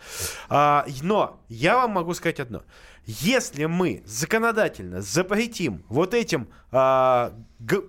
А, 0.48 0.86
но 1.02 1.40
я 1.48 1.76
вам 1.76 1.92
могу 1.92 2.14
сказать 2.14 2.40
одно. 2.40 2.62
Если 3.06 3.64
мы 3.64 4.02
законодательно 4.04 5.00
запретим 5.00 5.82
вот 5.88 6.12
этим 6.12 6.48
а, 6.70 7.32
г- 7.58 7.84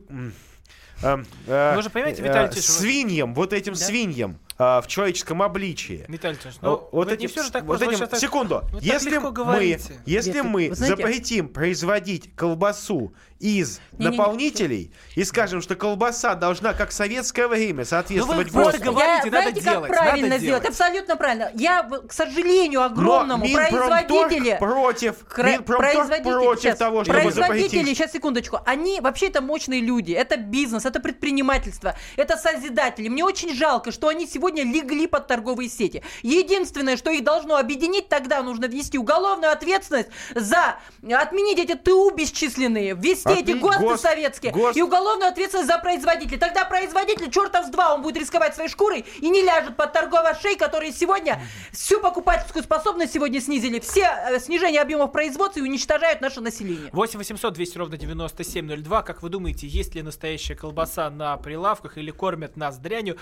м, 1.03 1.25
а, 1.47 1.73
а, 1.73 1.75
Вы 1.75 1.81
же 1.81 1.89
понимаете, 1.89 2.21
Виталий 2.21 2.47
Ильич, 2.49 2.55
вы- 2.55 2.61
свиньям, 2.73 3.33
вот 3.33 3.53
этим 3.53 3.75
свиньям 3.75 4.37
а, 4.62 4.82
в 4.82 4.88
человеческом 4.88 5.41
обличии. 5.41 6.03
Виталий 6.10 6.38
ну, 6.62 6.89
вот 6.91 7.07
вы 7.07 7.14
этим, 7.14 7.22
не 7.22 7.28
все 7.28 7.43
же 7.43 7.51
так 7.51 7.64
вот 7.64 7.80
вы 7.80 7.93
этим- 7.93 8.07
так- 8.07 8.20
секунду. 8.20 8.62
вы 8.74 8.80
если 8.82 9.18
мы, 9.18 9.32
говорите. 9.32 9.93
если 10.05 10.34
Нет, 10.34 10.43
мы 10.45 10.70
вы 10.70 10.76
знаете- 10.76 10.95
запретим 10.97 11.47
производить 11.47 12.36
колбасу 12.36 13.14
из 13.39 13.80
Не-не-не. 13.93 14.18
наполнителей 14.18 14.91
и 15.16 15.24
скажем, 15.24 15.62
что 15.62 15.76
колбаса 15.78 16.36
должна, 16.36 16.74
как 16.74 16.89
в 16.89 16.93
советское 16.93 17.47
время, 17.47 17.86
соответствовать 17.86 18.47
Ну 18.47 18.51
просто 18.53 18.80
ГОСТу. 18.80 18.91
говорите, 18.91 19.30
Я, 19.30 19.32
надо 19.32 19.32
знаете, 19.32 19.62
как 19.62 19.74
делать, 19.74 19.88
правильно 19.91 20.28
надо 20.28 20.39
сделать? 20.41 20.62
делать. 20.64 20.78
Абсолютно 20.78 21.16
правильно. 21.16 21.51
Я, 21.55 21.84
к 22.05 22.12
сожалению, 22.12 22.82
Но 22.82 22.86
огромному 22.88 23.45
Минпромторг 23.45 24.07
производители... 24.07 24.57
против, 24.60 25.16
Кра- 25.26 25.62
производители, 25.62 26.32
против 26.34 26.64
щас, 26.64 26.78
того, 26.78 27.05
чтобы 27.05 27.22
производители, 27.22 27.68
запретить. 27.78 27.97
сейчас 27.97 28.12
секундочку, 28.12 28.60
они 28.66 28.99
вообще 28.99 29.28
это 29.28 29.39
мощные 29.41 29.80
люди, 29.80 30.12
это 30.12 30.36
бизнес, 30.36 30.84
это 30.86 30.99
предпринимательство, 30.99 31.95
это 32.18 32.36
созидатели. 32.36 33.07
Мне 33.07 33.24
очень 33.24 33.55
жалко, 33.55 33.93
что 33.93 34.10
они 34.10 34.28
сегодня 34.28 34.48
легли 34.57 35.07
под 35.07 35.27
торговые 35.27 35.69
сети. 35.69 36.03
Единственное, 36.21 36.97
что 36.97 37.09
их 37.11 37.23
должно 37.23 37.57
объединить, 37.57 38.09
тогда 38.09 38.41
нужно 38.41 38.65
ввести 38.65 38.97
уголовную 38.97 39.51
ответственность 39.51 40.09
за 40.35 40.77
отменить 41.09 41.59
эти 41.59 41.75
ТУ 41.75 42.11
бесчисленные, 42.11 42.93
ввести 42.95 43.29
эти 43.29 43.51
Отменить 43.51 43.61
ГОСТы 43.61 43.83
ГОСТ, 43.83 44.01
советские 44.01 44.51
ГОСТ. 44.51 44.77
и 44.77 44.81
уголовную 44.81 45.29
ответственность 45.29 45.69
за 45.69 45.77
производителей. 45.79 46.37
Тогда 46.37 46.65
производитель, 46.65 47.29
чертов 47.29 47.65
с 47.65 47.69
два, 47.69 47.93
он 47.93 48.01
будет 48.01 48.17
рисковать 48.17 48.55
своей 48.55 48.69
шкурой 48.69 49.05
и 49.19 49.29
не 49.29 49.41
ляжет 49.41 49.75
под 49.75 49.93
торговой 49.93 50.33
шеи, 50.41 50.55
которые 50.55 50.91
сегодня 50.91 51.41
всю 51.71 51.99
покупательскую 51.99 52.63
способность 52.63 53.13
сегодня 53.13 53.41
снизили, 53.41 53.79
все 53.79 54.09
э, 54.29 54.39
снижение 54.39 54.81
объемов 54.81 55.11
производства 55.11 55.59
и 55.59 55.63
уничтожают 55.63 56.21
наше 56.21 56.41
население. 56.41 56.89
8 56.91 57.17
800 57.17 57.53
200 57.53 57.77
ровно 57.77 57.97
9702. 57.97 59.03
Как 59.03 59.21
вы 59.21 59.29
думаете, 59.29 59.67
есть 59.67 59.95
ли 59.95 60.01
настоящая 60.01 60.55
колбаса 60.55 61.09
на 61.09 61.37
прилавках 61.37 61.97
или 61.97 62.11
кормят 62.11 62.57
нас 62.57 62.77
дрянью? 62.77 63.17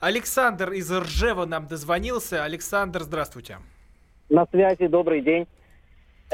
Александр 0.00 0.71
из 0.72 0.90
Ржева 0.90 1.44
нам 1.46 1.66
дозвонился. 1.66 2.44
Александр, 2.44 3.02
здравствуйте. 3.02 3.58
На 4.28 4.46
связи, 4.46 4.86
добрый 4.86 5.20
день. 5.20 5.46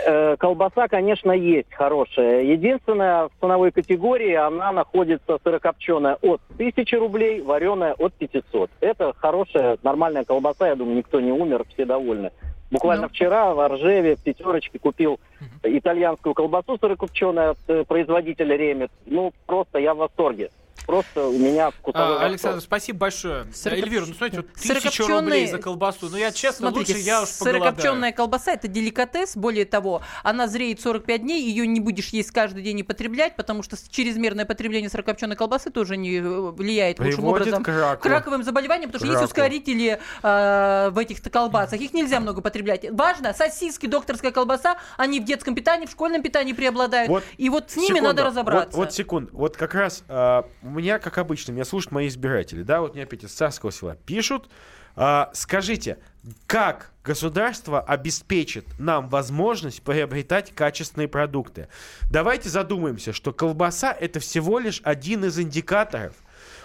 Э, 0.06 0.36
Колбаса, 0.36 0.86
конечно, 0.86 1.32
есть 1.32 1.72
хорошая. 1.74 2.42
Единственное, 2.42 3.24
в 3.28 3.30
ценовой 3.40 3.72
категории 3.72 4.34
она 4.34 4.70
находится 4.70 5.38
сырокопченая 5.42 6.14
от 6.22 6.40
1000 6.56 6.96
рублей, 6.98 7.40
вареная 7.42 7.94
от 7.94 8.14
500. 8.14 8.70
Это 8.80 9.12
хорошая, 9.16 9.76
нормальная 9.82 10.24
колбаса, 10.24 10.68
я 10.68 10.76
думаю, 10.76 10.98
никто 10.98 11.20
не 11.20 11.32
умер, 11.32 11.64
все 11.74 11.84
довольны. 11.84 12.30
Буквально 12.70 13.04
Ну. 13.04 13.08
вчера 13.08 13.54
в 13.54 13.60
Оржеве 13.60 14.14
в 14.14 14.22
пятерочке 14.22 14.78
купил 14.78 15.18
итальянскую 15.64 16.34
колбасу 16.34 16.78
сырокопченую 16.78 17.52
от 17.52 17.58
э, 17.66 17.84
производителя 17.84 18.56
Ремет. 18.56 18.92
Ну, 19.06 19.32
просто 19.46 19.78
я 19.78 19.94
в 19.94 19.98
восторге. 19.98 20.50
Просто 20.88 21.26
у 21.26 21.38
меня 21.38 21.70
вкусовой 21.70 22.16
А. 22.16 22.24
Александр, 22.24 22.62
спасибо 22.62 23.00
большое. 23.00 23.44
Сырокоп- 23.52 23.82
Эльвира, 23.82 24.06
ну 24.06 24.14
смотрите, 24.14 24.38
вот 24.38 24.54
тысяча 24.54 25.06
рублей 25.06 25.46
за 25.46 25.58
колбасу. 25.58 26.08
Ну 26.10 26.16
я 26.16 26.32
честно, 26.32 26.70
Смотрите, 26.70 26.94
лучше 26.94 27.04
я 27.04 27.22
уж 27.24 27.28
сырокопченая 27.28 28.12
колбаса 28.12 28.52
это 28.52 28.68
деликатес. 28.68 29.36
Более 29.36 29.66
того, 29.66 30.00
она 30.22 30.48
зреет 30.48 30.80
45 30.80 31.20
дней, 31.20 31.42
ее 31.42 31.66
не 31.66 31.80
будешь 31.80 32.08
есть 32.08 32.30
каждый 32.30 32.62
день 32.62 32.78
и 32.78 32.82
потреблять, 32.82 33.36
потому 33.36 33.62
что 33.62 33.76
чрезмерное 33.90 34.46
потребление 34.46 34.88
сырокопченой 34.88 35.36
колбасы 35.36 35.68
тоже 35.68 35.98
не 35.98 36.20
э, 36.20 36.22
влияет 36.22 36.98
лучшим 37.00 37.16
Приводит 37.16 37.42
образом 37.48 37.64
к 37.64 37.68
раку. 37.68 38.08
раковым 38.08 38.42
заболеваниям, 38.42 38.90
потому 38.90 39.00
что 39.00 39.08
К 39.08 39.20
есть 39.20 39.20
раку. 39.20 39.42
ускорители 39.42 40.00
э, 40.22 40.88
в 40.90 40.96
этих 40.96 41.20
колбасах. 41.30 41.82
Их 41.82 41.92
нельзя 41.92 42.18
много 42.18 42.40
потреблять. 42.40 42.86
Важно, 42.90 43.34
сосиски, 43.34 43.84
докторская 43.84 44.30
колбаса, 44.30 44.78
они 44.96 45.20
в 45.20 45.24
детском 45.26 45.54
питании, 45.54 45.84
в 45.84 45.90
школьном 45.90 46.22
питании 46.22 46.54
преобладают. 46.54 47.10
Вот 47.10 47.24
и 47.36 47.50
вот 47.50 47.72
с 47.72 47.76
ними 47.76 47.88
Секунду. 47.88 48.04
надо 48.06 48.24
разобраться. 48.24 48.74
Вот, 48.74 48.86
вот 48.86 48.94
секунду. 48.94 49.30
Вот 49.34 49.58
как 49.58 49.74
раз 49.74 50.02
у 50.08 50.77
меня, 50.78 50.98
как 50.98 51.18
обычно, 51.18 51.52
меня 51.52 51.64
слушают 51.64 51.92
мои 51.92 52.08
избиратели, 52.08 52.62
да, 52.62 52.80
вот 52.80 52.94
мне 52.94 53.04
опять 53.04 53.24
из 53.24 53.32
царского 53.32 53.72
села 53.72 53.96
пишут. 53.96 54.48
а, 54.96 55.30
скажите, 55.32 55.98
как 56.46 56.92
государство 57.04 57.80
обеспечит 57.80 58.66
нам 58.78 59.08
возможность 59.08 59.82
приобретать 59.82 60.54
качественные 60.54 61.08
продукты? 61.08 61.68
Давайте 62.10 62.48
задумаемся, 62.48 63.12
что 63.12 63.32
колбаса 63.32 63.92
это 63.92 64.20
всего 64.20 64.58
лишь 64.58 64.80
один 64.84 65.24
из 65.24 65.38
индикаторов. 65.38 66.14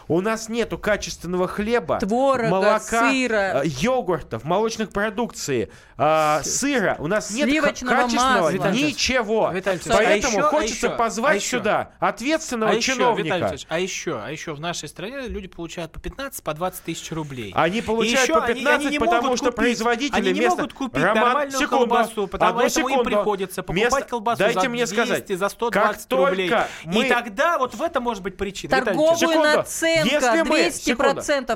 У 0.08 0.20
нас 0.22 0.50
нету 0.50 0.78
качественного 0.78 1.48
хлеба, 1.48 2.00
Творога, 2.00 2.50
молока, 2.50 3.10
сыра. 3.12 3.62
э, 3.64 3.68
йогуртов, 3.68 4.44
молочных 4.44 4.90
продукции, 4.92 5.72
а, 5.98 6.42
сыра. 6.44 6.98
У 7.00 7.08
нас 7.08 7.32
нет 7.32 7.50
качественного 7.62 8.08
масла. 8.08 8.70
Ничего. 8.72 9.52
Виталий 9.54 9.78
Ильич, 9.78 9.88
а 9.92 9.94
Поэтому 9.98 10.38
еще- 10.38 10.42
а 10.42 10.50
хочется 10.50 10.88
еще- 10.88 10.98
позвать 10.98 11.32
а 11.32 11.36
еще- 11.36 11.58
сюда 11.58 11.92
ответственного 12.00 12.72
А 12.72 12.76
еще, 12.76 12.94
чиновника. 12.94 13.24
Виталий 13.36 13.48
Ильич, 13.52 13.66
а 13.70 13.80
еще, 13.80 14.22
а 14.24 14.32
еще 14.32 14.54
в 14.54 14.60
нашей 14.60 14.90
стране 14.90 15.28
люди 15.28 15.48
получают 15.48 15.92
по 15.92 16.00
15, 16.00 16.44
по 16.44 16.54
20 16.54 16.84
тысяч 16.84 17.12
рублей. 17.12 17.52
Они 17.56 17.82
получают 17.82 18.22
еще 18.24 18.34
по 18.34 18.44
они- 18.46 18.56
15, 18.56 18.86
они 18.88 18.92
не 18.92 19.00
потому 19.00 19.38
что 19.38 19.46
купить- 19.46 19.56
производители 19.56 20.16
они 20.18 20.28
не 20.34 20.40
вместо- 20.40 20.58
могут 20.58 20.74
купить 20.74 21.04
Роман, 21.04 21.24
нормальную 21.24 21.60
секунду, 21.60 21.78
колбасу, 21.88 22.28
потому 22.28 22.50
одну 22.50 22.62
поэтому 22.62 22.88
им 22.88 22.94
секунду. 22.94 23.10
приходится 23.10 23.64
покупать 23.64 23.92
Вместо- 23.92 24.10
колбасу 24.10 24.40
дайте 24.40 24.60
за 24.62 24.70
мне 24.70 24.86
200, 24.86 24.94
сказать, 24.94 25.28
за 25.40 25.50
120 25.50 26.10
как 26.10 26.30
рублей. 26.30 26.52
мы- 26.86 27.06
И 27.06 27.10
тогда 27.10 27.58
вот 27.58 27.76
в 27.76 27.82
этом 27.82 28.04
может 28.04 28.24
быть 28.24 28.36
причина. 28.38 28.76
Виталий 28.76 28.98
Ильич. 28.98 29.20
Торговую 29.20 29.34
Секунду. 29.34 29.64
Наценка 30.04 30.38
Если 30.38 30.42
мы- 30.50 30.60
200%, 30.60 30.72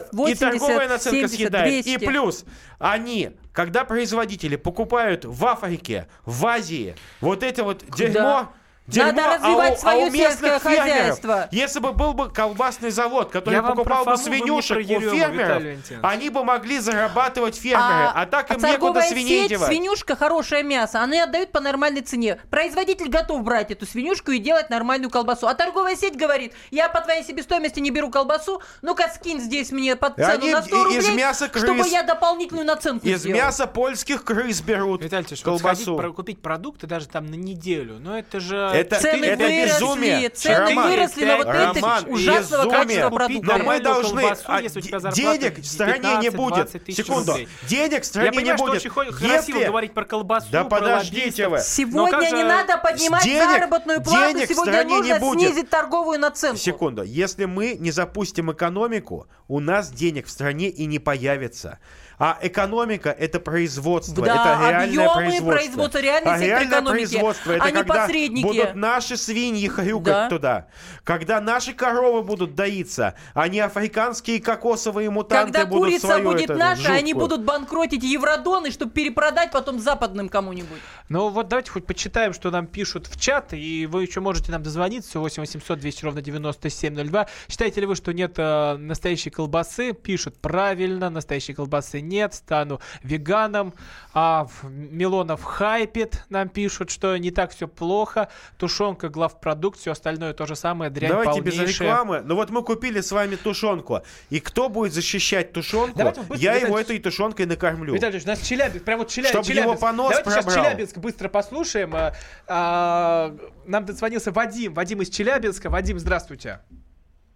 секунду. 0.10 0.18
80, 0.18 0.36
и 0.36 0.60
торговая 0.60 0.88
наценка 0.90 1.18
70, 1.28 1.36
съедает. 1.38 1.86
200. 1.86 1.90
И 1.90 1.98
плюс 2.06 2.46
они, 2.80 3.32
когда 3.54 3.84
производители 3.86 4.56
покупают 4.56 5.26
в 5.26 5.46
Африке, 5.46 6.08
в 6.26 6.46
Азии, 6.46 6.96
вот 7.22 7.44
это 7.44 7.64
вот 7.64 7.84
дерьмо. 7.96 8.50
Дерьмо, 8.88 9.12
Надо 9.12 9.36
развивать 9.36 9.74
а 9.74 9.76
у, 9.76 9.78
свое 9.78 10.04
а 10.06 10.08
у 10.08 10.12
сельское 10.12 10.60
фермеров, 10.60 10.64
хозяйство. 10.64 11.48
Если 11.52 11.80
бы 11.80 11.92
был 11.92 12.14
бы 12.14 12.30
колбасный 12.30 12.90
завод, 12.90 13.32
который 13.32 13.56
Я 13.56 13.62
покупал 13.62 14.06
бы 14.06 14.16
свинюшек 14.16 14.78
у 14.78 14.82
фермеров, 14.82 15.62
они 16.04 16.30
бы 16.30 16.46
могли 16.46 16.80
зарабатывать 16.80 17.58
фермеры. 17.58 18.12
А, 18.16 18.26
так 18.26 18.50
им 18.50 18.58
некуда 18.58 18.72
торговая 18.72 19.10
свиней 19.10 19.42
сеть, 19.42 19.50
девать. 19.50 19.68
свинюшка, 19.68 20.16
хорошее 20.16 20.64
мясо, 20.64 21.04
они 21.04 21.20
отдают 21.20 21.52
по 21.52 21.60
нормальной 21.60 22.00
цене. 22.00 22.40
Производитель 22.50 23.10
готов 23.10 23.44
брать 23.44 23.72
эту 23.72 23.86
свинюшку 23.86 24.32
и 24.32 24.40
делать 24.40 24.70
нормальную 24.70 25.10
колбасу. 25.10 25.48
А 25.48 25.54
торговая 25.54 25.98
сеть 25.98 26.16
говорит, 26.16 26.54
я 26.72 26.88
по 26.88 27.02
твоей 27.02 27.26
себестоимости 27.26 27.82
не 27.82 27.92
беру 27.92 28.10
колбасу, 28.10 28.62
ну-ка 28.82 29.10
скинь 29.14 29.42
здесь 29.42 29.72
мне 29.72 29.98
под 29.98 30.16
цену 30.16 30.32
они 30.32 30.54
на 30.54 30.62
100 30.64 30.76
и- 30.92 30.96
из 30.98 31.06
рублей, 31.08 31.18
мяса 31.18 31.50
крыс. 31.50 31.66
чтобы 31.66 31.86
я 31.90 32.04
дополнительную 32.04 32.66
наценку 32.66 33.06
Из 33.06 33.20
сделал. 33.20 33.38
мяса 33.38 33.68
польских 33.68 34.24
крыс 34.24 34.62
берут 34.62 35.04
Виталий 35.04 35.28
вот 35.30 35.42
колбасу. 35.42 35.98
про- 35.98 36.14
купить 36.14 36.42
продукты 36.42 36.88
даже 36.88 37.08
там 37.10 37.26
на 37.26 37.36
неделю, 37.36 37.98
ну 38.00 38.16
это 38.16 38.40
же... 38.40 38.77
Это- 38.80 39.00
Цены 39.00 39.26
это 39.26 39.44
выросли, 39.44 39.66
безумие. 39.66 40.30
цены 40.30 40.58
Роман, 40.70 40.90
выросли 40.90 41.26
на 41.26 41.38
вот 41.38 41.46
Роман, 41.48 41.72
этих 42.04 42.08
ужасного 42.14 42.64
безумие. 42.64 42.86
качества 42.86 43.10
продуктов. 43.10 43.58
Но 43.58 43.64
мы 43.64 43.80
должны... 43.80 44.22
колбасу, 44.22 44.44
а, 44.48 44.62
если 44.62 44.80
у 44.80 44.82
тебя 44.82 44.98
де- 45.00 45.02
зарплата 45.02 45.38
денег 45.40 45.60
в 45.60 45.66
стране 45.66 46.16
не 46.18 46.28
15-20 46.30 46.32
будет. 46.36 46.96
Секунду. 46.96 47.32
рублей. 47.32 47.50
Денег 47.68 48.02
в 48.02 48.06
стране 48.06 48.26
Я 48.28 48.32
понимаю, 48.32 48.54
не 48.54 48.58
что 48.58 48.66
будет. 48.68 48.76
очень 48.98 49.12
красиво 49.18 49.58
Если- 49.58 49.66
говорить 49.68 49.94
про 49.94 50.06
колбасу, 50.06 50.48
Да 50.52 50.64
про 50.64 50.80
подождите 50.80 51.48
вы. 51.48 51.60
Сегодня 51.60 52.18
не 52.18 52.30
же- 52.30 52.44
надо 52.44 52.78
поднимать 52.78 53.24
денег- 53.24 53.50
заработную 53.52 54.02
плату, 54.04 54.34
денег 54.34 54.50
в 54.50 54.54
сегодня 54.54 54.74
стране 54.74 54.94
не 54.96 55.00
нужно 55.14 55.20
будет. 55.20 55.50
снизить 55.50 55.70
торговую 55.70 56.20
наценку. 56.20 56.58
Секунду. 56.58 57.04
Если 57.04 57.46
мы 57.46 57.76
не 57.80 57.92
запустим 57.92 58.52
экономику, 58.52 59.28
у 59.48 59.60
нас 59.60 59.90
денег 59.92 60.28
в 60.28 60.30
стране 60.30 60.70
и 60.70 60.86
не 60.86 61.00
появится. 61.00 61.80
А 62.20 62.40
экономика 62.42 63.12
это 63.12 63.40
производство, 63.40 64.26
Да, 64.26 64.34
это 64.34 64.70
реальное 64.72 65.08
объемы 65.08 65.14
производство. 65.14 65.52
производства, 65.52 66.00
реальный 66.00 66.32
а 66.32 66.38
сектор 66.40 66.48
реальное 66.48 66.80
экономики, 66.80 67.08
производство 67.12 67.52
это 67.52 67.64
а 67.64 67.68
не 67.70 67.74
когда 67.78 67.94
посредники. 67.94 68.44
будут 68.44 68.76
наши 68.76 69.18
свиньи 69.18 69.68
хрюкать 69.68 70.06
Да. 70.14 70.30
туда, 70.30 70.68
когда 71.04 71.40
наши 71.42 71.74
коровы 71.74 72.24
будут 72.24 72.56
доиться, 72.56 73.14
а 73.36 73.48
не 73.48 73.60
африканские 73.60 74.42
кокосовые 74.42 75.12
мутанты 75.12 75.54
Когда 75.54 75.66
будут 75.68 75.86
курица 75.90 76.08
свою 76.08 76.24
будет 76.32 76.50
эту 76.50 76.58
наша, 76.60 76.92
они 76.94 77.14
жуткую. 77.14 77.30
будут 77.30 77.46
банкротить 77.46 78.04
евродоны, 78.04 78.72
чтобы 78.72 78.92
перепродать 78.92 79.52
потом 79.52 79.80
западным 79.80 80.28
кому-нибудь. 80.28 80.80
Ну 81.10 81.30
вот 81.30 81.48
давайте 81.50 81.70
хоть 81.70 81.86
почитаем, 81.86 82.34
что 82.34 82.50
нам 82.50 82.66
пишут 82.66 83.06
в 83.06 83.20
чат, 83.20 83.54
и 83.54 83.86
вы 83.86 84.02
еще 84.04 84.22
можете 84.22 84.52
нам 84.52 84.64
дозвониться, 84.64 85.20
8 85.20 85.42
800 85.44 85.80
200 85.80 86.06
ровно 86.06 86.22
9702. 86.24 87.28
Считаете 87.48 87.82
ли 87.82 87.86
вы, 87.86 87.96
что 87.96 88.12
нет 88.12 88.34
э, 88.38 88.76
настоящей 88.78 89.30
колбасы? 89.30 89.94
Пишут, 89.94 90.40
правильно, 90.42 91.12
настоящей 91.12 91.54
колбасы 91.54 92.02
нет, 92.08 92.34
стану 92.34 92.80
веганом. 93.04 93.74
А 94.14 94.48
Милонов 94.64 95.44
хайпит, 95.44 96.26
нам 96.30 96.50
пишут, 96.50 96.90
что 96.90 97.16
не 97.18 97.32
так 97.32 97.52
все 97.52 97.68
плохо, 97.68 98.30
тушенка, 98.58 99.10
главпродукт, 99.10 99.80
все 99.80 99.92
остальное 99.92 100.34
то 100.34 100.46
же 100.46 100.56
самое, 100.56 100.90
дрянь 100.90 101.12
Давайте 101.12 101.42
без 101.42 101.56
полнейшая. 101.56 101.88
рекламы. 101.88 102.22
Ну 102.26 102.36
вот 102.36 102.50
мы 102.50 102.64
купили 102.64 103.02
с 103.02 103.12
вами 103.12 103.36
тушенку. 103.36 104.02
И 104.30 104.40
кто 104.40 104.70
будет 104.70 104.94
защищать 104.94 105.54
тушенку, 105.54 105.98
Давайте 105.98 106.22
быстро, 106.22 106.44
я 106.44 106.56
его 106.56 106.80
этой 106.80 106.98
тушенкой 107.00 107.46
накормлю. 107.46 107.94
Виталий 107.94 108.14
Ильич, 108.14 108.26
у 108.26 108.30
нас 108.30 108.42
Челябинск, 108.42 108.86
прям 108.86 109.00
вот 109.00 109.10
Челя... 109.10 109.30
Чтоб 109.30 109.44
его 109.44 109.54
Челябинск. 109.54 109.82
понос 109.82 110.10
Давайте 110.10 110.30
сейчас 110.32 110.46
пробрал. 110.46 110.66
Челябинск 110.66 110.98
быстро 110.98 111.30
послушаем. 111.30 111.96
А, 111.96 112.14
а, 112.48 113.36
нам 113.66 113.86
дозвонился 113.86 114.32
Вадим. 114.32 114.74
Вадим 114.74 115.02
из 115.02 115.10
Челябинска. 115.10 115.70
Вадим, 115.70 116.00
здравствуйте. 116.00 116.62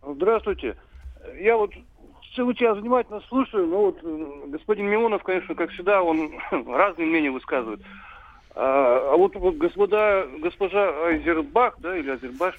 Здравствуйте. 0.02 0.78
Я 1.40 1.58
вот 1.58 1.72
целый 2.36 2.56
час 2.56 2.78
внимательно 2.78 3.22
слушаю, 3.30 3.68
но 3.68 3.86
вот 3.86 4.02
господин 4.50 4.88
Милонов, 4.88 5.24
конечно, 5.24 5.56
как 5.56 5.72
всегда, 5.72 6.02
он 6.02 6.32
разные 6.52 7.08
мнения 7.08 7.32
высказывает. 7.32 7.82
А, 8.54 9.14
а 9.14 9.18
вот, 9.18 9.36
вот 9.36 9.56
господа, 9.56 10.28
госпожа 10.40 10.90
Айзербах, 11.06 11.76
да, 11.80 11.98
или 11.98 12.10
Азербаш, 12.10 12.56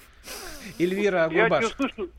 Эльвира 0.79 1.29
я 1.31 1.45
Агурбаш. 1.45 1.65
чё 1.65 1.69
слышу, 1.75 2.09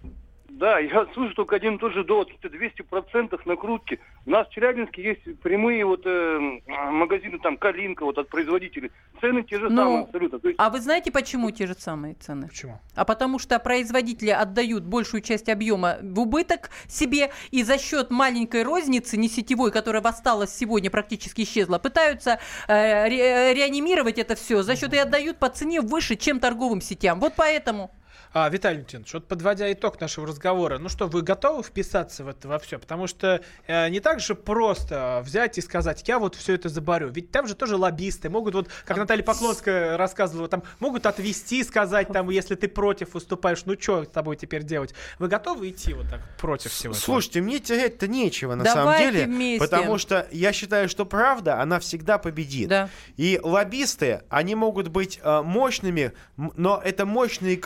да, 0.58 0.78
я 0.78 1.06
слышу 1.14 1.34
только 1.34 1.56
один 1.56 1.76
и 1.76 1.78
тот 1.78 1.92
же 1.92 2.04
довод, 2.04 2.30
что 2.38 2.48
200% 2.48 3.40
накрутки. 3.44 4.00
У 4.26 4.30
нас 4.30 4.46
в 4.48 4.50
Челябинске 4.52 5.02
есть 5.02 5.40
прямые 5.40 5.84
вот 5.84 6.02
э, 6.06 6.60
магазины, 6.66 7.38
там, 7.38 7.56
Калинка, 7.56 8.04
вот 8.04 8.18
от 8.18 8.28
производителей. 8.28 8.90
Цены 9.20 9.42
те 9.42 9.58
же 9.58 9.68
Ну, 9.68 9.76
самые 9.76 10.02
абсолютно. 10.04 10.38
То 10.38 10.48
есть 10.48 10.60
А 10.60 10.70
вы 10.70 10.80
знаете, 10.80 11.10
почему 11.10 11.50
те 11.50 11.66
же 11.66 11.74
самые 11.74 12.14
цены? 12.14 12.48
Почему? 12.48 12.80
А 12.94 13.04
потому 13.04 13.38
что 13.38 13.58
производители 13.58 14.30
отдают 14.30 14.84
большую 14.84 15.20
часть 15.20 15.48
объема 15.48 15.98
в 16.02 16.20
убыток 16.20 16.70
себе, 16.88 17.30
и 17.50 17.62
за 17.62 17.78
счет 17.78 18.10
маленькой 18.10 18.62
розницы, 18.62 19.16
не 19.16 19.28
сетевой, 19.28 19.72
которая 19.72 20.02
осталась 20.02 20.54
сегодня, 20.54 20.90
практически 20.90 21.42
исчезла, 21.42 21.78
пытаются 21.78 22.38
э, 22.68 23.08
ре- 23.08 23.54
реанимировать 23.54 24.18
это 24.18 24.34
все 24.34 24.62
за 24.62 24.76
счет 24.76 24.94
и 24.94 24.98
отдают 24.98 25.38
по 25.38 25.48
цене 25.48 25.80
выше, 25.80 26.16
чем 26.16 26.40
торговым 26.40 26.80
сетям. 26.80 27.20
Вот 27.20 27.34
поэтому. 27.36 27.90
А, 28.36 28.48
Виталий 28.48 28.78
Леонтьевич, 28.78 29.14
вот 29.14 29.28
подводя 29.28 29.72
итог 29.72 30.00
нашего 30.00 30.26
разговора, 30.26 30.78
ну 30.78 30.88
что, 30.88 31.06
вы 31.06 31.22
готовы 31.22 31.62
вписаться 31.62 32.24
в 32.24 32.28
это 32.28 32.48
во 32.48 32.58
все? 32.58 32.80
Потому 32.80 33.06
что 33.06 33.40
э, 33.68 33.88
не 33.90 34.00
так 34.00 34.18
же 34.18 34.34
просто 34.34 35.22
взять 35.24 35.56
и 35.56 35.60
сказать, 35.60 36.02
я 36.08 36.18
вот 36.18 36.34
все 36.34 36.54
это 36.54 36.68
заборю. 36.68 37.10
Ведь 37.10 37.30
там 37.30 37.46
же 37.46 37.54
тоже 37.54 37.76
лоббисты 37.76 38.28
могут, 38.28 38.54
вот 38.54 38.68
как 38.84 38.96
Наталья 38.96 39.22
Поклонская 39.22 39.96
рассказывала, 39.96 40.48
там 40.48 40.64
могут 40.80 41.06
отвести, 41.06 41.62
сказать, 41.62 42.08
там, 42.08 42.28
если 42.28 42.56
ты 42.56 42.66
против 42.66 43.14
выступаешь, 43.14 43.64
ну 43.66 43.76
что 43.78 44.02
с 44.02 44.08
тобой 44.08 44.34
теперь 44.34 44.64
делать? 44.64 44.94
Вы 45.20 45.28
готовы 45.28 45.70
идти 45.70 45.94
вот 45.94 46.10
так 46.10 46.20
против 46.36 46.72
всего 46.72 46.92
этого? 46.92 47.04
Слушайте, 47.04 47.40
мне 47.40 47.60
терять-то 47.60 48.08
нечего 48.08 48.56
на 48.56 48.64
Давайте 48.64 48.80
самом 48.82 48.98
деле, 48.98 49.26
вместе. 49.26 49.64
потому 49.64 49.96
что 49.96 50.26
я 50.32 50.52
считаю, 50.52 50.88
что 50.88 51.06
правда, 51.06 51.60
она 51.60 51.78
всегда 51.78 52.18
победит. 52.18 52.72
И 53.16 53.38
лоббисты, 53.40 54.22
они 54.28 54.56
могут 54.56 54.88
быть 54.88 55.20
э, 55.22 55.42
мощными, 55.42 56.10
но 56.36 56.82
это 56.84 57.06
мощные 57.06 57.56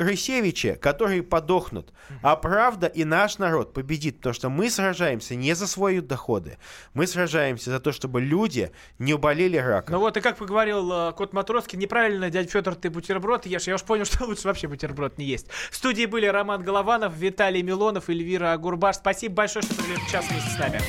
крысевичи, 0.59 0.79
которые 0.81 1.23
подохнут. 1.23 1.93
А 2.23 2.37
правда 2.37 2.87
и 2.87 3.05
наш 3.05 3.39
народ 3.39 3.73
победит, 3.73 4.17
потому 4.17 4.35
что 4.35 4.49
мы 4.49 4.71
сражаемся 4.71 5.35
не 5.35 5.55
за 5.55 5.67
свои 5.67 6.01
доходы, 6.01 6.59
мы 6.95 7.07
сражаемся 7.07 7.71
за 7.71 7.81
то, 7.81 7.93
чтобы 7.93 8.21
люди 8.21 8.71
не 8.99 9.15
уболели 9.15 9.57
раком. 9.57 9.95
Ну 9.95 10.01
вот, 10.01 10.17
и 10.17 10.21
как 10.21 10.37
поговорил 10.37 10.91
э, 10.93 11.13
Кот 11.13 11.33
Матроский, 11.33 11.77
неправильно, 11.77 12.31
дядя 12.31 12.49
Федор, 12.49 12.75
ты 12.75 12.91
бутерброд 12.91 13.47
ешь. 13.47 13.67
Я 13.67 13.75
уж 13.75 13.83
понял, 13.83 14.05
что 14.07 14.25
лучше 14.25 14.47
вообще 14.47 14.69
бутерброд 14.69 15.19
не 15.19 15.25
есть. 15.25 15.49
В 15.71 15.77
студии 15.77 16.07
были 16.07 16.27
Роман 16.27 16.63
Голованов, 16.63 17.15
Виталий 17.17 17.63
Милонов, 17.63 18.09
Эльвира 18.09 18.53
Агурбаш. 18.53 18.97
Спасибо 18.97 19.35
большое, 19.37 19.63
что 19.63 19.75
провели 19.75 20.01
час 20.11 20.27
вместе 20.29 20.51
с 20.51 20.59
нами. 20.59 20.81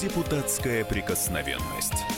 Депутатская 0.00 0.84
прикосновенность. 0.84 2.17